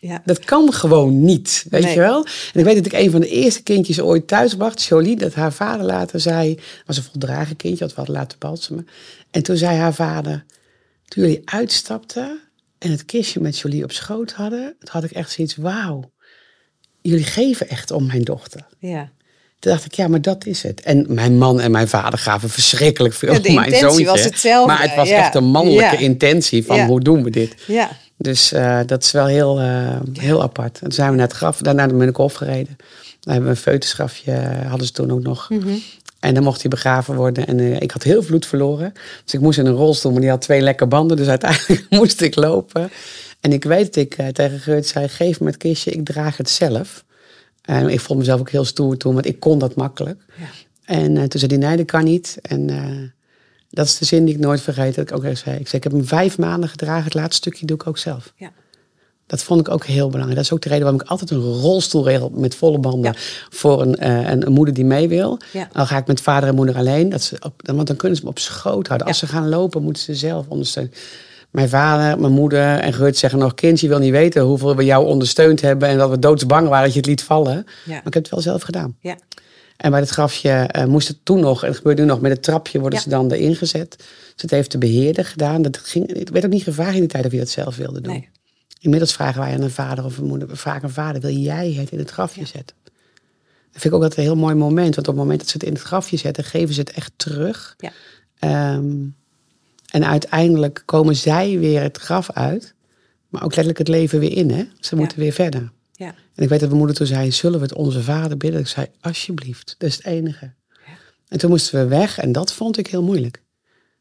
Ja. 0.00 0.22
Dat 0.24 0.38
kan 0.38 0.72
gewoon 0.72 1.24
niet, 1.24 1.66
weet 1.70 1.82
Nee. 1.82 1.94
je 1.94 2.00
wel? 2.00 2.24
En 2.52 2.60
ik 2.60 2.64
weet 2.64 2.76
dat 2.76 2.86
ik 2.86 2.92
een 2.92 3.10
van 3.10 3.20
de 3.20 3.28
eerste 3.28 3.62
kindjes 3.62 4.00
ooit 4.00 4.26
thuis 4.28 4.54
bracht, 4.56 4.84
Jolie, 4.84 5.16
dat 5.16 5.34
haar 5.34 5.52
vader 5.52 5.86
later 5.86 6.20
zei, 6.20 6.58
was 6.86 6.96
een 6.96 7.02
voldragen 7.02 7.56
kindje, 7.56 7.86
we 7.86 7.92
hadden 7.94 8.14
laten 8.14 8.38
balsemen. 8.38 8.88
En 9.30 9.42
toen 9.42 9.56
zei 9.56 9.76
haar 9.76 9.94
vader, 9.94 10.44
toen 11.08 11.22
jullie 11.22 11.42
uitstapten 11.44 12.38
en 12.86 12.92
het 12.92 13.04
kistje 13.04 13.40
met 13.40 13.58
Jolie 13.58 13.84
op 13.84 13.92
schoot 13.92 14.32
hadden, 14.32 14.76
toen 14.78 14.88
had 14.92 15.04
ik 15.04 15.10
echt 15.10 15.30
zoiets, 15.30 15.56
wauw, 15.56 16.10
jullie 17.02 17.24
geven 17.24 17.68
echt 17.68 17.90
om 17.90 18.06
mijn 18.06 18.22
dochter. 18.22 18.66
ja. 18.78 19.14
Toen 19.58 19.72
dacht 19.72 19.84
ik, 19.84 19.94
ja, 19.94 20.08
maar 20.08 20.20
dat 20.22 20.46
is 20.46 20.62
het. 20.62 20.80
En 20.80 21.06
mijn 21.08 21.38
man 21.38 21.60
en 21.60 21.70
mijn 21.70 21.88
vader 21.88 22.18
gaven 22.18 22.50
verschrikkelijk 22.50 23.14
veel 23.14 23.32
Ja, 23.32 23.38
de 23.38 23.48
om 23.48 23.54
mijn 23.54 23.66
intentie 23.66 23.88
zoontje. 23.88 24.04
was 24.06 24.24
hetzelfde, 24.24 24.72
Maar 24.72 24.82
het 24.82 24.94
was 24.94 25.08
ja. 25.08 25.16
echt 25.24 25.34
een 25.34 25.44
mannelijke 25.44 25.94
Ja. 25.96 26.00
intentie 26.00 26.64
van, 26.64 26.80
hoe 26.80 27.00
doen 27.00 27.22
we 27.22 27.30
dit? 27.30 27.54
Ja. 27.66 27.90
Dus 28.18 28.52
eh, 28.52 28.80
dat 28.86 29.02
is 29.02 29.10
wel 29.10 29.26
heel, 29.26 29.60
eh, 29.60 30.00
heel 30.12 30.42
apart. 30.42 30.74
En 30.74 30.82
toen 30.82 30.92
zijn 30.92 31.10
we 31.10 31.16
naar 31.16 31.26
het 31.26 31.36
graf, 31.36 31.58
daarna 31.58 31.86
ben 31.86 32.08
ik 32.08 32.16
hof 32.16 32.34
gereden. 32.34 32.76
Daar 33.20 33.34
hebben 33.34 33.44
we 33.44 33.56
een 33.56 33.62
feutusgrafje, 33.62 34.32
eh, 34.32 34.68
hadden 34.68 34.86
ze 34.86 34.92
toen 34.92 35.10
ook 35.10 35.22
nog. 35.22 35.48
En 36.20 36.34
dan 36.34 36.42
mocht 36.42 36.60
hij 36.60 36.70
begraven 36.70 37.14
worden. 37.14 37.46
En 37.46 37.60
eh, 37.60 37.80
ik 37.80 37.90
had 37.90 38.02
heel 38.02 38.20
veel 38.20 38.26
bloed 38.26 38.46
verloren. 38.46 38.92
Dus 39.24 39.34
ik 39.34 39.40
moest 39.40 39.58
in 39.58 39.66
een 39.66 39.72
rolstoel, 39.72 40.12
maar 40.12 40.20
die 40.20 40.30
had 40.30 40.40
twee 40.40 40.60
lekke 40.60 40.86
banden. 40.86 41.16
Dus 41.16 41.28
uiteindelijk 41.28 41.86
moest 42.00 42.20
ik 42.20 42.36
lopen. 42.36 42.90
En 43.40 43.52
ik 43.52 43.64
weet 43.64 43.94
dat 43.94 44.04
ik 44.04 44.14
eh, 44.14 44.26
tegen 44.26 44.60
Geurt 44.60 44.86
zei, 44.86 45.08
geef 45.08 45.40
me 45.40 45.46
het 45.46 45.56
kistje, 45.56 45.90
ik 45.90 46.04
draag 46.04 46.36
het 46.36 46.50
zelf. 46.50 47.04
En 47.62 47.88
ik 47.88 48.00
vond 48.00 48.18
mezelf 48.18 48.40
ook 48.40 48.50
heel 48.50 48.64
stoer 48.64 48.96
toen, 48.96 49.14
want 49.14 49.26
ik 49.26 49.40
kon 49.40 49.58
dat 49.58 49.74
makkelijk. 49.74 50.20
Ja. 50.38 50.46
En 50.84 51.16
eh, 51.16 51.24
toen 51.24 51.40
zei 51.40 51.58
hij, 51.58 51.68
nee, 51.68 51.76
dat 51.76 51.86
kan 51.86 52.04
niet. 52.04 52.38
En 52.42 52.66
dat 53.70 53.86
is 53.86 53.98
de 53.98 54.04
zin 54.04 54.24
die 54.24 54.34
ik 54.34 54.40
nooit 54.40 54.60
vergeet, 54.60 54.94
dat 54.94 55.10
ik 55.10 55.16
ook 55.16 55.24
echt 55.24 55.38
zei. 55.38 55.58
Ik 55.58 55.68
zei, 55.68 55.76
ik 55.76 55.82
heb 55.82 55.92
hem 55.92 56.06
vijf 56.06 56.38
maanden 56.38 56.68
gedragen, 56.68 57.04
het 57.04 57.14
laatste 57.14 57.36
stukje 57.36 57.66
doe 57.66 57.76
ik 57.76 57.86
ook 57.86 57.98
zelf. 57.98 58.32
Ja. 58.36 58.52
Dat 59.26 59.42
vond 59.42 59.60
ik 59.60 59.68
ook 59.68 59.84
heel 59.84 60.06
belangrijk. 60.06 60.36
Dat 60.36 60.44
is 60.44 60.52
ook 60.52 60.62
de 60.62 60.68
reden 60.68 60.84
waarom 60.84 61.02
ik 61.02 61.08
altijd 61.08 61.30
een 61.30 61.40
rolstoel 61.42 62.04
regel 62.04 62.30
met 62.34 62.54
volle 62.54 62.78
banden 62.78 63.12
Ja. 63.12 63.18
voor 63.50 63.82
een, 63.82 63.96
eh, 63.96 64.30
een, 64.30 64.46
een 64.46 64.52
moeder 64.52 64.74
die 64.74 64.84
mee 64.84 65.08
wil. 65.08 65.38
Ja. 65.52 65.68
Dan 65.72 65.86
ga 65.86 65.96
ik 65.96 66.06
met 66.06 66.20
vader 66.20 66.48
en 66.48 66.54
moeder 66.54 66.76
alleen. 66.76 67.08
Dat 67.08 67.22
ze 67.22 67.36
op, 67.40 67.60
want 67.74 67.86
dan 67.86 67.96
kunnen 67.96 68.16
ze 68.18 68.24
me 68.24 68.30
op 68.30 68.38
schoot 68.38 68.86
houden. 68.86 69.06
Als 69.06 69.18
ze 69.18 69.26
gaan 69.26 69.48
lopen, 69.48 69.82
moeten 69.82 70.02
ze 70.02 70.14
zelf 70.14 70.46
ondersteunen. 70.48 70.92
Mijn 71.50 71.68
vader, 71.68 72.20
mijn 72.20 72.32
moeder 72.32 72.78
en 72.78 72.92
Geurt 72.92 73.16
zeggen 73.16 73.38
nog... 73.38 73.54
kind, 73.54 73.80
je 73.80 73.88
wil 73.88 73.98
niet 73.98 74.10
weten 74.10 74.42
hoeveel 74.42 74.76
we 74.76 74.84
jou 74.84 75.06
ondersteund 75.06 75.60
hebben... 75.60 75.88
en 75.88 75.98
dat 75.98 76.10
we 76.10 76.18
doodsbang 76.18 76.68
waren 76.68 76.84
dat 76.84 76.92
je 76.92 76.98
het 76.98 77.08
liet 77.08 77.22
vallen. 77.22 77.66
Maar 77.86 77.96
ik 77.96 78.14
heb 78.14 78.22
het 78.22 78.28
wel 78.28 78.40
zelf 78.40 78.62
gedaan. 78.62 78.96
Ja. 79.00 79.16
En 79.76 79.90
bij 79.90 80.00
het 80.00 80.08
grafje 80.08 80.50
eh, 80.50 80.84
moest 80.84 81.08
het 81.08 81.16
toen 81.22 81.40
nog, 81.40 81.62
en 81.62 81.68
het 81.68 81.76
gebeurt 81.76 81.98
nu 81.98 82.04
nog, 82.04 82.20
met 82.20 82.30
het 82.30 82.42
trapje 82.42 82.80
worden 82.80 83.00
ze 83.00 83.08
dan 83.08 83.30
erin 83.32 83.56
gezet. 83.56 83.94
Dus 83.98 84.42
het 84.42 84.50
heeft 84.50 84.72
de 84.72 84.78
beheerder 84.78 85.24
gedaan. 85.24 85.62
Dat 85.62 85.78
ging, 85.78 86.18
het 86.18 86.30
werd 86.30 86.44
ook 86.44 86.50
niet 86.50 86.62
gevraagd 86.62 86.94
in 86.94 87.00
die 87.00 87.08
tijd 87.08 87.24
of 87.26 87.32
je 87.32 87.38
dat 87.38 87.48
zelf 87.48 87.76
wilde 87.76 88.00
doen. 88.00 88.12
Nee. 88.12 88.28
Inmiddels 88.86 89.12
vragen 89.14 89.40
wij 89.40 89.54
aan 89.54 89.62
een 89.62 89.70
vader 89.70 90.04
of 90.04 90.18
een 90.18 90.26
moeder, 90.26 90.56
vaak 90.56 90.82
een 90.82 90.90
vader, 90.90 91.20
wil 91.20 91.30
jij 91.30 91.72
het 91.72 91.90
in 91.90 91.98
het 91.98 92.10
grafje 92.10 92.46
zetten? 92.46 92.76
Dat 92.84 93.80
vind 93.82 93.84
ik 93.84 93.92
ook 93.92 94.02
altijd 94.02 94.16
een 94.16 94.24
heel 94.24 94.36
mooi 94.42 94.54
moment, 94.54 94.94
want 94.94 95.08
op 95.08 95.14
het 95.14 95.22
moment 95.22 95.40
dat 95.40 95.48
ze 95.48 95.56
het 95.56 95.66
in 95.66 95.72
het 95.72 95.82
grafje 95.82 96.16
zetten, 96.16 96.44
geven 96.44 96.74
ze 96.74 96.80
het 96.80 96.90
echt 96.90 97.12
terug. 97.16 97.74
Ja. 97.78 97.92
Ehm, 98.38 99.06
en 99.90 100.04
uiteindelijk 100.04 100.82
komen 100.84 101.16
zij 101.16 101.58
weer 101.58 101.82
het 101.82 101.96
graf 101.96 102.30
uit, 102.30 102.74
maar 103.28 103.42
ook 103.42 103.48
letterlijk 103.48 103.78
het 103.78 103.88
leven 103.88 104.18
weer 104.18 104.32
in. 104.36 104.50
Hè? 104.50 104.64
Ze 104.80 104.96
moeten 104.96 105.18
weer 105.18 105.32
verder. 105.32 105.72
Ja. 105.92 106.14
En 106.34 106.42
ik 106.42 106.48
weet 106.48 106.60
dat 106.60 106.68
mijn 106.68 106.78
moeder 106.78 106.96
toen 106.96 107.06
zei, 107.06 107.32
zullen 107.32 107.58
we 107.58 107.64
het 107.64 107.74
onze 107.74 108.02
vader 108.02 108.36
bidden? 108.36 108.60
Ik 108.60 108.66
zei, 108.66 108.86
alsjeblieft, 109.00 109.74
dat 109.78 109.88
is 109.88 109.96
het 109.96 110.06
enige. 110.06 110.52
En 111.28 111.38
toen 111.38 111.50
moesten 111.50 111.80
we 111.80 111.86
weg 111.86 112.18
en 112.18 112.32
dat 112.32 112.52
vond 112.52 112.78
ik 112.78 112.86
heel 112.86 113.02
moeilijk. 113.02 113.42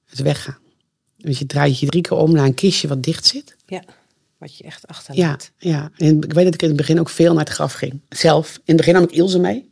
Het 0.05 0.19
weggaan. 0.19 0.59
Dus 1.17 1.39
je 1.39 1.45
draait 1.45 1.79
je 1.79 1.85
drie 1.85 2.01
keer 2.01 2.17
om 2.17 2.33
naar 2.33 2.45
een 2.45 2.53
kistje 2.53 2.87
wat 2.87 3.03
dicht 3.03 3.25
zit. 3.25 3.55
Ja. 3.65 3.83
Wat 4.45 4.57
je 4.57 4.63
echt 4.63 4.81
Ja, 4.81 4.93
achterlaat. 4.95 5.51
ja. 5.57 5.91
En 5.97 6.21
ik 6.23 6.33
weet 6.33 6.45
dat 6.45 6.53
ik 6.53 6.61
in 6.61 6.67
het 6.67 6.77
begin 6.77 6.99
ook 6.99 7.09
veel 7.09 7.33
naar 7.33 7.43
het 7.43 7.53
graf 7.53 7.73
ging. 7.73 8.01
Zelf. 8.09 8.55
In 8.55 8.61
het 8.65 8.75
begin 8.77 8.93
nam 8.93 9.03
ik 9.03 9.11
Ilse 9.11 9.39
mee. 9.39 9.69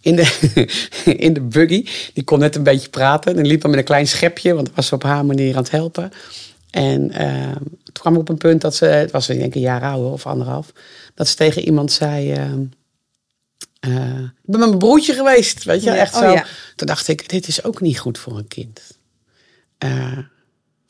In, 0.00 0.16
de, 0.16 0.66
in 1.26 1.32
de 1.32 1.40
buggy. 1.40 1.86
Die 2.14 2.24
kon 2.24 2.38
net 2.38 2.56
een 2.56 2.62
beetje 2.62 2.88
praten. 2.88 3.36
En 3.38 3.46
liep 3.46 3.60
dan 3.60 3.70
met 3.70 3.78
een 3.78 3.84
klein 3.84 4.06
schepje, 4.06 4.54
want 4.54 4.66
dat 4.66 4.74
was 4.76 4.86
ze 4.86 4.94
op 4.94 5.02
haar 5.02 5.24
manier 5.26 5.56
aan 5.56 5.62
het 5.62 5.70
helpen. 5.70 6.10
En 6.70 7.10
eh, 7.10 7.56
toen 7.56 7.92
kwam 7.92 8.14
ik 8.14 8.20
op 8.20 8.28
een 8.28 8.36
punt 8.38 8.60
dat 8.60 8.74
ze, 8.76 8.84
het 8.84 9.10
was 9.10 9.26
denk 9.26 9.40
ik 9.42 9.54
een 9.54 9.60
jaar 9.60 9.82
ouder 9.82 10.10
of 10.10 10.26
anderhalf, 10.26 10.72
dat 11.14 11.28
ze 11.28 11.34
tegen 11.36 11.62
iemand 11.64 11.92
zei: 11.92 12.32
eh, 12.32 12.42
eh, 13.80 14.18
Ik 14.20 14.42
ben 14.44 14.58
met 14.58 14.68
mijn 14.68 14.78
broertje 14.78 15.12
geweest. 15.12 15.64
Weet 15.64 15.82
je, 15.82 15.90
Ja, 15.90 15.96
echt 15.96 16.14
oh 16.14 16.20
zo. 16.20 16.30
ja. 16.30 16.46
Toen 16.76 16.86
dacht 16.86 17.08
ik: 17.08 17.28
Dit 17.28 17.48
is 17.48 17.64
ook 17.64 17.80
niet 17.80 17.98
goed 17.98 18.18
voor 18.18 18.38
een 18.38 18.48
kind. 18.48 18.80
Eh, 19.78 20.18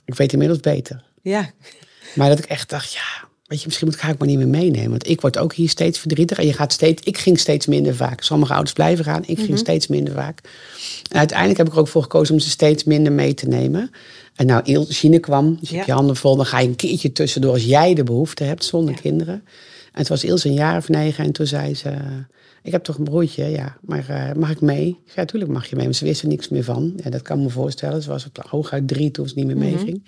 ik 0.04 0.14
weet 0.14 0.32
inmiddels 0.32 0.60
beter. 0.60 1.04
Ja. 1.22 1.50
Maar 2.14 2.28
dat 2.28 2.38
ik 2.38 2.44
echt 2.44 2.68
dacht, 2.70 2.92
ja, 2.92 3.28
weet 3.46 3.58
je, 3.60 3.66
misschien 3.66 3.86
moet 3.86 3.96
ik 3.96 4.02
haar 4.02 4.12
ook 4.12 4.18
maar 4.18 4.28
niet 4.28 4.38
meer 4.38 4.48
meenemen. 4.48 4.90
Want 4.90 5.08
ik 5.08 5.20
word 5.20 5.38
ook 5.38 5.54
hier 5.54 5.68
steeds 5.68 5.98
verdrietig. 5.98 6.38
En 6.38 6.46
je 6.46 6.52
gaat 6.52 6.72
steeds, 6.72 7.02
ik 7.02 7.18
ging 7.18 7.38
steeds 7.38 7.66
minder 7.66 7.94
vaak. 7.96 8.22
Sommige 8.22 8.52
ouders 8.52 8.72
blijven 8.74 9.04
gaan, 9.04 9.22
ik 9.26 9.38
ging 9.40 9.58
steeds 9.58 9.86
minder 9.86 10.14
vaak. 10.14 10.40
En 11.10 11.18
uiteindelijk 11.18 11.58
heb 11.58 11.66
ik 11.66 11.72
er 11.72 11.78
ook 11.78 11.88
voor 11.88 12.02
gekozen 12.02 12.34
om 12.34 12.40
ze 12.40 12.50
steeds 12.50 12.84
minder 12.84 13.12
mee 13.12 13.34
te 13.34 13.48
nemen. 13.48 13.90
En 14.34 14.46
nou, 14.46 14.84
Chine 14.88 15.18
kwam, 15.18 15.56
dus 15.60 15.68
je 15.68 15.76
Ja. 15.76 15.82
je 15.86 15.92
handen 15.92 16.16
vol. 16.16 16.36
Dan 16.36 16.46
ga 16.46 16.58
je 16.60 16.68
een 16.68 16.76
keertje 16.76 17.12
tussendoor 17.12 17.52
als 17.52 17.64
jij 17.64 17.94
de 17.94 18.04
behoefte 18.04 18.44
hebt, 18.44 18.64
zonder 18.64 18.94
Ja. 18.94 19.00
kinderen. 19.00 19.34
En 19.92 19.98
het 19.98 20.08
was 20.08 20.24
Ilse 20.24 20.48
een 20.48 20.54
jaar 20.54 20.76
of 20.76 20.88
negen 20.88 21.24
en 21.24 21.32
toen 21.32 21.46
zei 21.46 21.74
ze... 21.74 21.94
Ik 22.62 22.72
heb 22.72 22.84
toch 22.84 22.98
een 22.98 23.04
broertje, 23.04 23.44
ja, 23.44 23.76
maar 23.80 24.08
eh, 24.08 24.34
mag 24.36 24.50
ik 24.50 24.60
mee? 24.60 24.88
Ik 24.88 24.96
zei, 25.04 25.14
ja, 25.14 25.24
tuurlijk 25.24 25.52
mag 25.52 25.66
je 25.66 25.76
mee, 25.76 25.84
maar 25.84 25.94
ze 25.94 26.04
wist 26.04 26.22
er 26.22 26.28
niks 26.28 26.48
meer 26.48 26.64
van. 26.64 26.92
Ja, 27.04 27.10
dat 27.10 27.22
kan 27.22 27.42
me 27.42 27.48
voorstellen. 27.48 28.02
Ze 28.02 28.08
was 28.08 28.26
op 28.26 28.44
hooguit 28.48 28.88
drie 28.88 29.10
toen 29.10 29.28
ze 29.28 29.34
niet 29.36 29.46
meer 29.46 29.56
meeging. 29.56 30.04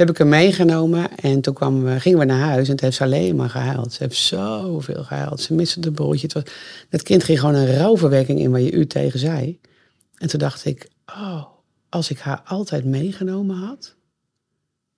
Heb 0.00 0.10
ik 0.10 0.18
hem 0.18 0.28
meegenomen 0.28 1.16
en 1.16 1.40
toen 1.40 1.54
kwam, 1.54 1.82
we- 1.84 2.00
gingen 2.00 2.18
we 2.18 2.24
naar 2.24 2.38
huis 2.48 2.68
en 2.68 2.76
toen 2.76 2.84
heeft 2.84 2.96
ze 2.96 3.04
alleen 3.04 3.36
maar 3.36 3.50
gehuild. 3.50 3.92
Ze 3.92 4.02
heeft 4.02 4.16
zoveel 4.16 5.04
gehuild. 5.04 5.40
Ze 5.40 5.54
miste 5.54 5.80
de 5.80 5.90
broertje. 5.92 6.26
Het, 6.26 6.32
was, 6.32 6.42
het 6.88 7.02
kind 7.02 7.24
ging 7.24 7.40
gewoon 7.40 7.54
een 7.54 7.76
rouwverwerking 7.76 8.38
in 8.40 8.50
waar 8.50 8.60
je 8.60 8.70
u 8.72 8.86
tegen 8.86 9.18
zei. 9.18 9.58
En 10.16 10.28
toen 10.28 10.38
dacht 10.38 10.64
ik, 10.64 10.88
oh, 11.06 11.44
als 11.88 12.10
ik 12.10 12.18
haar 12.18 12.42
altijd 12.44 12.84
meegenomen 12.84 13.56
had, 13.56 13.94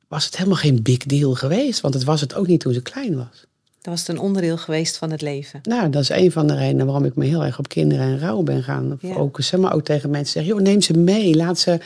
was 0.09 0.25
het 0.25 0.37
helemaal 0.37 0.59
geen 0.59 0.83
big 0.83 0.99
deal 0.99 1.35
geweest. 1.35 1.81
Want 1.81 1.95
het 1.95 2.05
was 2.05 2.21
het 2.21 2.35
ook 2.35 2.47
niet 2.47 2.61
toen 2.61 2.73
ze 2.73 2.83
klein 2.83 3.17
was. 3.17 3.47
Dat 3.81 3.93
was 3.93 4.01
het 4.01 4.09
een 4.09 4.19
onderdeel 4.23 4.57
geweest 4.57 4.97
van 4.97 5.11
het 5.11 5.23
leven. 5.23 5.61
Nou, 5.63 5.91
dat 5.91 6.03
is 6.03 6.09
een 6.09 6.33
van 6.33 6.47
de 6.47 6.55
redenen 6.55 6.87
waarom 6.87 7.05
ik 7.05 7.15
me 7.17 7.25
heel 7.25 7.45
erg 7.45 7.59
op 7.59 7.69
kinderen 7.69 8.05
en 8.05 8.19
rouw 8.19 8.43
ben 8.43 8.63
gaan 8.63 8.99
Ja. 9.01 9.13
focussen. 9.15 9.61
Maar 9.61 9.75
ook 9.75 9.85
tegen 9.85 10.11
mensen 10.11 10.33
zeggen, 10.33 10.53
joh, 10.55 10.63
neem 10.63 10.81
ze 10.81 10.93
mee. 10.99 11.35
Laat 11.35 11.59
ze, 11.59 11.79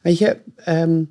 weet 0.00 0.18
je, 0.18 0.36
ehm, 0.56 1.02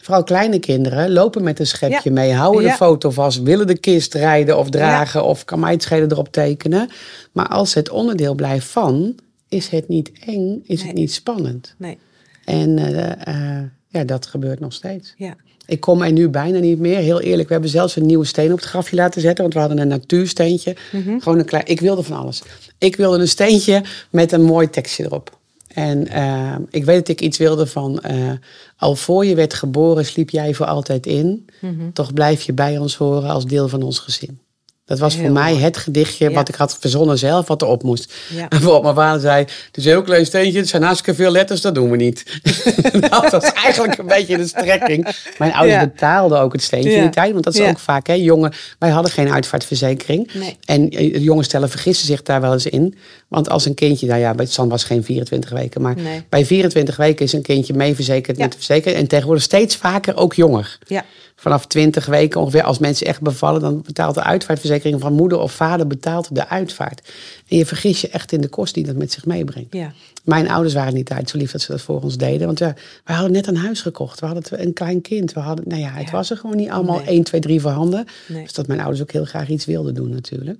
vooral 0.00 0.22
kleine 0.24 0.58
kinderen 0.58 1.12
lopen 1.12 1.42
met 1.42 1.58
een 1.60 1.66
schepje 1.66 2.00
Ja. 2.04 2.10
mee. 2.12 2.32
Houden 2.32 2.62
Ja. 2.62 2.70
de 2.70 2.76
foto 2.76 3.10
vast, 3.10 3.42
willen 3.42 3.66
de 3.66 3.78
kist 3.78 4.14
rijden 4.14 4.58
of 4.58 4.70
dragen. 4.70 5.24
Of 5.24 5.44
kan 5.44 5.60
mij 5.60 5.72
het 5.72 5.82
schelen 5.82 6.10
erop 6.12 6.32
tekenen. 6.32 6.88
Maar 7.32 7.48
als 7.48 7.74
het 7.74 7.88
onderdeel 7.90 8.34
blijft 8.34 8.66
van, 8.66 9.14
is 9.48 9.68
het 9.68 9.88
niet 9.88 10.10
eng, 10.26 10.62
is 10.66 10.78
Nee. 10.78 10.86
het 10.86 10.96
niet 10.96 11.12
spannend. 11.12 11.74
Nee. 11.78 11.98
En 12.44 12.78
eh, 12.78 13.58
eh, 13.58 13.64
ja, 13.88 14.04
dat 14.04 14.26
gebeurt 14.26 14.60
nog 14.60 14.72
steeds. 14.72 15.14
Ja. 15.16 15.34
Ik 15.66 15.80
kom 15.80 16.02
er 16.02 16.12
nu 16.12 16.28
bijna 16.28 16.58
niet 16.58 16.78
meer. 16.78 16.98
Heel 16.98 17.20
eerlijk, 17.20 17.46
we 17.46 17.52
hebben 17.52 17.70
zelfs 17.70 17.96
een 17.96 18.06
nieuwe 18.06 18.24
steen 18.24 18.52
op 18.52 18.58
het 18.58 18.68
grafje 18.68 18.96
laten 18.96 19.20
zetten. 19.20 19.42
Want 19.42 19.54
we 19.54 19.60
hadden 19.60 19.78
een 19.78 19.88
natuursteentje. 19.88 20.76
Gewoon 21.18 21.38
een 21.38 21.44
klein. 21.44 21.66
Ik 21.66 21.80
wilde 21.80 22.02
van 22.02 22.16
alles. 22.16 22.42
Ik 22.78 22.96
wilde 22.96 23.18
een 23.18 23.28
steentje 23.28 23.82
met 24.10 24.32
een 24.32 24.42
mooi 24.42 24.70
tekstje 24.70 25.04
erop. 25.04 25.38
En 25.74 26.06
eh, 26.08 26.56
ik 26.70 26.84
weet 26.84 26.98
dat 26.98 27.08
ik 27.08 27.20
iets 27.20 27.38
wilde 27.38 27.66
van. 27.66 28.00
eh, 28.00 28.32
al 28.76 28.96
voor 28.96 29.24
je 29.24 29.34
werd 29.34 29.54
geboren, 29.54 30.04
sliep 30.04 30.30
jij 30.30 30.54
voor 30.54 30.66
altijd 30.66 31.06
in. 31.06 31.46
Toch 31.92 32.12
blijf 32.14 32.42
je 32.42 32.52
bij 32.52 32.78
ons 32.78 32.96
horen 32.96 33.30
als 33.30 33.46
deel 33.46 33.68
van 33.68 33.82
ons 33.82 33.98
gezin. 33.98 34.40
Dat 34.90 34.98
was 34.98 35.14
Heel 35.14 35.22
voor 35.24 35.32
mij 35.32 35.54
het 35.56 35.76
gedichtje 35.76 36.28
Ja. 36.28 36.34
wat 36.34 36.48
ik 36.48 36.54
had 36.54 36.76
verzonnen 36.80 37.18
zelf, 37.18 37.46
wat 37.48 37.62
erop 37.62 37.82
moest. 37.82 38.12
Ja. 38.34 38.40
En 38.42 38.48
bijvoorbeeld 38.58 38.82
mijn 38.82 38.94
vader 38.94 39.20
zei, 39.20 39.38
het 39.40 39.76
is 39.76 39.84
een 39.84 39.90
heel 39.90 40.02
klein 40.02 40.26
steentje, 40.26 40.58
het 40.58 40.68
zijn 40.68 40.82
hartstikke 40.82 41.22
veel 41.22 41.30
letters, 41.30 41.60
dat 41.60 41.74
doen 41.74 41.90
we 41.90 41.96
niet. 41.96 42.40
dat 43.10 43.30
was 43.30 43.52
eigenlijk 43.52 43.98
een 43.98 44.06
beetje 44.06 44.36
de 44.36 44.46
strekking. 44.46 45.08
Mijn 45.38 45.52
ouders 45.52 45.80
Ja. 45.80 45.86
betaalden 45.86 46.40
ook 46.40 46.52
het 46.52 46.62
steentje 46.62 46.90
in 46.92 47.00
die 47.00 47.10
tijd, 47.10 47.32
want 47.32 47.44
dat 47.44 47.54
is 47.54 47.60
ook 47.60 47.78
vaak, 47.78 48.06
hè, 48.06 48.12
jongen, 48.12 48.52
wij 48.78 48.90
hadden 48.90 49.12
geen 49.12 49.30
uitvaartverzekering. 49.32 50.30
Nee. 50.34 50.56
En 50.64 50.88
eh, 50.90 51.22
jonge 51.22 51.42
stellen 51.42 51.70
vergissen 51.70 52.06
zich 52.06 52.22
daar 52.22 52.40
wel 52.40 52.52
eens 52.52 52.66
in. 52.66 52.94
Want 53.28 53.48
als 53.50 53.64
een 53.66 53.74
kindje, 53.74 54.06
nou 54.06 54.20
ja, 54.20 54.34
bij 54.34 54.46
San 54.46 54.68
was 54.68 54.84
geen 54.84 55.04
24 55.04 55.50
weken, 55.50 55.82
maar 55.82 55.94
Nee. 55.96 56.22
bij 56.28 56.44
24 56.46 56.96
weken 56.96 57.24
is 57.24 57.32
een 57.32 57.42
kindje 57.42 57.74
meeverzekerd 57.74 58.36
Ja. 58.36 58.42
met 58.42 58.52
de 58.52 58.58
verzekering. 58.58 59.00
En 59.00 59.06
tegenwoordig 59.06 59.42
steeds 59.44 59.76
vaker 59.76 60.16
ook 60.16 60.34
jonger. 60.34 60.78
Ja. 60.86 61.04
Vanaf 61.40 61.66
20 61.66 62.06
weken 62.06 62.40
ongeveer, 62.40 62.62
als 62.62 62.78
mensen 62.78 63.06
echt 63.06 63.20
bevallen, 63.20 63.60
dan 63.60 63.82
betaalt 63.82 64.14
de 64.14 64.22
uitvaartverzekering 64.22 65.00
van 65.00 65.12
moeder 65.12 65.38
of 65.38 65.52
vader 65.52 65.86
betaalt 65.86 66.34
de 66.34 66.48
uitvaart. 66.48 67.08
En 67.48 67.56
je 67.56 67.66
vergis 67.66 68.00
je 68.00 68.08
echt 68.08 68.32
in 68.32 68.40
de 68.40 68.48
kost 68.48 68.74
die 68.74 68.84
dat 68.86 68.96
met 68.96 69.12
zich 69.12 69.26
meebrengt. 69.26 69.74
Ja. 69.74 69.92
Mijn 70.24 70.50
ouders 70.50 70.74
waren 70.74 70.94
niet 70.94 71.10
uit 71.10 71.30
zo 71.30 71.38
lief 71.38 71.52
dat 71.52 71.60
ze 71.60 71.72
dat 71.72 71.80
voor 71.80 72.00
ons 72.02 72.16
deden. 72.16 72.46
Want 72.46 72.58
we 72.58 72.74
hadden 73.04 73.32
net 73.32 73.46
een 73.46 73.56
huis 73.56 73.80
gekocht. 73.82 74.20
We 74.20 74.26
hadden 74.26 74.62
een 74.62 74.72
klein 74.72 75.00
kind. 75.00 75.32
We 75.32 75.40
hadden, 75.40 75.64
nou 75.68 75.80
ja, 75.80 75.90
het 75.90 76.06
Ja. 76.06 76.12
was 76.12 76.30
er 76.30 76.36
gewoon 76.36 76.56
niet 76.56 76.70
allemaal 76.70 76.98
Nee. 76.98 77.06
1, 77.08 77.22
2, 77.22 77.40
3 77.40 77.60
voorhanden. 77.60 78.04
Nee. 78.28 78.42
Dus 78.42 78.52
dat 78.52 78.66
mijn 78.66 78.80
ouders 78.80 79.02
ook 79.02 79.12
heel 79.12 79.24
graag 79.24 79.48
iets 79.48 79.64
wilden 79.64 79.94
doen 79.94 80.10
natuurlijk. 80.10 80.58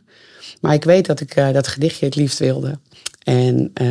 Maar 0.61 0.75
ik 0.75 0.85
weet 0.85 1.07
dat 1.07 1.21
ik 1.21 1.35
eh, 1.37 1.53
dat 1.53 1.69
gedichtje 1.69 2.05
het 2.07 2.17
liefst 2.17 2.39
wilde. 2.39 2.79
En 3.21 3.71
eh, 3.75 3.89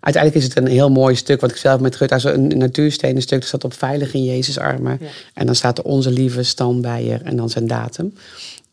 uiteindelijk 0.00 0.34
is 0.34 0.44
het 0.44 0.56
een 0.56 0.66
heel 0.66 0.90
mooi 0.90 1.14
stuk. 1.14 1.40
Wat 1.40 1.50
ik 1.50 1.56
zelf 1.56 1.80
met 1.80 1.96
Gut, 1.96 2.12
als 2.12 2.24
een 2.24 2.46
natuurstenen 2.46 3.22
stuk. 3.22 3.38
Dat 3.38 3.48
staat 3.48 3.64
op 3.64 3.72
veilig 3.72 4.14
in 4.14 4.24
Jezus 4.24 4.58
armen. 4.58 4.98
Ja. 5.00 5.06
En 5.34 5.46
dan 5.46 5.54
staat 5.54 5.78
er 5.78 5.84
onze 5.84 6.10
lieve 6.10 6.42
Stan 6.42 6.80
bij 6.80 7.10
er. 7.10 7.22
En 7.22 7.36
dan 7.36 7.50
zijn 7.50 7.66
datum. 7.66 8.14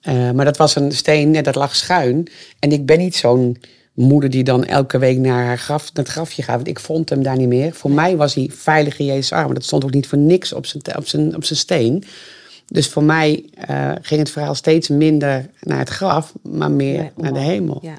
Eh, 0.01 0.31
maar 0.31 0.45
dat 0.45 0.57
was 0.57 0.75
een 0.75 0.91
steen, 0.91 1.43
dat 1.43 1.55
lag 1.55 1.75
schuin. 1.75 2.27
En 2.59 2.71
ik 2.71 2.85
ben 2.85 2.97
niet 2.97 3.15
zo'n 3.15 3.57
moeder 3.93 4.29
die 4.29 4.43
dan 4.43 4.65
elke 4.65 4.97
week 4.97 5.17
naar 5.17 5.45
haar 5.45 5.59
graf, 5.59 5.93
naar 5.93 6.03
het 6.03 6.13
grafje 6.13 6.43
gaat. 6.43 6.55
Want 6.55 6.67
ik 6.67 6.79
vond 6.79 7.09
hem 7.09 7.23
daar 7.23 7.37
niet 7.37 7.47
meer. 7.47 7.73
Voor 7.73 7.91
mij 7.91 8.15
was 8.15 8.33
hij 8.33 8.49
veilig 8.53 8.99
in 8.99 9.05
Jezus 9.05 9.31
armen. 9.31 9.53
Dat 9.53 9.63
stond 9.63 9.83
ook 9.83 9.93
niet 9.93 10.07
voor 10.07 10.17
niks 10.17 10.53
op 10.53 10.65
zijn, 10.65 10.97
op 10.97 11.07
zijn, 11.07 11.35
op 11.35 11.43
zijn 11.43 11.59
steen. 11.59 12.03
Dus 12.67 12.87
voor 12.87 13.03
mij 13.03 13.45
eh, 13.53 13.91
ging 14.01 14.19
het 14.19 14.29
verhaal 14.29 14.55
steeds 14.55 14.87
minder 14.87 15.49
naar 15.59 15.79
het 15.79 15.89
graf, 15.89 16.33
maar 16.41 16.71
meer 16.71 17.11
naar 17.15 17.33
de 17.33 17.39
hemel. 17.39 17.79
Ja. 17.81 17.97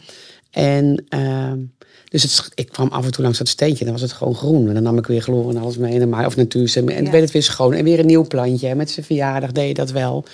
En 0.51 1.05
ehm, 1.09 1.59
dus 2.23 2.37
het, 2.37 2.51
ik 2.55 2.69
kwam 2.69 2.89
af 2.89 3.05
en 3.05 3.11
toe 3.11 3.23
langs 3.23 3.39
dat 3.39 3.49
steentje, 3.49 3.85
dan 3.85 3.93
was 3.93 4.03
het 4.03 4.13
gewoon 4.13 4.35
groen. 4.35 4.69
En 4.69 4.75
dan 4.75 4.83
nam 4.83 4.99
ik 4.99 5.07
weer 5.07 5.21
chloor 5.21 5.51
en 5.51 5.57
alles 5.57 5.77
mee. 5.77 6.01
En 6.01 6.11
dan, 6.11 6.27
of 6.27 6.37
natuurstem. 6.37 6.89
En 6.89 6.95
Ja. 6.95 7.03
dan 7.03 7.11
werd 7.11 7.23
het 7.23 7.33
weer 7.33 7.43
schoon. 7.43 7.73
En 7.73 7.85
weer 7.85 7.99
een 7.99 8.07
nieuw 8.07 8.27
plantje. 8.27 8.69
En 8.69 8.77
met 8.77 8.91
zijn 8.91 9.07
verjaardag 9.07 9.53
deed 9.53 9.69
je 9.69 9.75
dat 9.75 9.91
wel. 9.91 10.25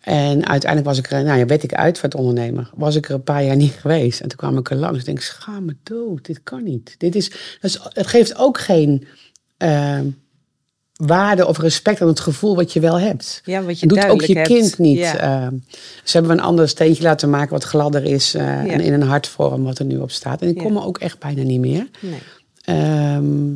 En 0.00 0.46
uiteindelijk 0.46 0.90
was 0.90 0.98
ik 0.98 1.10
er, 1.10 1.24
nou 1.24 1.38
ja, 1.38 1.46
werd 1.46 1.62
ik 1.62 1.74
uitvaartondernemer. 1.74 2.70
Was 2.74 2.94
ik 2.96 3.08
er 3.08 3.14
een 3.14 3.22
paar 3.22 3.44
jaar 3.44 3.56
niet 3.56 3.72
geweest. 3.72 4.20
En 4.20 4.28
toen 4.28 4.38
kwam 4.38 4.58
ik 4.58 4.70
er 4.70 4.76
langs. 4.76 4.98
En 4.98 5.04
denk 5.04 5.18
ik, 5.18 5.24
schaam 5.24 5.64
me 5.64 5.76
dood. 5.82 6.24
Dit 6.24 6.40
kan 6.42 6.62
niet. 6.62 6.94
Dit 6.98 7.14
is, 7.14 7.30
is, 7.60 7.78
het 7.82 8.06
geeft 8.06 8.36
ook 8.36 8.58
geen 8.58 9.06
ehm, 9.56 10.06
waarde 11.06 11.46
of 11.46 11.58
respect 11.58 12.00
aan 12.02 12.08
het 12.08 12.20
gevoel 12.20 12.56
wat 12.56 12.72
je 12.72 12.80
wel 12.80 12.98
hebt. 13.00 13.40
Ja, 13.44 13.62
wat 13.62 13.80
je 13.80 13.86
doet 13.86 14.06
ook 14.08 14.22
je 14.22 14.34
hebt. 14.34 14.48
kind 14.48 14.78
niet. 14.78 14.98
Ja. 14.98 15.16
ehm, 15.16 15.54
ze 16.04 16.16
hebben 16.18 16.30
een 16.38 16.44
ander 16.44 16.68
steentje 16.68 17.02
laten 17.02 17.30
maken 17.30 17.50
wat 17.52 17.64
gladder 17.64 18.04
is. 18.04 18.34
eh, 18.34 18.46
en 18.72 18.80
in 18.80 18.92
een 18.92 19.02
hartvorm 19.02 19.62
wat 19.64 19.78
er 19.78 19.84
nu 19.84 19.96
op 19.98 20.10
staat. 20.10 20.42
En 20.42 20.48
ik 20.48 20.56
Ja. 20.56 20.62
kom 20.62 20.76
er 20.76 20.84
ook 20.84 20.98
echt 20.98 21.18
bijna 21.18 21.42
niet 21.42 21.60
meer. 21.60 21.88
Nee. 22.00 22.18
Ehm, 22.64 23.52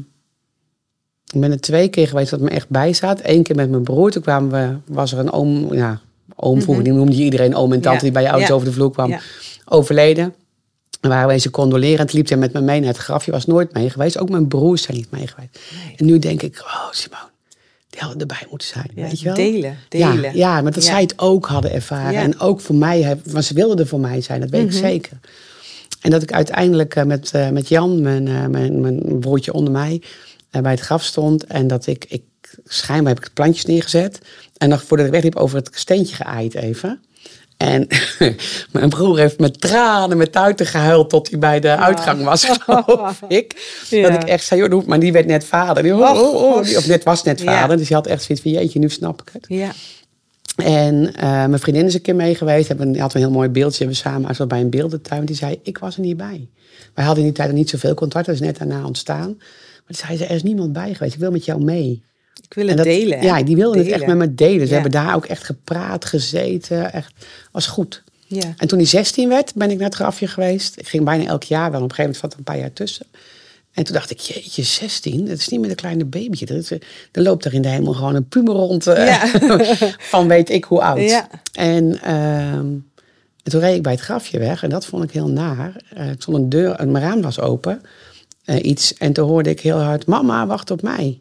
ik 1.33 1.41
ben 1.41 1.51
er 1.53 1.61
twee 1.61 1.89
keer 1.89 2.09
geweest 2.09 2.31
dat 2.31 2.41
me 2.41 2.51
echt 2.51 2.69
bij 2.69 2.93
staat. 2.93 3.21
Eén 3.23 3.43
keer 3.43 3.57
met 3.57 3.71
mijn 3.71 3.83
broer. 3.83 4.11
Toen 4.11 4.23
kwamen 4.23 4.51
we, 4.87 4.93
was 4.95 5.13
er 5.13 5.19
een 5.19 5.33
oom, 5.33 5.75
ja, 5.75 6.01
oom 6.37 6.63
vroeger, 6.63 6.85
die 6.85 6.93
noemde 6.93 7.17
je 7.17 7.23
iedereen 7.23 7.55
oom 7.55 7.73
en 7.73 7.81
tante 7.81 7.95
Mhm. 7.97 8.05
Die 8.05 8.13
bij 8.13 8.23
je 8.23 8.29
ouders 8.31 8.51
over 8.51 8.67
de 8.67 8.73
vloer 8.73 8.91
kwam, 8.91 9.15
overleden. 9.65 10.35
En 11.01 11.11
waren 11.11 11.27
we 11.27 11.33
eens 11.33 11.51
condoleren. 11.51 11.99
En 11.99 12.07
toen 12.07 12.17
liep 12.19 12.29
hij 12.29 12.39
met 12.39 12.53
me 12.53 12.61
mee 12.61 12.81
naar 12.81 12.89
het 12.89 12.97
graf. 12.99 13.25
Je 13.25 13.31
was 13.31 13.47
nooit 13.47 13.73
mee 13.73 13.91
geweest. 13.91 14.19
Ook 14.19 14.29
mijn 14.31 14.49
broers 14.49 14.83
zijn 14.83 14.97
niet 14.97 15.11
mee 15.11 15.27
geweest. 15.27 15.61
Nee. 15.85 15.95
En 15.97 16.07
nu 16.07 16.19
denk 16.19 16.43
ik, 16.43 16.61
oh 16.65 16.89
Simone, 16.91 17.23
hadden 18.01 18.21
erbij 18.21 18.47
moeten 18.51 18.69
zijn. 18.69 18.91
Ja, 18.95 19.03
weet 19.03 19.19
je 19.21 19.25
wel? 19.25 19.35
delen, 19.35 19.77
Ja, 19.89 20.13
delen. 20.13 20.37
ja, 20.37 20.61
maar 20.63 20.73
dat 20.73 20.85
Ja. 20.85 20.91
zij 20.91 21.01
het 21.01 21.19
ook 21.19 21.47
hadden 21.47 21.73
ervaren. 21.73 22.13
Ja. 22.13 22.21
En 22.23 22.39
ook 22.41 22.61
voor 22.61 22.75
mij, 22.75 23.19
want 23.25 23.45
ze 23.45 23.55
wilden 23.55 23.79
er 23.79 23.87
voor 23.87 24.01
mij 24.01 24.21
zijn, 24.21 24.41
dat 24.41 24.51
weet 24.51 24.63
ik 24.65 24.69
Mhm. 24.71 24.79
zeker. 24.79 25.19
En 26.01 26.11
dat 26.11 26.23
ik 26.23 26.33
uiteindelijk 26.33 26.95
eh, 26.97 27.05
met, 27.05 27.31
eh, 27.31 27.49
met 27.51 27.69
Jan, 27.69 28.03
mijn, 28.03 28.29
eh, 28.29 28.47
mijn, 28.47 28.81
mijn 28.81 29.19
broertje 29.21 29.53
onder 29.53 29.73
mij, 29.73 30.03
bij 30.51 30.71
het 30.71 30.81
graf 30.81 31.03
stond. 31.05 31.45
En 31.45 31.67
dat 31.67 31.87
ik, 31.87 32.05
ik 32.09 32.23
schijnbaar 32.65 33.09
heb 33.09 33.19
ik 33.19 33.25
het 33.25 33.35
plantjes 33.35 33.65
neergezet. 33.65 34.19
En 34.57 34.69
nog 34.69 34.83
voordat 34.85 35.07
ik 35.07 35.13
wegliep 35.13 35.37
over 35.37 35.57
het 35.57 35.69
steentje 35.73 36.15
geaaid 36.17 36.55
even. 36.55 37.01
En 37.57 37.87
mijn 38.73 38.89
broer 38.89 39.19
heeft 39.19 39.39
met 39.39 39.61
tranen, 39.61 40.17
met 40.17 40.33
tuiten 40.33 40.67
gehuild 40.67 41.11
tot 41.11 41.31
hij 41.31 41.39
bij 41.39 41.61
de 41.61 41.77
uitgang 41.77 42.25
was, 42.25 42.45
geloof 42.59 43.23
ik. 43.29 43.81
Ja. 43.91 44.11
Dat 44.11 44.23
ik 44.23 44.29
echt 44.29 44.45
zei, 44.45 44.69
joh, 44.69 44.87
maar 44.87 44.99
die 45.01 45.13
werd 45.13 45.27
net 45.27 45.45
vader. 45.45 45.83
Die, 45.83 45.95
oh, 45.95 46.01
oh, 46.01 46.35
oh, 46.35 46.57
of 46.57 46.87
net 46.87 47.05
was 47.05 47.23
net 47.23 47.41
Ja. 47.41 47.61
vader. 47.61 47.77
Dus 47.77 47.87
die 47.87 47.97
had 47.97 48.07
echt 48.07 48.23
zoiets 48.23 48.45
van, 48.45 48.53
jeetje, 48.53 48.79
nu 48.79 48.89
snap 48.89 49.23
ik 49.23 49.29
het. 49.33 49.45
Ja. 49.49 49.71
En 50.57 51.15
eh, 51.15 51.23
mijn 51.31 51.59
vriendin 51.59 51.87
is 51.87 51.95
een 51.95 52.01
keer 52.01 52.15
mee 52.15 52.35
geweest. 52.35 52.69
Hebben, 52.69 52.93
die 52.93 53.01
had 53.01 53.15
een 53.15 53.21
heel 53.21 53.31
mooi 53.31 53.49
beeldje. 53.49 53.79
Hebben 53.79 53.97
we 53.97 54.09
samen 54.09 54.29
als 54.29 54.39
we 54.39 54.47
bij 54.47 54.61
een 54.61 54.71
beeldentuin. 54.71 55.25
Die 55.25 55.37
zei, 55.37 55.61
ik 55.63 55.79
was 55.79 55.95
er 55.95 56.01
niet 56.01 56.17
bij. 56.17 56.49
Wij 56.95 57.05
hadden 57.05 57.23
in 57.25 57.29
die 57.29 57.39
tijd 57.39 57.49
nog 57.49 57.59
niet 57.59 57.71
zoveel 57.71 57.95
contact. 57.95 58.27
Dat 58.27 58.35
is 58.35 58.41
net 58.41 58.59
daarna 58.59 58.85
ontstaan. 58.87 59.35
Maar 59.37 59.83
die 59.87 59.97
zei, 59.97 60.17
ze, 60.17 60.25
er 60.25 60.35
is 60.35 60.43
niemand 60.43 60.73
bij 60.73 60.95
geweest. 60.95 61.15
Ik 61.15 61.21
wil 61.21 61.31
met 61.31 61.45
jou 61.45 61.65
mee. 61.65 62.03
Ik 62.43 62.55
wil 62.55 62.67
het 62.67 62.77
dat- 62.77 62.87
delen. 62.87 63.23
Ja, 63.23 63.43
die 63.43 63.57
wilden 63.57 63.79
het 63.85 63.91
echt 63.93 64.07
met 64.07 64.17
me 64.17 64.35
delen. 64.35 64.61
Ze 64.67 64.75
Ja. 64.75 64.81
hebben 64.81 64.91
daar 64.91 65.15
ook 65.15 65.27
echt 65.27 65.45
gepraat, 65.45 66.05
gezeten. 66.05 66.93
Echt, 66.93 67.13
was 67.53 67.67
goed. 67.67 68.03
Ja. 68.27 68.55
En 68.57 68.69
toen 68.69 68.79
hij 68.79 68.87
16 68.87 69.29
werd, 69.29 69.55
ben 69.55 69.71
ik 69.71 69.77
naar 69.77 69.87
het 69.87 69.95
grafje 69.95 70.27
geweest. 70.27 70.79
Ik 70.79 70.89
ging 70.89 71.05
bijna 71.05 71.25
elk 71.25 71.43
jaar 71.43 71.71
wel. 71.71 71.83
Op 71.83 71.89
een 71.91 71.95
gegeven 71.95 72.03
moment 72.05 72.21
zat 72.21 72.33
er 72.33 72.39
een 72.39 72.45
paar 72.45 72.59
jaar 72.59 72.73
tussen. 72.73 73.07
En 73.73 73.85
toen 73.85 73.95
dacht 73.95 74.11
ik, 74.11 74.19
jeetje, 74.21 74.63
16? 74.63 75.27
Dat 75.27 75.39
is 75.39 75.49
niet 75.49 75.61
meer 75.61 75.71
een 75.71 75.77
kleine 75.77 76.05
babytje. 76.05 76.47
Dat 76.47 76.57
is, 76.57 76.71
eh, 76.71 76.79
er 77.13 77.23
loopt 77.23 77.45
er 77.45 77.55
in 77.55 77.63
de 77.63 77.69
hemel 77.69 77.93
gewoon 77.93 78.15
een 78.15 78.29
puber 78.29 78.55
rond. 78.55 78.87
eh, 78.87 79.07
Ja. 79.07 79.27
van 80.13 80.29
weet 80.29 80.51
ik 80.51 80.65
hoe 80.65 80.81
oud. 80.83 81.01
Ja. 81.01 81.29
En 81.53 82.03
ehm, 82.03 82.67
toen 83.43 83.61
reed 83.61 83.77
ik 83.77 83.83
bij 83.83 83.93
het 83.93 84.01
grafje 84.01 84.39
weg. 84.39 84.63
En 84.63 84.71
dat 84.71 84.87
vond 84.87 85.05
ik 85.05 85.11
heel 85.11 85.29
naar. 85.29 85.77
Eh, 85.95 86.11
ik 86.11 86.23
stond 86.23 86.37
een 86.37 86.49
deur, 86.49 86.81
een 86.81 86.91
mijn 86.91 87.05
raam 87.05 87.23
was 87.23 87.41
open. 87.41 87.81
eh, 88.45 88.65
iets. 88.65 88.95
En 88.95 89.13
toen 89.13 89.29
hoorde 89.29 89.51
ik 89.51 89.61
heel 89.61 89.79
hard, 89.81 90.07
mama, 90.07 90.47
wacht 90.47 90.71
op 90.71 90.83
mij. 90.83 91.21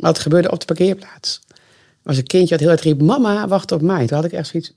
Wat 0.00 0.18
gebeurde 0.18 0.50
op 0.50 0.60
de 0.60 0.66
parkeerplaats. 0.66 1.40
Er 1.48 2.10
was 2.10 2.16
een 2.16 2.26
kindje 2.26 2.48
dat 2.48 2.60
heel 2.60 2.68
hard 2.68 2.80
riep, 2.80 3.00
mama, 3.02 3.48
wacht 3.48 3.72
op 3.72 3.82
mij. 3.82 4.06
Toen 4.06 4.16
had 4.16 4.26
ik 4.26 4.32
echt 4.32 4.48
zoiets, 4.48 4.72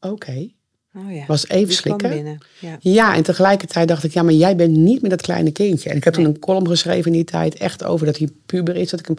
oké. 0.00 0.50
Oh 0.94 1.12
ja. 1.12 1.24
Was 1.26 1.48
even 1.48 1.74
slikken. 1.74 2.40
Ja. 2.60 2.76
Ja, 2.80 3.14
en 3.14 3.22
tegelijkertijd 3.22 3.88
dacht 3.88 4.04
ik, 4.04 4.12
ja, 4.12 4.22
maar 4.22 4.32
jij 4.32 4.56
bent 4.56 4.76
niet 4.76 5.00
meer 5.00 5.10
dat 5.10 5.20
kleine 5.20 5.50
kindje. 5.50 5.90
En 5.90 5.96
ik 5.96 6.04
heb 6.04 6.14
toen 6.14 6.24
een 6.24 6.38
column 6.38 6.66
geschreven 6.68 7.06
in 7.06 7.16
die 7.16 7.24
tijd, 7.24 7.54
echt 7.54 7.84
over 7.84 8.06
dat 8.06 8.16
hij 8.16 8.28
puber 8.46 8.76
is. 8.76 8.90
Dat 8.90 9.00
ik 9.00 9.06
hem, 9.06 9.16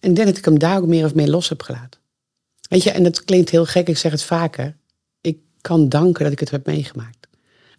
en 0.00 0.14
denk 0.14 0.26
dat 0.26 0.36
ik 0.36 0.44
hem 0.44 0.58
daar 0.58 0.76
ook 0.76 0.86
meer 0.86 1.04
of 1.04 1.14
meer 1.14 1.28
los 1.28 1.48
heb 1.48 1.62
gelaten. 1.62 2.00
Weet 2.68 2.82
je, 2.82 2.90
en 2.90 3.02
dat 3.02 3.24
klinkt 3.24 3.50
heel 3.50 3.64
gek, 3.66 3.88
ik 3.88 3.98
zeg 3.98 4.12
het 4.12 4.22
vaker. 4.22 4.76
Ik 5.20 5.38
kan 5.60 5.88
danken 5.88 6.24
dat 6.24 6.32
ik 6.32 6.40
het 6.40 6.50
heb 6.50 6.66
meegemaakt. 6.66 7.26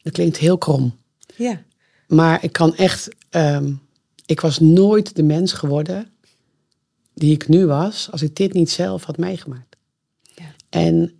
Dat 0.01 0.13
klinkt 0.13 0.37
heel 0.37 0.57
krom. 0.57 0.95
ja. 1.35 1.65
Maar 2.07 2.43
ik 2.43 2.51
kan 2.51 2.75
echt, 2.75 3.09
ehm, 3.29 3.71
ik 4.25 4.41
was 4.41 4.59
nooit 4.59 5.15
de 5.15 5.23
mens 5.23 5.53
geworden 5.53 6.07
die 7.17 7.33
ik 7.33 7.47
nu 7.47 7.65
was, 7.65 8.07
als 8.11 8.21
ik 8.21 8.35
dit 8.35 8.53
niet 8.53 8.69
zelf 8.69 9.03
had 9.03 9.17
meegemaakt. 9.17 9.75
Ja. 10.35 10.45
En 10.69 11.13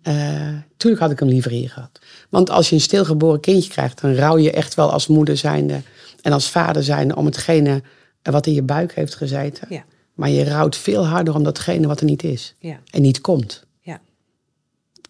natuurlijk 0.69 1.01
had 1.01 1.11
ik 1.11 1.19
hem 1.19 1.27
liever 1.27 1.51
hier 1.51 1.69
gehad. 1.69 1.99
Want 2.29 2.49
als 2.49 2.69
je 2.69 2.75
een 2.75 2.81
stilgeboren 2.81 3.39
kindje 3.39 3.69
krijgt, 3.69 4.01
dan 4.01 4.13
rouw 4.13 4.37
je 4.37 4.51
echt 4.51 4.73
wel 4.73 4.91
als 4.91 5.07
moeder 5.07 5.37
zijnde 5.37 5.81
en 6.21 6.31
als 6.31 6.49
vader 6.49 6.83
zijnde 6.83 7.15
om 7.15 7.25
hetgene 7.25 7.81
wat 8.21 8.45
in 8.47 8.53
je 8.53 8.63
buik 8.63 8.93
heeft 8.95 9.15
gezeten. 9.15 9.67
Ja. 9.69 9.83
Maar 10.13 10.29
je 10.29 10.43
rouwt 10.43 10.75
veel 10.75 11.05
harder 11.05 11.35
om 11.35 11.43
datgene 11.43 11.87
wat 11.87 11.99
er 11.99 12.05
niet 12.05 12.23
is 12.23 12.55
Ja. 12.59 12.79
en 12.91 13.01
niet 13.01 13.21
komt. 13.21 13.63
Ja. 13.81 14.01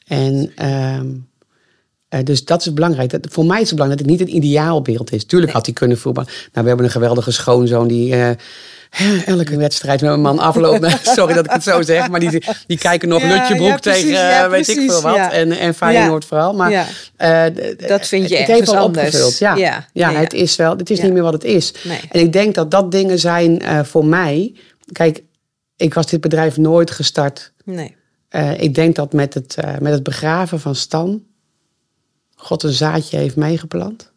En 0.06 0.52
ehm, 0.56 1.14
eh, 2.10 2.24
dus 2.24 2.46
dat 2.46 2.62
is 2.62 2.74
belangrijk. 2.74 3.10
Dat, 3.10 3.28
voor 3.30 3.46
mij 3.46 3.62
is 3.62 3.70
het 3.70 3.76
belangrijk 3.76 4.08
dat 4.08 4.18
het 4.18 4.28
niet 4.28 4.36
een 4.36 4.44
ideaalbeeld 4.44 5.12
is. 5.12 5.26
Tuurlijk 5.26 5.52
had 5.52 5.66
hij 5.66 5.74
kunnen 5.76 5.98
voetballen. 5.98 6.30
Nou, 6.30 6.50
we 6.52 6.68
hebben 6.68 6.86
een 6.86 6.92
geweldige 6.92 7.32
schoonzoon 7.32 7.88
die 7.88 8.14
eh, 8.14 9.28
elke 9.28 9.58
wedstrijd 9.58 10.02
met 10.02 10.10
mijn 10.10 10.22
man 10.22 10.40
afloopt. 10.40 11.00
Sorry 11.16 11.34
dat 11.34 11.46
ik 11.46 11.52
het 11.52 11.64
zo 11.64 11.82
zeg, 11.82 12.10
maar 12.10 12.20
die, 12.20 12.44
die 12.68 12.78
kijken 12.78 13.10
nog 13.10 13.22
Ja, 13.22 13.28
Lutjebroek 13.28 13.68
ja, 13.68 13.78
precies, 13.78 14.02
tegen 14.02 14.20
ja, 14.20 14.44
eh, 14.44 14.50
weet 14.50 14.68
ik 14.68 14.92
veel 14.92 15.02
wat. 15.02 15.32
En, 15.32 15.52
en 15.52 15.74
Feyenoord 15.74 16.26
vooral. 16.26 16.54
Maar 16.54 16.88
Dat 17.88 18.08
vind 18.08 18.30
je 18.30 18.36
het 18.38 18.48
heeft 18.48 18.72
wel 18.72 18.82
anders. 18.82 19.08
opgevuld. 19.08 19.38
Ja, 19.38 19.86
Ja, 19.94 20.12
het 20.12 20.34
is 20.34 20.56
wel. 20.56 20.78
Het 20.78 20.90
is 20.90 21.02
niet 21.02 21.14
meer 21.14 21.24
wat 21.24 21.34
het 21.34 21.44
is. 21.44 21.74
Nee. 21.84 22.00
En 22.12 22.20
ik 22.20 22.34
denk 22.34 22.56
dat 22.56 22.72
dat 22.72 22.92
dingen 22.92 23.20
zijn 23.20 23.62
voor 23.86 24.06
mij. 24.06 24.54
Kijk, 24.92 25.24
ik 25.76 25.94
was 25.94 26.08
dit 26.08 26.22
bedrijf 26.22 26.58
nooit 26.58 26.92
gestart. 26.92 27.54
Nee. 27.64 27.96
Ik 28.58 28.76
denk 28.76 28.96
dat 28.96 29.14
met 29.14 29.34
het, 29.34 29.56
met 29.80 29.94
het 29.94 30.04
begraven 30.04 30.60
van 30.60 30.76
Stan 30.76 31.26
God 32.40 32.64
een 32.64 32.74
zaadje 32.74 33.18
heeft 33.18 33.36
meegeplant. 33.36 34.12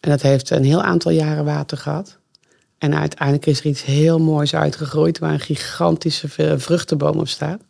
En 0.00 0.10
dat 0.10 0.22
heeft 0.22 0.50
een 0.50 0.64
heel 0.64 0.82
aantal 0.82 1.10
jaren 1.10 1.44
water 1.44 1.78
gehad. 1.78 2.18
En 2.78 2.94
uiteindelijk 2.94 3.46
is 3.46 3.58
er 3.58 3.66
iets 3.66 3.84
heel 3.84 4.18
moois 4.18 4.54
uitgegroeid 4.54 5.18
waar 5.18 5.32
een 5.32 5.40
gigantische 5.40 6.28
vruchtenboom 6.58 7.18
op 7.18 7.28
staat. 7.28 7.62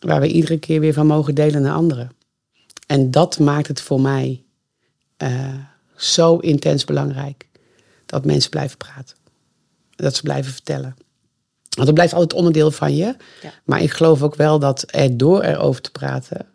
Waar 0.00 0.20
we 0.20 0.28
iedere 0.28 0.58
keer 0.58 0.80
weer 0.80 0.92
van 0.92 1.06
mogen 1.06 1.34
delen 1.34 1.62
naar 1.62 1.74
anderen. 1.74 2.10
En 2.86 3.10
dat 3.10 3.38
maakt 3.38 3.68
het 3.68 3.80
voor 3.80 4.00
mij 4.00 4.44
eh, 5.16 5.54
zo 5.96 6.36
intens 6.36 6.84
belangrijk. 6.84 7.48
Dat 8.06 8.24
mensen 8.24 8.50
blijven 8.50 8.76
praten. 8.76 9.16
Dat 9.96 10.16
ze 10.16 10.22
blijven 10.22 10.52
vertellen. 10.52 10.96
Want 11.70 11.86
dat 11.86 11.94
blijft 11.94 12.12
altijd 12.12 12.32
onderdeel 12.32 12.70
van 12.70 12.96
je. 12.96 13.16
Ja. 13.42 13.52
Maar 13.64 13.82
ik 13.82 13.90
geloof 13.90 14.22
ook 14.22 14.34
wel 14.34 14.58
dat 14.58 14.84
er 14.86 15.16
door 15.16 15.42
erover 15.42 15.82
te 15.82 15.90
praten, 15.90 16.46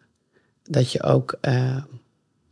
dat 0.63 0.91
je 0.91 1.03
ook, 1.03 1.37
eh, 1.41 1.77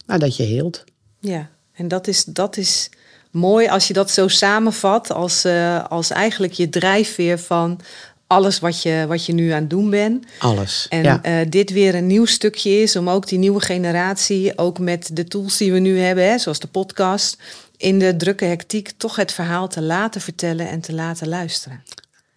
nou, 0.06 0.20
dat 0.20 0.36
je 0.36 0.44
heelt. 0.44 0.84
Ja, 1.20 1.50
en 1.74 1.88
dat 1.88 2.08
is, 2.08 2.24
dat 2.24 2.58
is 2.58 2.90
mooi 3.32 3.68
als 3.68 3.88
je 3.88 3.94
dat 3.94 4.12
zo 4.12 4.28
samenvat 4.28 5.12
als, 5.12 5.44
eh, 5.44 5.86
als 5.86 6.10
eigenlijk 6.10 6.54
je 6.54 6.70
drijfveer 6.70 7.40
van 7.40 7.80
alles 8.28 8.60
wat 8.60 8.82
je, 8.82 9.06
wat 9.08 9.26
je 9.26 9.34
nu 9.34 9.50
aan 9.50 9.62
het 9.62 9.70
doen 9.70 9.90
bent. 9.90 10.26
Alles. 10.40 10.86
En 10.90 11.04
ja. 11.04 11.24
eh, 11.24 11.50
dit 11.50 11.72
weer 11.72 11.96
een 11.96 12.08
nieuw 12.08 12.26
stukje 12.26 12.82
is 12.82 12.96
om 12.96 13.10
ook 13.10 13.28
die 13.28 13.40
nieuwe 13.40 13.62
generatie, 13.62 14.58
ook 14.58 14.80
met 14.80 15.10
de 15.14 15.24
tools 15.24 15.58
die 15.58 15.72
we 15.72 15.80
nu 15.80 16.00
hebben, 16.00 16.30
hè, 16.30 16.38
zoals 16.38 16.60
de 16.60 16.68
podcast, 16.68 17.38
in 17.78 18.00
de 18.00 18.16
drukke 18.16 18.46
hectiek 18.46 18.92
toch 18.98 19.16
het 19.16 19.32
verhaal 19.32 19.68
te 19.68 19.82
laten 19.82 20.22
vertellen 20.22 20.70
en 20.70 20.82
te 20.82 20.94
laten 20.94 21.28
luisteren. 21.28 21.84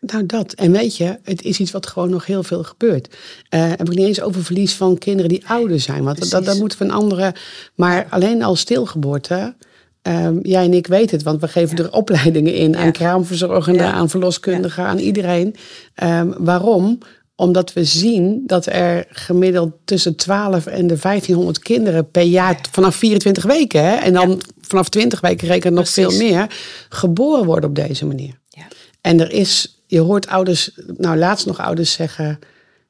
Nou, 0.01 0.26
dat. 0.26 0.53
En 0.53 0.72
weet 0.72 0.97
je, 0.97 1.18
het 1.22 1.42
is 1.42 1.61
iets 1.61 1.70
wat 1.70 1.86
gewoon 1.86 2.11
nog 2.11 2.26
heel 2.26 2.42
veel 2.42 2.62
gebeurt. 2.62 3.16
Eh 3.49 3.61
heb 3.68 3.80
ik 3.80 3.88
niet 3.97 4.07
eens 4.07 4.20
over 4.20 4.44
verlies 4.44 4.74
van 4.74 4.99
kinderen 4.99 5.28
die 5.28 5.49
ouder 5.49 5.80
zijn. 5.80 6.05
Want 6.05 6.30
dat, 6.30 6.44
dat, 6.44 6.59
moeten 6.59 6.78
we 6.78 6.84
een 6.84 6.90
andere. 6.90 7.34
Maar 7.74 8.07
alleen 8.11 8.42
al 8.42 8.57
stilgeboorte. 8.57 9.55
ehm, 10.03 10.38
jij 10.42 10.64
en 10.64 10.74
ik 10.74 10.86
weten 10.86 11.16
het, 11.16 11.22
want 11.24 11.40
we 11.40 11.49
geven 11.49 11.76
Ja. 11.76 11.82
er 11.84 11.92
opleidingen 11.92 12.55
in 12.55 12.70
Ja. 12.72 12.78
aan 12.78 12.92
kraamverzorgenden, 12.92 13.86
Ja. 13.86 13.92
aan 13.92 14.11
verloskundigen, 14.11 14.84
aan 14.84 14.99
iedereen. 14.99 15.55
Ehm, 15.94 16.32
waarom? 16.38 16.99
Omdat 17.36 17.72
we 17.72 17.84
zien 17.84 18.42
dat 18.47 18.66
er 18.66 19.07
gemiddeld 19.11 19.72
tussen 19.84 20.16
12 20.16 20.66
en 20.66 20.86
de 20.86 20.97
1500 20.97 21.59
kinderen 21.59 22.11
per 22.11 22.22
jaar, 22.22 22.61
vanaf 22.70 22.94
24 22.97 23.44
weken, 23.44 23.84
hè, 23.84 23.94
en 23.94 24.12
dan 24.12 24.40
vanaf 24.61 24.88
20 24.88 25.20
weken 25.20 25.49
rekenen 25.49 25.74
nog 25.74 25.90
Precies. 25.92 26.16
veel 26.16 26.28
meer, 26.28 26.47
geboren 26.88 27.44
worden 27.44 27.68
op 27.68 27.76
deze 27.76 28.07
manier. 28.07 28.38
Ja. 28.49 28.66
En 29.01 29.20
er 29.20 29.32
is, 29.32 29.75
je 29.87 30.01
hoort 30.01 30.26
ouders, 30.26 30.70
nou 30.97 31.16
laatst 31.16 31.47
nog 31.47 31.61
ouders 31.61 31.93
zeggen. 31.93 32.39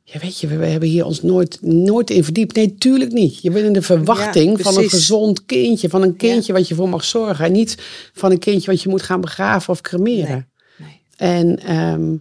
Ja, 0.02 0.18
weet 0.18 0.40
je, 0.40 0.46
we, 0.46 0.66
hebben 0.66 0.88
hier 0.88 1.04
ons 1.04 1.22
nooit, 1.22 1.58
nooit 1.62 2.10
in 2.10 2.24
verdiept. 2.24 2.54
Nee, 2.54 2.74
tuurlijk 2.74 3.12
niet. 3.12 3.40
Je 3.42 3.50
bent 3.50 3.66
in 3.66 3.72
de 3.72 3.82
verwachting 3.82 4.56
Ja, 4.56 4.62
van 4.62 4.82
een 4.82 4.88
gezond 4.88 5.46
kindje. 5.46 5.88
Van 5.88 6.02
een 6.02 6.16
kindje 6.16 6.52
wat 6.52 6.68
je 6.68 6.74
voor 6.74 6.88
mag 6.88 7.04
zorgen. 7.04 7.44
En 7.44 7.52
niet 7.52 7.76
van 8.12 8.30
een 8.30 8.38
kindje 8.38 8.70
wat 8.70 8.82
je 8.82 8.88
moet 8.88 9.02
gaan 9.02 9.20
begraven 9.20 9.72
of 9.72 9.80
cremeren. 9.80 10.48
Nee. 10.76 11.00
En 11.16 11.58
ehm, 11.58 12.14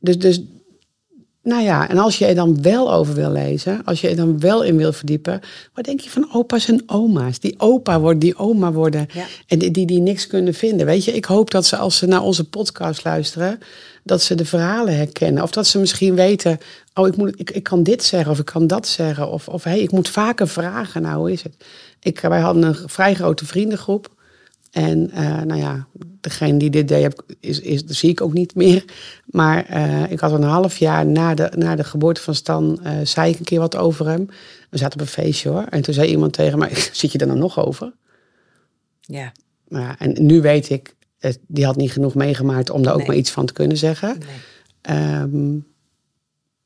dus, 0.00 0.18
dus, 0.18 0.40
nou 1.42 1.62
ja, 1.62 1.88
en 1.88 1.98
als 1.98 2.18
je 2.18 2.26
er 2.26 2.34
dan 2.34 2.62
wel 2.62 2.92
over 2.92 3.14
wil 3.14 3.32
lezen, 3.32 3.84
als 3.84 4.00
je 4.00 4.08
er 4.08 4.16
dan 4.16 4.40
wel 4.40 4.64
in 4.64 4.76
wil 4.76 4.92
verdiepen, 4.92 5.40
wat 5.74 5.84
denk 5.84 6.00
je 6.00 6.10
van 6.10 6.28
opa's 6.32 6.68
en 6.68 6.82
oma's? 6.86 7.38
Die 7.38 7.54
opa 7.58 8.00
worden, 8.00 8.18
die 8.18 8.36
oma 8.36 8.72
worden 8.72 9.06
Ja. 9.12 9.26
en 9.46 9.58
die, 9.58 9.70
die, 9.70 9.86
die 9.86 10.00
niks 10.00 10.26
kunnen 10.26 10.54
vinden. 10.54 10.86
Weet 10.86 11.04
je, 11.04 11.12
ik 11.12 11.24
hoop 11.24 11.50
dat 11.50 11.66
ze 11.66 11.76
als 11.76 11.96
ze 11.96 12.06
naar 12.06 12.22
onze 12.22 12.48
podcast 12.48 13.04
luisteren, 13.04 13.58
dat 14.06 14.22
ze 14.22 14.34
de 14.34 14.44
verhalen 14.44 14.96
herkennen. 14.96 15.42
Of 15.42 15.50
dat 15.50 15.66
ze 15.66 15.78
misschien 15.78 16.14
weten, 16.14 16.58
oh, 16.94 17.06
ik, 17.06 17.16
moet, 17.16 17.40
ik, 17.40 17.50
ik 17.50 17.62
kan 17.62 17.82
dit 17.82 18.02
zeggen 18.02 18.30
of 18.30 18.38
ik 18.38 18.44
kan 18.44 18.66
dat 18.66 18.86
zeggen. 18.86 19.30
Of, 19.30 19.48
of 19.48 19.64
hey, 19.64 19.80
ik 19.80 19.92
moet 19.92 20.08
vaker 20.08 20.48
vragen, 20.48 21.02
nou, 21.02 21.18
hoe 21.18 21.32
is 21.32 21.42
het? 21.42 21.64
Ik, 22.00 22.20
wij 22.20 22.40
hadden 22.40 22.62
een 22.62 22.88
vrij 22.88 23.14
grote 23.14 23.46
vriendengroep. 23.46 24.14
En 24.70 25.10
eh, 25.10 25.42
nou 25.42 25.60
ja, 25.60 25.86
degene 26.20 26.58
die 26.58 26.70
dit 26.70 26.88
deed, 26.88 27.02
heb, 27.02 27.22
is, 27.40 27.60
is, 27.60 27.84
zie 27.84 28.10
ik 28.10 28.20
ook 28.20 28.32
niet 28.32 28.54
meer. 28.54 28.84
Maar 29.26 29.64
eh, 29.64 30.10
ik 30.10 30.20
had 30.20 30.32
een 30.32 30.42
half 30.42 30.76
jaar 30.76 31.06
na 31.06 31.34
de, 31.34 31.52
na 31.56 31.76
de 31.76 31.84
geboorte 31.84 32.20
van 32.20 32.34
Stan, 32.34 32.80
eh, 32.82 32.92
zei 33.02 33.32
ik 33.32 33.38
een 33.38 33.44
keer 33.44 33.60
wat 33.60 33.76
over 33.76 34.08
hem. 34.08 34.26
We 34.70 34.78
zaten 34.78 35.00
op 35.00 35.06
een 35.06 35.12
feestje 35.12 35.48
hoor. 35.48 35.64
En 35.70 35.82
toen 35.82 35.94
zei 35.94 36.08
iemand 36.08 36.32
tegen 36.32 36.58
mij, 36.58 36.70
zit 36.92 37.12
je 37.12 37.18
er 37.18 37.26
nou 37.26 37.38
nog 37.38 37.66
over? 37.66 37.92
Ja, 39.00 39.32
ja, 39.68 39.98
en 39.98 40.26
nu 40.26 40.40
weet 40.40 40.70
ik, 40.70 40.95
die 41.46 41.64
had 41.64 41.76
niet 41.76 41.92
genoeg 41.92 42.14
meegemaakt 42.14 42.70
om 42.70 42.82
daar 42.82 42.92
ook 42.92 42.98
Nee. 42.98 43.06
maar 43.06 43.16
iets 43.16 43.30
van 43.30 43.46
te 43.46 43.52
kunnen 43.52 43.76
zeggen. 43.76 44.18
nee. 44.18 44.28
Ehm, 44.80 45.54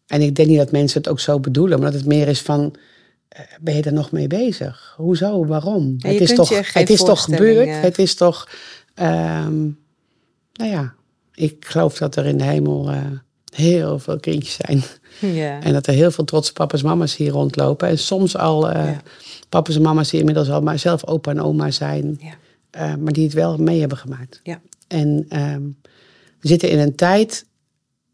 en 0.07 0.21
ik 0.23 0.35
denk 0.35 0.49
niet 0.49 0.59
dat 0.59 0.71
mensen 0.73 1.01
het 1.01 1.11
ook 1.11 1.21
zo 1.21 1.41
bedoelen, 1.41 1.81
maar 1.81 1.91
dat 1.91 2.01
het 2.01 2.09
meer 2.09 2.29
is 2.29 2.41
van, 2.43 2.75
eh, 3.29 3.41
ben 3.61 3.75
je 3.77 3.83
er 3.83 3.93
nog 3.93 4.13
mee 4.13 4.27
bezig? 4.27 4.95
Hoezo? 4.97 5.47
Waarom? 5.47 5.95
Ja, 5.99 6.09
het 6.09 6.21
is 6.21 6.35
toch, 6.35 6.73
het 6.73 6.91
is 6.91 7.03
toch 7.05 7.25
gebeurd? 7.25 7.67
eh, 7.69 7.81
Het 7.81 7.99
is 7.99 8.15
toch, 8.15 8.49
ehm, 8.95 9.61
nou 10.53 10.71
ja, 10.71 10.95
ik 11.35 11.65
geloof 11.67 11.99
dat 11.99 12.17
er 12.17 12.27
in 12.27 12.37
de 12.39 12.45
hemel 12.45 12.91
eh, 12.91 12.97
heel 13.55 13.99
veel 13.99 14.21
kindjes 14.21 14.59
zijn. 14.65 14.83
Ja. 15.35 15.61
En 15.61 15.73
dat 15.73 15.87
er 15.87 15.95
heel 15.95 16.11
veel 16.11 16.25
trotse 16.25 16.53
papa's 16.53 16.81
en 16.81 16.87
mama's 16.87 17.17
hier 17.17 17.31
rondlopen. 17.31 17.89
En 17.89 17.99
soms 17.99 18.37
al 18.37 18.71
eh 18.71 18.85
Ja. 18.85 19.01
papa's 19.49 19.75
en 19.77 19.83
mama's 19.83 20.11
die 20.11 20.19
inmiddels 20.21 20.51
al 20.51 20.61
maar 20.63 20.79
zelf 20.79 21.07
opa 21.07 21.31
en 21.31 21.41
oma 21.41 21.71
zijn. 21.71 22.19
Ja. 22.21 22.33
Eh, 22.71 22.95
maar 22.95 23.12
die 23.12 23.25
het 23.25 23.33
wel 23.33 23.57
mee 23.57 23.81
hebben 23.81 23.99
gemaakt. 23.99 24.41
Ja. 24.43 24.61
En 24.89 25.27
ehm, 25.29 25.62
we 26.41 26.49
zitten 26.49 26.71
in 26.71 26.79
een 26.79 26.95
tijd. 26.95 27.47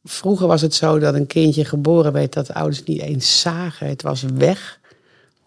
Vroeger 0.04 0.46
was 0.46 0.60
het 0.60 0.74
zo 0.74 0.98
dat 0.98 1.14
een 1.14 1.26
kindje 1.26 1.64
geboren 1.64 2.12
werd 2.12 2.32
dat 2.32 2.46
de 2.46 2.54
ouders 2.54 2.78
het 2.78 2.88
niet 2.88 3.00
eens 3.00 3.40
zagen. 3.40 3.88
Het 3.88 4.02
was 4.02 4.22
weg. 4.22 4.80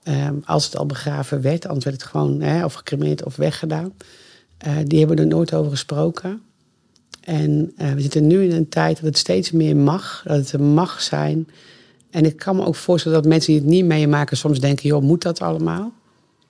Ehm, 0.04 0.36
als 0.46 0.66
het 0.66 0.78
al 0.78 0.86
begraven 0.86 1.42
werd, 1.42 1.68
anders 1.68 1.86
werd 1.86 2.02
het 2.02 2.10
gewoon 2.10 2.42
hè, 2.42 2.66
of 2.66 2.74
gecremeerd 2.74 3.26
of 3.26 3.36
weggedaan. 3.36 3.94
Eh, 4.58 4.78
die 4.86 5.00
hebben 5.00 5.18
er 5.18 5.28
nooit 5.28 5.54
over 5.54 5.72
gesproken. 5.72 6.42
En 7.22 7.72
eh, 7.78 7.92
we 7.92 8.02
zitten 8.02 8.28
nu 8.28 8.44
in 8.44 8.52
een 8.52 8.70
tijd 8.70 8.96
dat 8.96 9.06
het 9.06 9.18
steeds 9.18 9.52
meer 9.52 9.76
mag, 9.76 10.24
dat 10.26 10.38
het 10.38 10.52
er 10.52 10.62
mag 10.62 11.02
zijn. 11.02 11.48
En 12.10 12.26
ik 12.26 12.36
kan 12.36 12.56
me 12.56 12.66
ook 12.66 12.76
voorstellen 12.76 13.22
dat 13.22 13.32
mensen 13.32 13.52
die 13.52 13.62
het 13.62 13.70
niet 13.70 13.86
meemaken 13.86 14.38
soms 14.38 14.60
denken, 14.60 14.90
joh, 14.90 15.02
moet 15.02 15.22
dat 15.22 15.42
allemaal? 15.42 15.94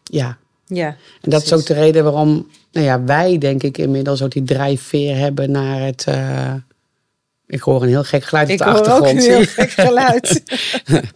Ja. 0.03 0.37
Ja. 0.69 0.87
En 1.21 1.29
dat 1.29 1.43
is 1.43 1.53
ook 1.53 1.65
de 1.65 1.73
reden 1.73 2.03
waarom 2.03 2.47
nou 2.71 2.85
ja, 2.85 3.03
wij, 3.03 3.37
denk 3.37 3.63
ik, 3.63 3.77
inmiddels 3.77 4.21
ook 4.21 4.31
die 4.31 4.43
drijfveer 4.43 5.15
hebben 5.17 5.51
naar 5.51 5.79
het. 5.81 6.03
eh, 6.07 6.53
ik 7.47 7.61
hoor 7.61 7.81
een 7.81 7.87
heel 7.87 8.03
gek 8.03 8.23
geluid 8.23 8.45
op 8.47 8.51
Ik 8.53 8.57
de 8.57 8.63
hoor 8.63 8.73
ook 8.73 8.79
achtergrond. 8.85 9.23
een 9.25 9.31
heel 9.31 9.45
gek 9.45 9.69
geluid. 9.71 10.43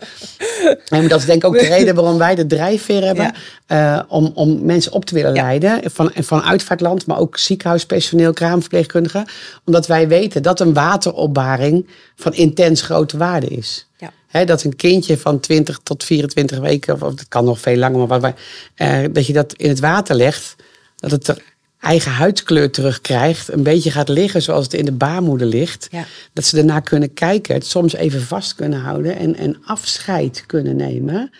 En 0.90 1.08
dat 1.08 1.20
is 1.20 1.26
denk 1.26 1.44
ik 1.44 1.48
ook 1.50 1.60
de 1.60 1.66
reden 1.68 1.96
waarom 1.96 2.18
wij 2.18 2.36
de 2.36 2.46
drijfveer 2.46 3.04
hebben. 3.04 3.34
eh, 3.68 4.00
om, 4.08 4.32
om 4.36 4.66
mensen 4.66 4.92
op 4.92 5.06
te 5.06 5.14
willen 5.16 5.34
Ja. 5.36 5.42
leiden. 5.42 5.92
Van, 5.92 6.12
van 6.16 6.42
uitvaartland, 6.44 7.06
maar 7.06 7.18
ook 7.20 7.38
ziekenhuispersoneel, 7.38 8.34
kraamverpleegkundigen. 8.34 9.26
Omdat 9.66 9.88
wij 9.88 10.08
weten 10.08 10.44
dat 10.44 10.60
een 10.60 10.74
wateropbaring 10.74 11.88
van 12.16 12.34
intens 12.34 12.82
grote 12.82 13.18
waarde 13.18 13.48
is. 13.48 13.88
Ja. 13.98 14.12
Dat 14.46 14.64
een 14.64 14.76
kindje 14.76 15.18
van 15.18 15.40
20 15.40 15.80
tot 15.84 16.04
24 16.04 16.60
weken, 16.60 16.94
of 16.94 17.02
of 17.02 17.10
het 17.10 17.28
kan 17.28 17.46
nog 17.46 17.60
veel 17.60 17.78
langer, 17.78 18.08
maar 18.08 18.36
eh, 18.76 19.04
dat 19.12 19.26
je 19.28 19.34
dat 19.34 19.54
in 19.54 19.70
het 19.70 19.80
water 19.80 20.16
legt, 20.16 20.56
dat 20.96 21.12
het 21.12 21.28
er 21.28 21.42
eigen 21.80 22.12
huidskleur 22.12 22.72
terugkrijgt, 22.72 23.54
een 23.54 23.64
beetje 23.64 23.92
gaat 23.92 24.10
liggen 24.10 24.42
zoals 24.42 24.64
het 24.64 24.74
in 24.74 24.86
de 24.86 24.92
baarmoeder 24.92 25.48
ligt. 25.48 25.88
Ja. 25.92 26.06
Dat 26.34 26.46
ze 26.46 26.56
daarna 26.56 26.80
kunnen 26.80 27.14
kijken, 27.14 27.54
het 27.54 27.66
soms 27.66 27.94
even 27.94 28.22
vast 28.22 28.56
kunnen 28.56 28.80
houden 28.80 29.18
en, 29.18 29.36
en 29.36 29.58
afscheid 29.66 30.44
kunnen 30.48 30.76
nemen. 30.76 31.32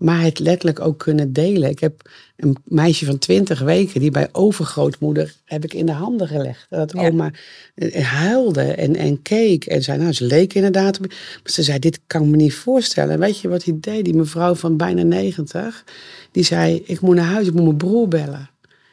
Maar 0.00 0.22
het 0.22 0.38
letterlijk 0.38 0.80
ook 0.80 0.98
kunnen 0.98 1.32
delen. 1.32 1.70
Ik 1.70 1.78
heb 1.80 2.10
een 2.36 2.56
meisje 2.64 3.04
van 3.04 3.18
20 3.18 3.60
weken 3.60 4.00
die 4.00 4.10
bij 4.10 4.28
overgrootmoeder 4.32 5.34
heb 5.44 5.64
ik 5.64 5.74
in 5.74 5.86
de 5.86 5.92
handen 5.92 6.28
gelegd. 6.28 6.66
Dat 6.70 6.92
Ja. 6.92 7.08
oma 7.08 7.30
eh, 7.74 8.04
huilde 8.04 8.62
en, 8.62 8.96
en 8.96 9.22
keek. 9.22 9.64
En 9.64 9.82
zei, 9.82 9.98
nou, 9.98 10.12
ze 10.12 10.24
leek 10.24 10.54
inderdaad. 10.54 11.00
Maar 11.00 11.10
ze 11.44 11.62
zei, 11.62 11.78
dit 11.78 12.00
kan 12.06 12.22
ik 12.22 12.28
me 12.28 12.36
niet 12.36 12.54
voorstellen. 12.54 13.12
En 13.14 13.20
weet 13.20 13.40
je 13.40 13.48
wat 13.48 13.64
hij 13.64 13.76
deed? 13.80 14.04
Die 14.04 14.14
mevrouw 14.14 14.54
van 14.54 14.76
bijna 14.76 15.02
90, 15.02 15.84
die 16.32 16.44
zei, 16.44 16.82
ik 16.86 17.00
moet 17.00 17.14
naar 17.16 17.24
huis, 17.32 17.46
ik 17.46 17.52
moet 17.54 17.64
mijn 17.64 17.76
broer 17.76 18.08
bellen. 18.08 18.50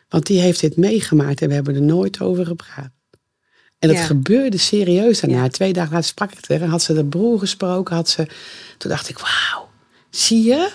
Want 0.10 0.26
die 0.26 0.40
heeft 0.40 0.60
dit 0.62 0.78
meegemaakt 0.78 1.42
en 1.42 1.48
we 1.48 1.54
hebben 1.54 1.76
er 1.76 1.82
nooit 1.82 2.22
over 2.22 2.46
gepraat. 2.46 2.90
En 3.80 3.88
dat 3.88 3.98
Ja. 3.98 4.04
gebeurde 4.04 4.58
serieus 4.58 5.20
daarna. 5.20 5.44
Ja. 5.44 5.50
Twee 5.50 5.74
dagen 5.74 5.92
later 5.92 6.08
sprak 6.08 6.32
ik 6.32 6.50
er 6.50 6.62
en 6.62 6.70
had 6.70 6.82
ze 6.82 6.94
de 6.94 7.06
broer 7.06 7.40
gesproken. 7.40 7.96
Had 7.96 8.10
ze, 8.10 8.28
toen 8.78 8.92
dacht 8.92 9.10
ik, 9.10 9.18
wauw, 9.18 9.70
zie 10.10 10.44
je? 10.44 10.70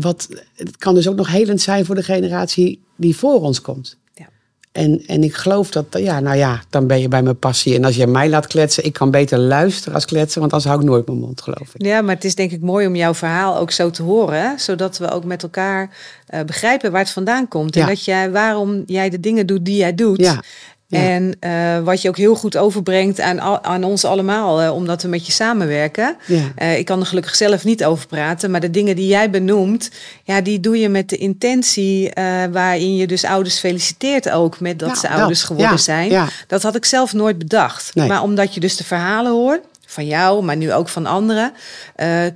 Wat, 0.00 0.28
het 0.54 0.76
kan 0.76 0.94
dus 0.94 1.08
ook 1.08 1.16
nog 1.16 1.28
helend 1.28 1.60
zijn 1.60 1.84
voor 1.84 1.94
de 1.94 2.02
generatie 2.02 2.82
die 2.96 3.16
voor 3.16 3.40
ons 3.40 3.60
komt. 3.60 3.96
Ja. 4.14 4.28
En, 4.72 5.02
en 5.06 5.22
ik 5.22 5.34
geloof 5.34 5.70
dat, 5.70 5.86
ja, 5.90 6.20
nou 6.20 6.36
ja, 6.36 6.62
dan 6.70 6.86
ben 6.86 7.00
je 7.00 7.08
bij 7.08 7.22
mijn 7.22 7.38
passie. 7.38 7.74
En 7.74 7.84
als 7.84 7.96
je 7.96 8.06
mij 8.06 8.28
laat 8.28 8.46
kletsen, 8.46 8.84
ik 8.84 8.92
kan 8.92 9.10
beter 9.10 9.38
luisteren 9.38 9.94
als 9.94 10.04
kletsen, 10.04 10.40
want 10.40 10.52
anders 10.52 10.70
hou 10.70 10.82
ik 10.82 10.88
nooit 10.88 11.06
mijn 11.06 11.18
mond, 11.18 11.40
geloof 11.40 11.74
ik. 11.74 11.82
Ja, 11.84 12.00
maar 12.02 12.14
het 12.14 12.24
is 12.24 12.34
denk 12.34 12.50
ik 12.50 12.60
mooi 12.60 12.86
om 12.86 12.96
jouw 12.96 13.14
verhaal 13.14 13.56
ook 13.56 13.70
zo 13.70 13.90
te 13.90 14.02
horen. 14.02 14.60
Zodat 14.60 14.98
we 14.98 15.10
ook 15.10 15.24
met 15.24 15.42
elkaar 15.42 15.96
eh, 16.26 16.40
begrijpen 16.42 16.90
waar 16.92 17.00
het 17.00 17.10
vandaan 17.10 17.48
komt. 17.48 17.74
En 17.76 17.80
Ja. 17.80 17.86
dat 17.86 18.04
jij, 18.04 18.30
waarom 18.30 18.82
jij 18.86 19.10
de 19.10 19.20
dingen 19.20 19.46
doet 19.46 19.64
die 19.64 19.76
jij 19.76 19.94
doet. 19.94 20.20
Ja. 20.20 20.42
Ja. 20.90 20.98
En 20.98 21.36
eh, 21.40 21.78
wat 21.78 22.02
je 22.02 22.08
ook 22.08 22.16
heel 22.16 22.34
goed 22.34 22.56
overbrengt 22.56 23.20
aan, 23.20 23.40
aan 23.64 23.84
ons 23.84 24.04
allemaal, 24.04 24.60
eh, 24.60 24.74
omdat 24.74 25.02
we 25.02 25.08
met 25.08 25.26
je 25.26 25.32
samenwerken. 25.32 26.16
Ja. 26.26 26.52
Eh, 26.56 26.78
ik 26.78 26.84
kan 26.84 27.00
er 27.00 27.06
gelukkig 27.06 27.34
zelf 27.34 27.64
niet 27.64 27.84
over 27.84 28.06
praten, 28.06 28.50
maar 28.50 28.60
de 28.60 28.70
dingen 28.70 28.96
die 28.96 29.06
jij 29.06 29.30
benoemt, 29.30 29.90
ja, 30.24 30.40
die 30.40 30.60
doe 30.60 30.78
je 30.78 30.88
met 30.88 31.08
de 31.08 31.16
intentie 31.16 32.12
waarin 32.52 32.96
je 32.96 33.06
dus 33.06 33.24
ouders 33.24 33.58
feliciteert 33.58 34.30
ook 34.30 34.60
met 34.60 34.78
dat 34.78 34.88
Ja, 34.88 34.94
ze 34.94 35.08
dat. 35.08 35.16
ouders 35.16 35.42
geworden 35.42 35.78
zijn. 35.78 36.28
Dat 36.46 36.62
had 36.62 36.74
ik 36.74 36.84
zelf 36.84 37.12
nooit 37.12 37.38
bedacht. 37.38 37.94
Nee. 37.94 38.08
Maar 38.08 38.22
omdat 38.22 38.54
je 38.54 38.60
dus 38.60 38.76
de 38.76 38.84
verhalen 38.84 39.32
hoort, 39.32 39.60
van 39.86 40.06
jou, 40.06 40.44
maar 40.44 40.56
nu 40.56 40.72
ook 40.72 40.88
van 40.88 41.06
anderen, 41.06 41.52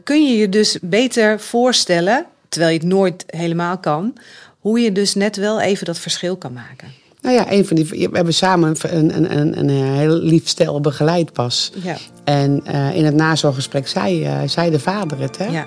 kun 0.04 0.26
je 0.28 0.36
je 0.36 0.48
dus 0.48 0.78
beter 0.80 1.40
voorstellen 1.40 2.26
terwijl 2.48 2.72
je 2.72 2.78
het 2.78 2.88
nooit 2.88 3.24
helemaal 3.26 3.78
kan. 3.78 4.16
Hoe 4.60 4.80
je 4.80 4.92
dus 4.92 5.14
net 5.14 5.36
wel 5.36 5.60
even 5.60 5.86
dat 5.86 5.98
verschil 5.98 6.36
kan 6.36 6.52
maken. 6.52 6.88
Nou 7.22 7.34
ja, 7.36 7.52
een 7.52 7.66
van 7.66 7.76
die, 7.76 7.84
we 7.88 8.08
hebben 8.12 8.34
samen 8.34 8.74
een, 8.82 9.16
een, 9.16 9.38
een, 9.38 9.58
een 9.58 9.68
heel 9.96 10.14
lief 10.16 10.48
stel 10.48 10.80
begeleid 10.80 11.32
pas. 11.32 11.72
Ja, 11.82 11.96
En 12.24 12.60
eh, 12.64 12.96
in 12.96 13.04
het 13.04 13.14
nazorggesprek 13.14 13.88
zei, 13.88 14.24
eh, 14.24 14.34
zei 14.46 14.70
de 14.70 14.78
vader 14.78 15.20
het, 15.20 15.38
hè? 15.38 15.44
ja, 15.46 15.64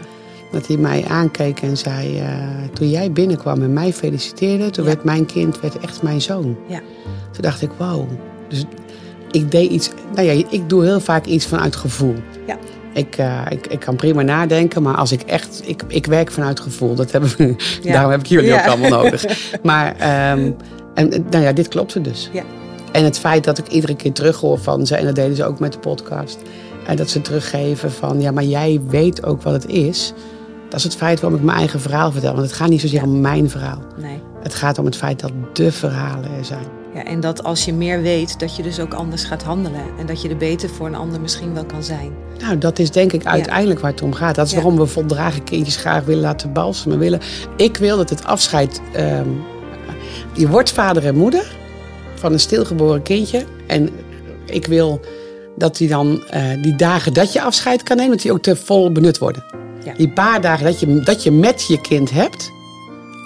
Dat 0.51 0.67
hij 0.67 0.77
mij 0.77 1.05
aankeek 1.07 1.61
en 1.61 1.77
zei, 1.77 2.19
eh, 2.19 2.27
toen 2.73 2.89
jij 2.89 3.11
binnenkwam 3.11 3.61
en 3.61 3.73
mij 3.73 3.93
feliciteerde, 3.93 4.69
toen 4.69 4.83
Ja. 4.83 4.89
werd 4.89 5.03
mijn 5.03 5.25
kind 5.25 5.59
werd 5.59 5.79
echt 5.79 6.01
mijn 6.01 6.21
zoon. 6.21 6.57
ja, 6.67 6.79
Toen 7.31 7.41
dacht 7.41 7.61
ik, 7.61 7.69
wow. 7.77 8.07
Dus 8.49 8.63
ik 9.31 9.51
deed 9.51 9.71
iets, 9.71 9.89
nou 10.15 10.27
ja, 10.27 10.45
ik 10.49 10.69
doe 10.69 10.83
heel 10.83 10.99
vaak 10.99 11.25
iets 11.25 11.45
vanuit 11.45 11.75
gevoel. 11.75 12.15
ja. 12.47 12.57
Ik, 12.93 13.17
eh, 13.17 13.41
ik, 13.49 13.67
ik 13.67 13.79
kan 13.79 13.95
prima 13.95 14.21
nadenken, 14.21 14.81
maar 14.83 14.95
als 14.95 15.11
ik 15.11 15.21
echt, 15.21 15.61
ik, 15.65 15.81
ik 15.87 16.05
werk 16.05 16.31
vanuit 16.31 16.59
gevoel. 16.59 16.95
Dat 16.95 17.11
hebben 17.11 17.29
we, 17.37 17.55
Ja. 17.81 17.91
daarom 17.91 18.11
heb 18.11 18.19
ik 18.19 18.25
jullie 18.25 18.49
Ja. 18.49 18.59
ook 18.59 18.65
allemaal 18.67 18.89
nodig. 19.03 19.25
Maar, 19.63 19.95
ehm, 19.97 20.51
en 20.95 21.11
eh, 21.11 21.19
nou 21.29 21.43
ja, 21.43 21.51
dit 21.53 21.67
klopte 21.67 22.01
dus. 22.01 22.29
Ja. 22.33 22.43
En 22.91 23.03
het 23.03 23.19
feit 23.19 23.43
dat 23.43 23.57
ik 23.57 23.67
iedere 23.67 23.95
keer 23.95 24.11
terughoor 24.13 24.57
van 24.59 24.85
ze, 24.85 24.95
en 24.95 25.05
dat 25.05 25.15
deden 25.15 25.35
ze 25.35 25.45
ook 25.45 25.59
met 25.59 25.73
de 25.73 25.79
podcast, 25.79 26.39
en 26.87 26.95
dat 26.95 27.09
ze 27.09 27.21
teruggeven 27.21 27.91
van, 27.91 28.21
ja, 28.21 28.31
maar 28.31 28.43
jij 28.43 28.81
weet 28.87 29.25
ook 29.25 29.41
wat 29.41 29.53
het 29.53 29.67
is. 29.67 30.13
Dat 30.69 30.79
is 30.79 30.83
het 30.83 30.95
feit 30.95 31.19
waarom 31.19 31.39
ik 31.39 31.45
mijn 31.45 31.57
eigen 31.57 31.79
verhaal 31.79 32.11
vertel. 32.11 32.33
Want 32.33 32.43
het 32.45 32.55
gaat 32.55 32.69
niet 32.69 32.81
zozeer 32.81 33.03
om 33.03 33.21
mijn 33.21 33.49
verhaal. 33.49 33.79
Nee. 33.97 34.21
Het 34.41 34.53
gaat 34.53 34.77
om 34.77 34.85
het 34.85 34.95
feit 34.95 35.19
dat 35.19 35.31
de 35.53 35.71
verhalen 35.71 36.29
er 36.37 36.45
zijn. 36.45 36.65
Ja, 36.93 37.03
en 37.03 37.19
dat 37.19 37.43
als 37.43 37.65
je 37.65 37.73
meer 37.73 38.01
weet, 38.01 38.39
dat 38.39 38.55
je 38.55 38.63
dus 38.63 38.79
ook 38.79 38.93
anders 38.93 39.23
gaat 39.23 39.43
handelen. 39.43 39.81
En 39.99 40.05
dat 40.05 40.21
je 40.21 40.29
er 40.29 40.37
beter 40.37 40.69
voor 40.69 40.87
een 40.87 40.95
ander 40.95 41.21
misschien 41.21 41.53
wel 41.53 41.65
kan 41.65 41.83
zijn. 41.83 42.11
Nou, 42.39 42.57
dat 42.57 42.79
is 42.79 42.91
denk 42.91 43.13
ik 43.13 43.25
uiteindelijk 43.25 43.79
waar 43.79 43.91
het 43.91 44.01
om 44.01 44.13
gaat. 44.13 44.35
Dat 44.35 44.45
is 44.45 44.51
Ja. 44.51 44.57
waarom 44.57 44.77
we 44.77 44.85
voldragen 44.85 45.43
kindjes 45.43 45.75
graag 45.77 46.03
willen 46.03 46.21
laten 46.23 46.53
balsemen. 46.53 46.99
Willen. 46.99 47.19
Ik 47.57 47.77
wil 47.77 47.97
dat 47.97 48.09
het 48.09 48.25
afscheid... 48.25 48.81
ehm, 48.93 49.27
je 50.35 50.47
wordt 50.47 50.71
vader 50.71 51.05
en 51.05 51.15
moeder 51.15 51.55
van 52.15 52.33
een 52.33 52.39
stilgeboren 52.39 53.01
kindje. 53.01 53.43
En 53.67 53.89
ik 54.45 54.67
wil 54.67 54.99
dat 55.55 55.77
die 55.77 55.87
dan 55.87 56.23
eh, 56.29 56.43
die 56.61 56.75
dagen 56.75 57.13
dat 57.13 57.33
je 57.33 57.41
afscheid 57.41 57.83
kan 57.83 57.97
nemen... 57.97 58.11
dat 58.11 58.21
die 58.21 58.31
ook 58.31 58.41
te 58.41 58.55
vol 58.55 58.91
benut 58.91 59.17
worden. 59.17 59.43
Ja. 59.83 59.93
Die 59.93 60.09
paar 60.09 60.41
dagen 60.41 60.65
dat 60.65 60.79
je, 60.79 60.99
dat 60.99 61.23
je 61.23 61.31
met 61.31 61.67
je 61.67 61.81
kind 61.81 62.11
hebt... 62.11 62.51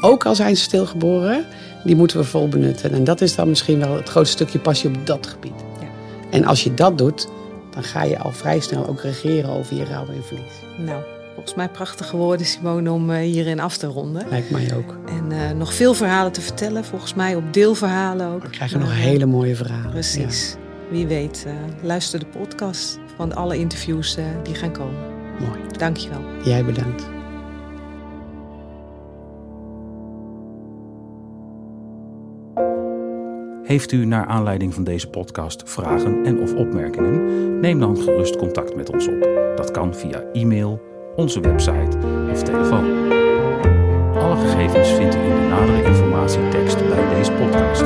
ook 0.01 0.25
al 0.25 0.35
zijn 0.35 0.55
ze 0.55 0.63
stilgeboren... 0.63 1.45
die 1.83 1.95
moeten 1.95 2.17
we 2.17 2.23
vol 2.23 2.47
benutten. 2.47 2.91
En 2.91 3.03
dat 3.03 3.21
is 3.21 3.35
dan 3.35 3.49
misschien 3.49 3.79
wel 3.79 3.95
het 3.95 4.09
grootste 4.09 4.35
stukje 4.35 4.59
passie 4.59 4.89
op 4.89 5.05
dat 5.05 5.27
gebied. 5.27 5.53
Ja. 5.79 5.87
En 6.29 6.45
als 6.45 6.63
je 6.63 6.73
dat 6.73 6.97
doet, 6.97 7.27
dan 7.73 7.83
ga 7.83 8.03
je 8.03 8.19
al 8.19 8.31
vrij 8.31 8.59
snel 8.59 8.87
ook 8.87 9.01
regeren 9.01 9.49
over 9.49 9.75
je 9.75 9.85
rouw 9.85 10.05
en 10.07 10.23
verlies. 10.23 10.85
Nou, 10.85 11.01
volgens 11.39 11.57
mij 11.57 11.69
prachtige 11.69 12.17
woorden, 12.17 12.45
Simone, 12.45 12.91
om 12.91 13.09
eh, 13.11 13.17
hierin 13.19 13.59
af 13.59 13.77
te 13.77 13.87
ronden. 13.87 14.25
Lijkt 14.29 14.49
mij 14.49 14.73
ook. 14.75 14.97
En 15.07 15.31
eh, 15.31 15.51
nog 15.55 15.73
veel 15.73 15.93
verhalen 15.93 16.31
te 16.31 16.41
vertellen, 16.41 16.85
volgens 16.85 17.13
mij 17.13 17.35
op 17.35 17.53
deelverhalen 17.53 18.27
ook. 18.27 18.41
We 18.41 18.49
krijgen 18.49 18.79
Maar, 18.79 18.87
nog 18.87 18.97
eh, 18.97 19.03
hele 19.03 19.25
mooie 19.25 19.55
verhalen. 19.55 19.91
Precies. 19.91 20.57
Wie 20.89 21.07
weet, 21.07 21.43
eh, 21.47 21.53
luister 21.81 22.19
de 22.19 22.25
podcast 22.25 22.99
van 23.15 23.35
alle 23.35 23.57
interviews 23.57 24.17
eh, 24.17 24.25
die 24.43 24.55
gaan 24.55 24.71
komen. 24.71 24.99
Mooi. 25.39 25.59
Dankjewel. 25.77 26.21
Jij 26.43 26.65
bedankt. 26.65 27.09
Heeft 33.63 33.91
u 33.91 34.05
naar 34.05 34.25
aanleiding 34.25 34.73
van 34.73 34.83
deze 34.83 35.09
podcast 35.09 35.63
vragen 35.65 36.25
en 36.25 36.39
of 36.41 36.53
opmerkingen? 36.53 37.59
Neem 37.59 37.79
dan 37.79 37.97
gerust 37.97 38.35
contact 38.35 38.75
met 38.75 38.89
ons 38.89 39.07
op. 39.07 39.29
Dat 39.55 39.71
kan 39.71 39.95
via 39.95 40.23
e-mail, 40.33 40.81
onze 41.19 41.39
website 41.39 41.97
of 42.31 42.43
telefoon. 42.43 43.11
Alle 44.17 44.35
gegevens 44.35 44.89
vindt 44.89 45.15
u 45.15 45.19
in 45.19 45.35
de 45.35 45.47
nadere 45.49 45.83
informatietekst 45.83 46.77
bij 46.89 47.15
deze 47.15 47.31
podcast. 47.31 47.81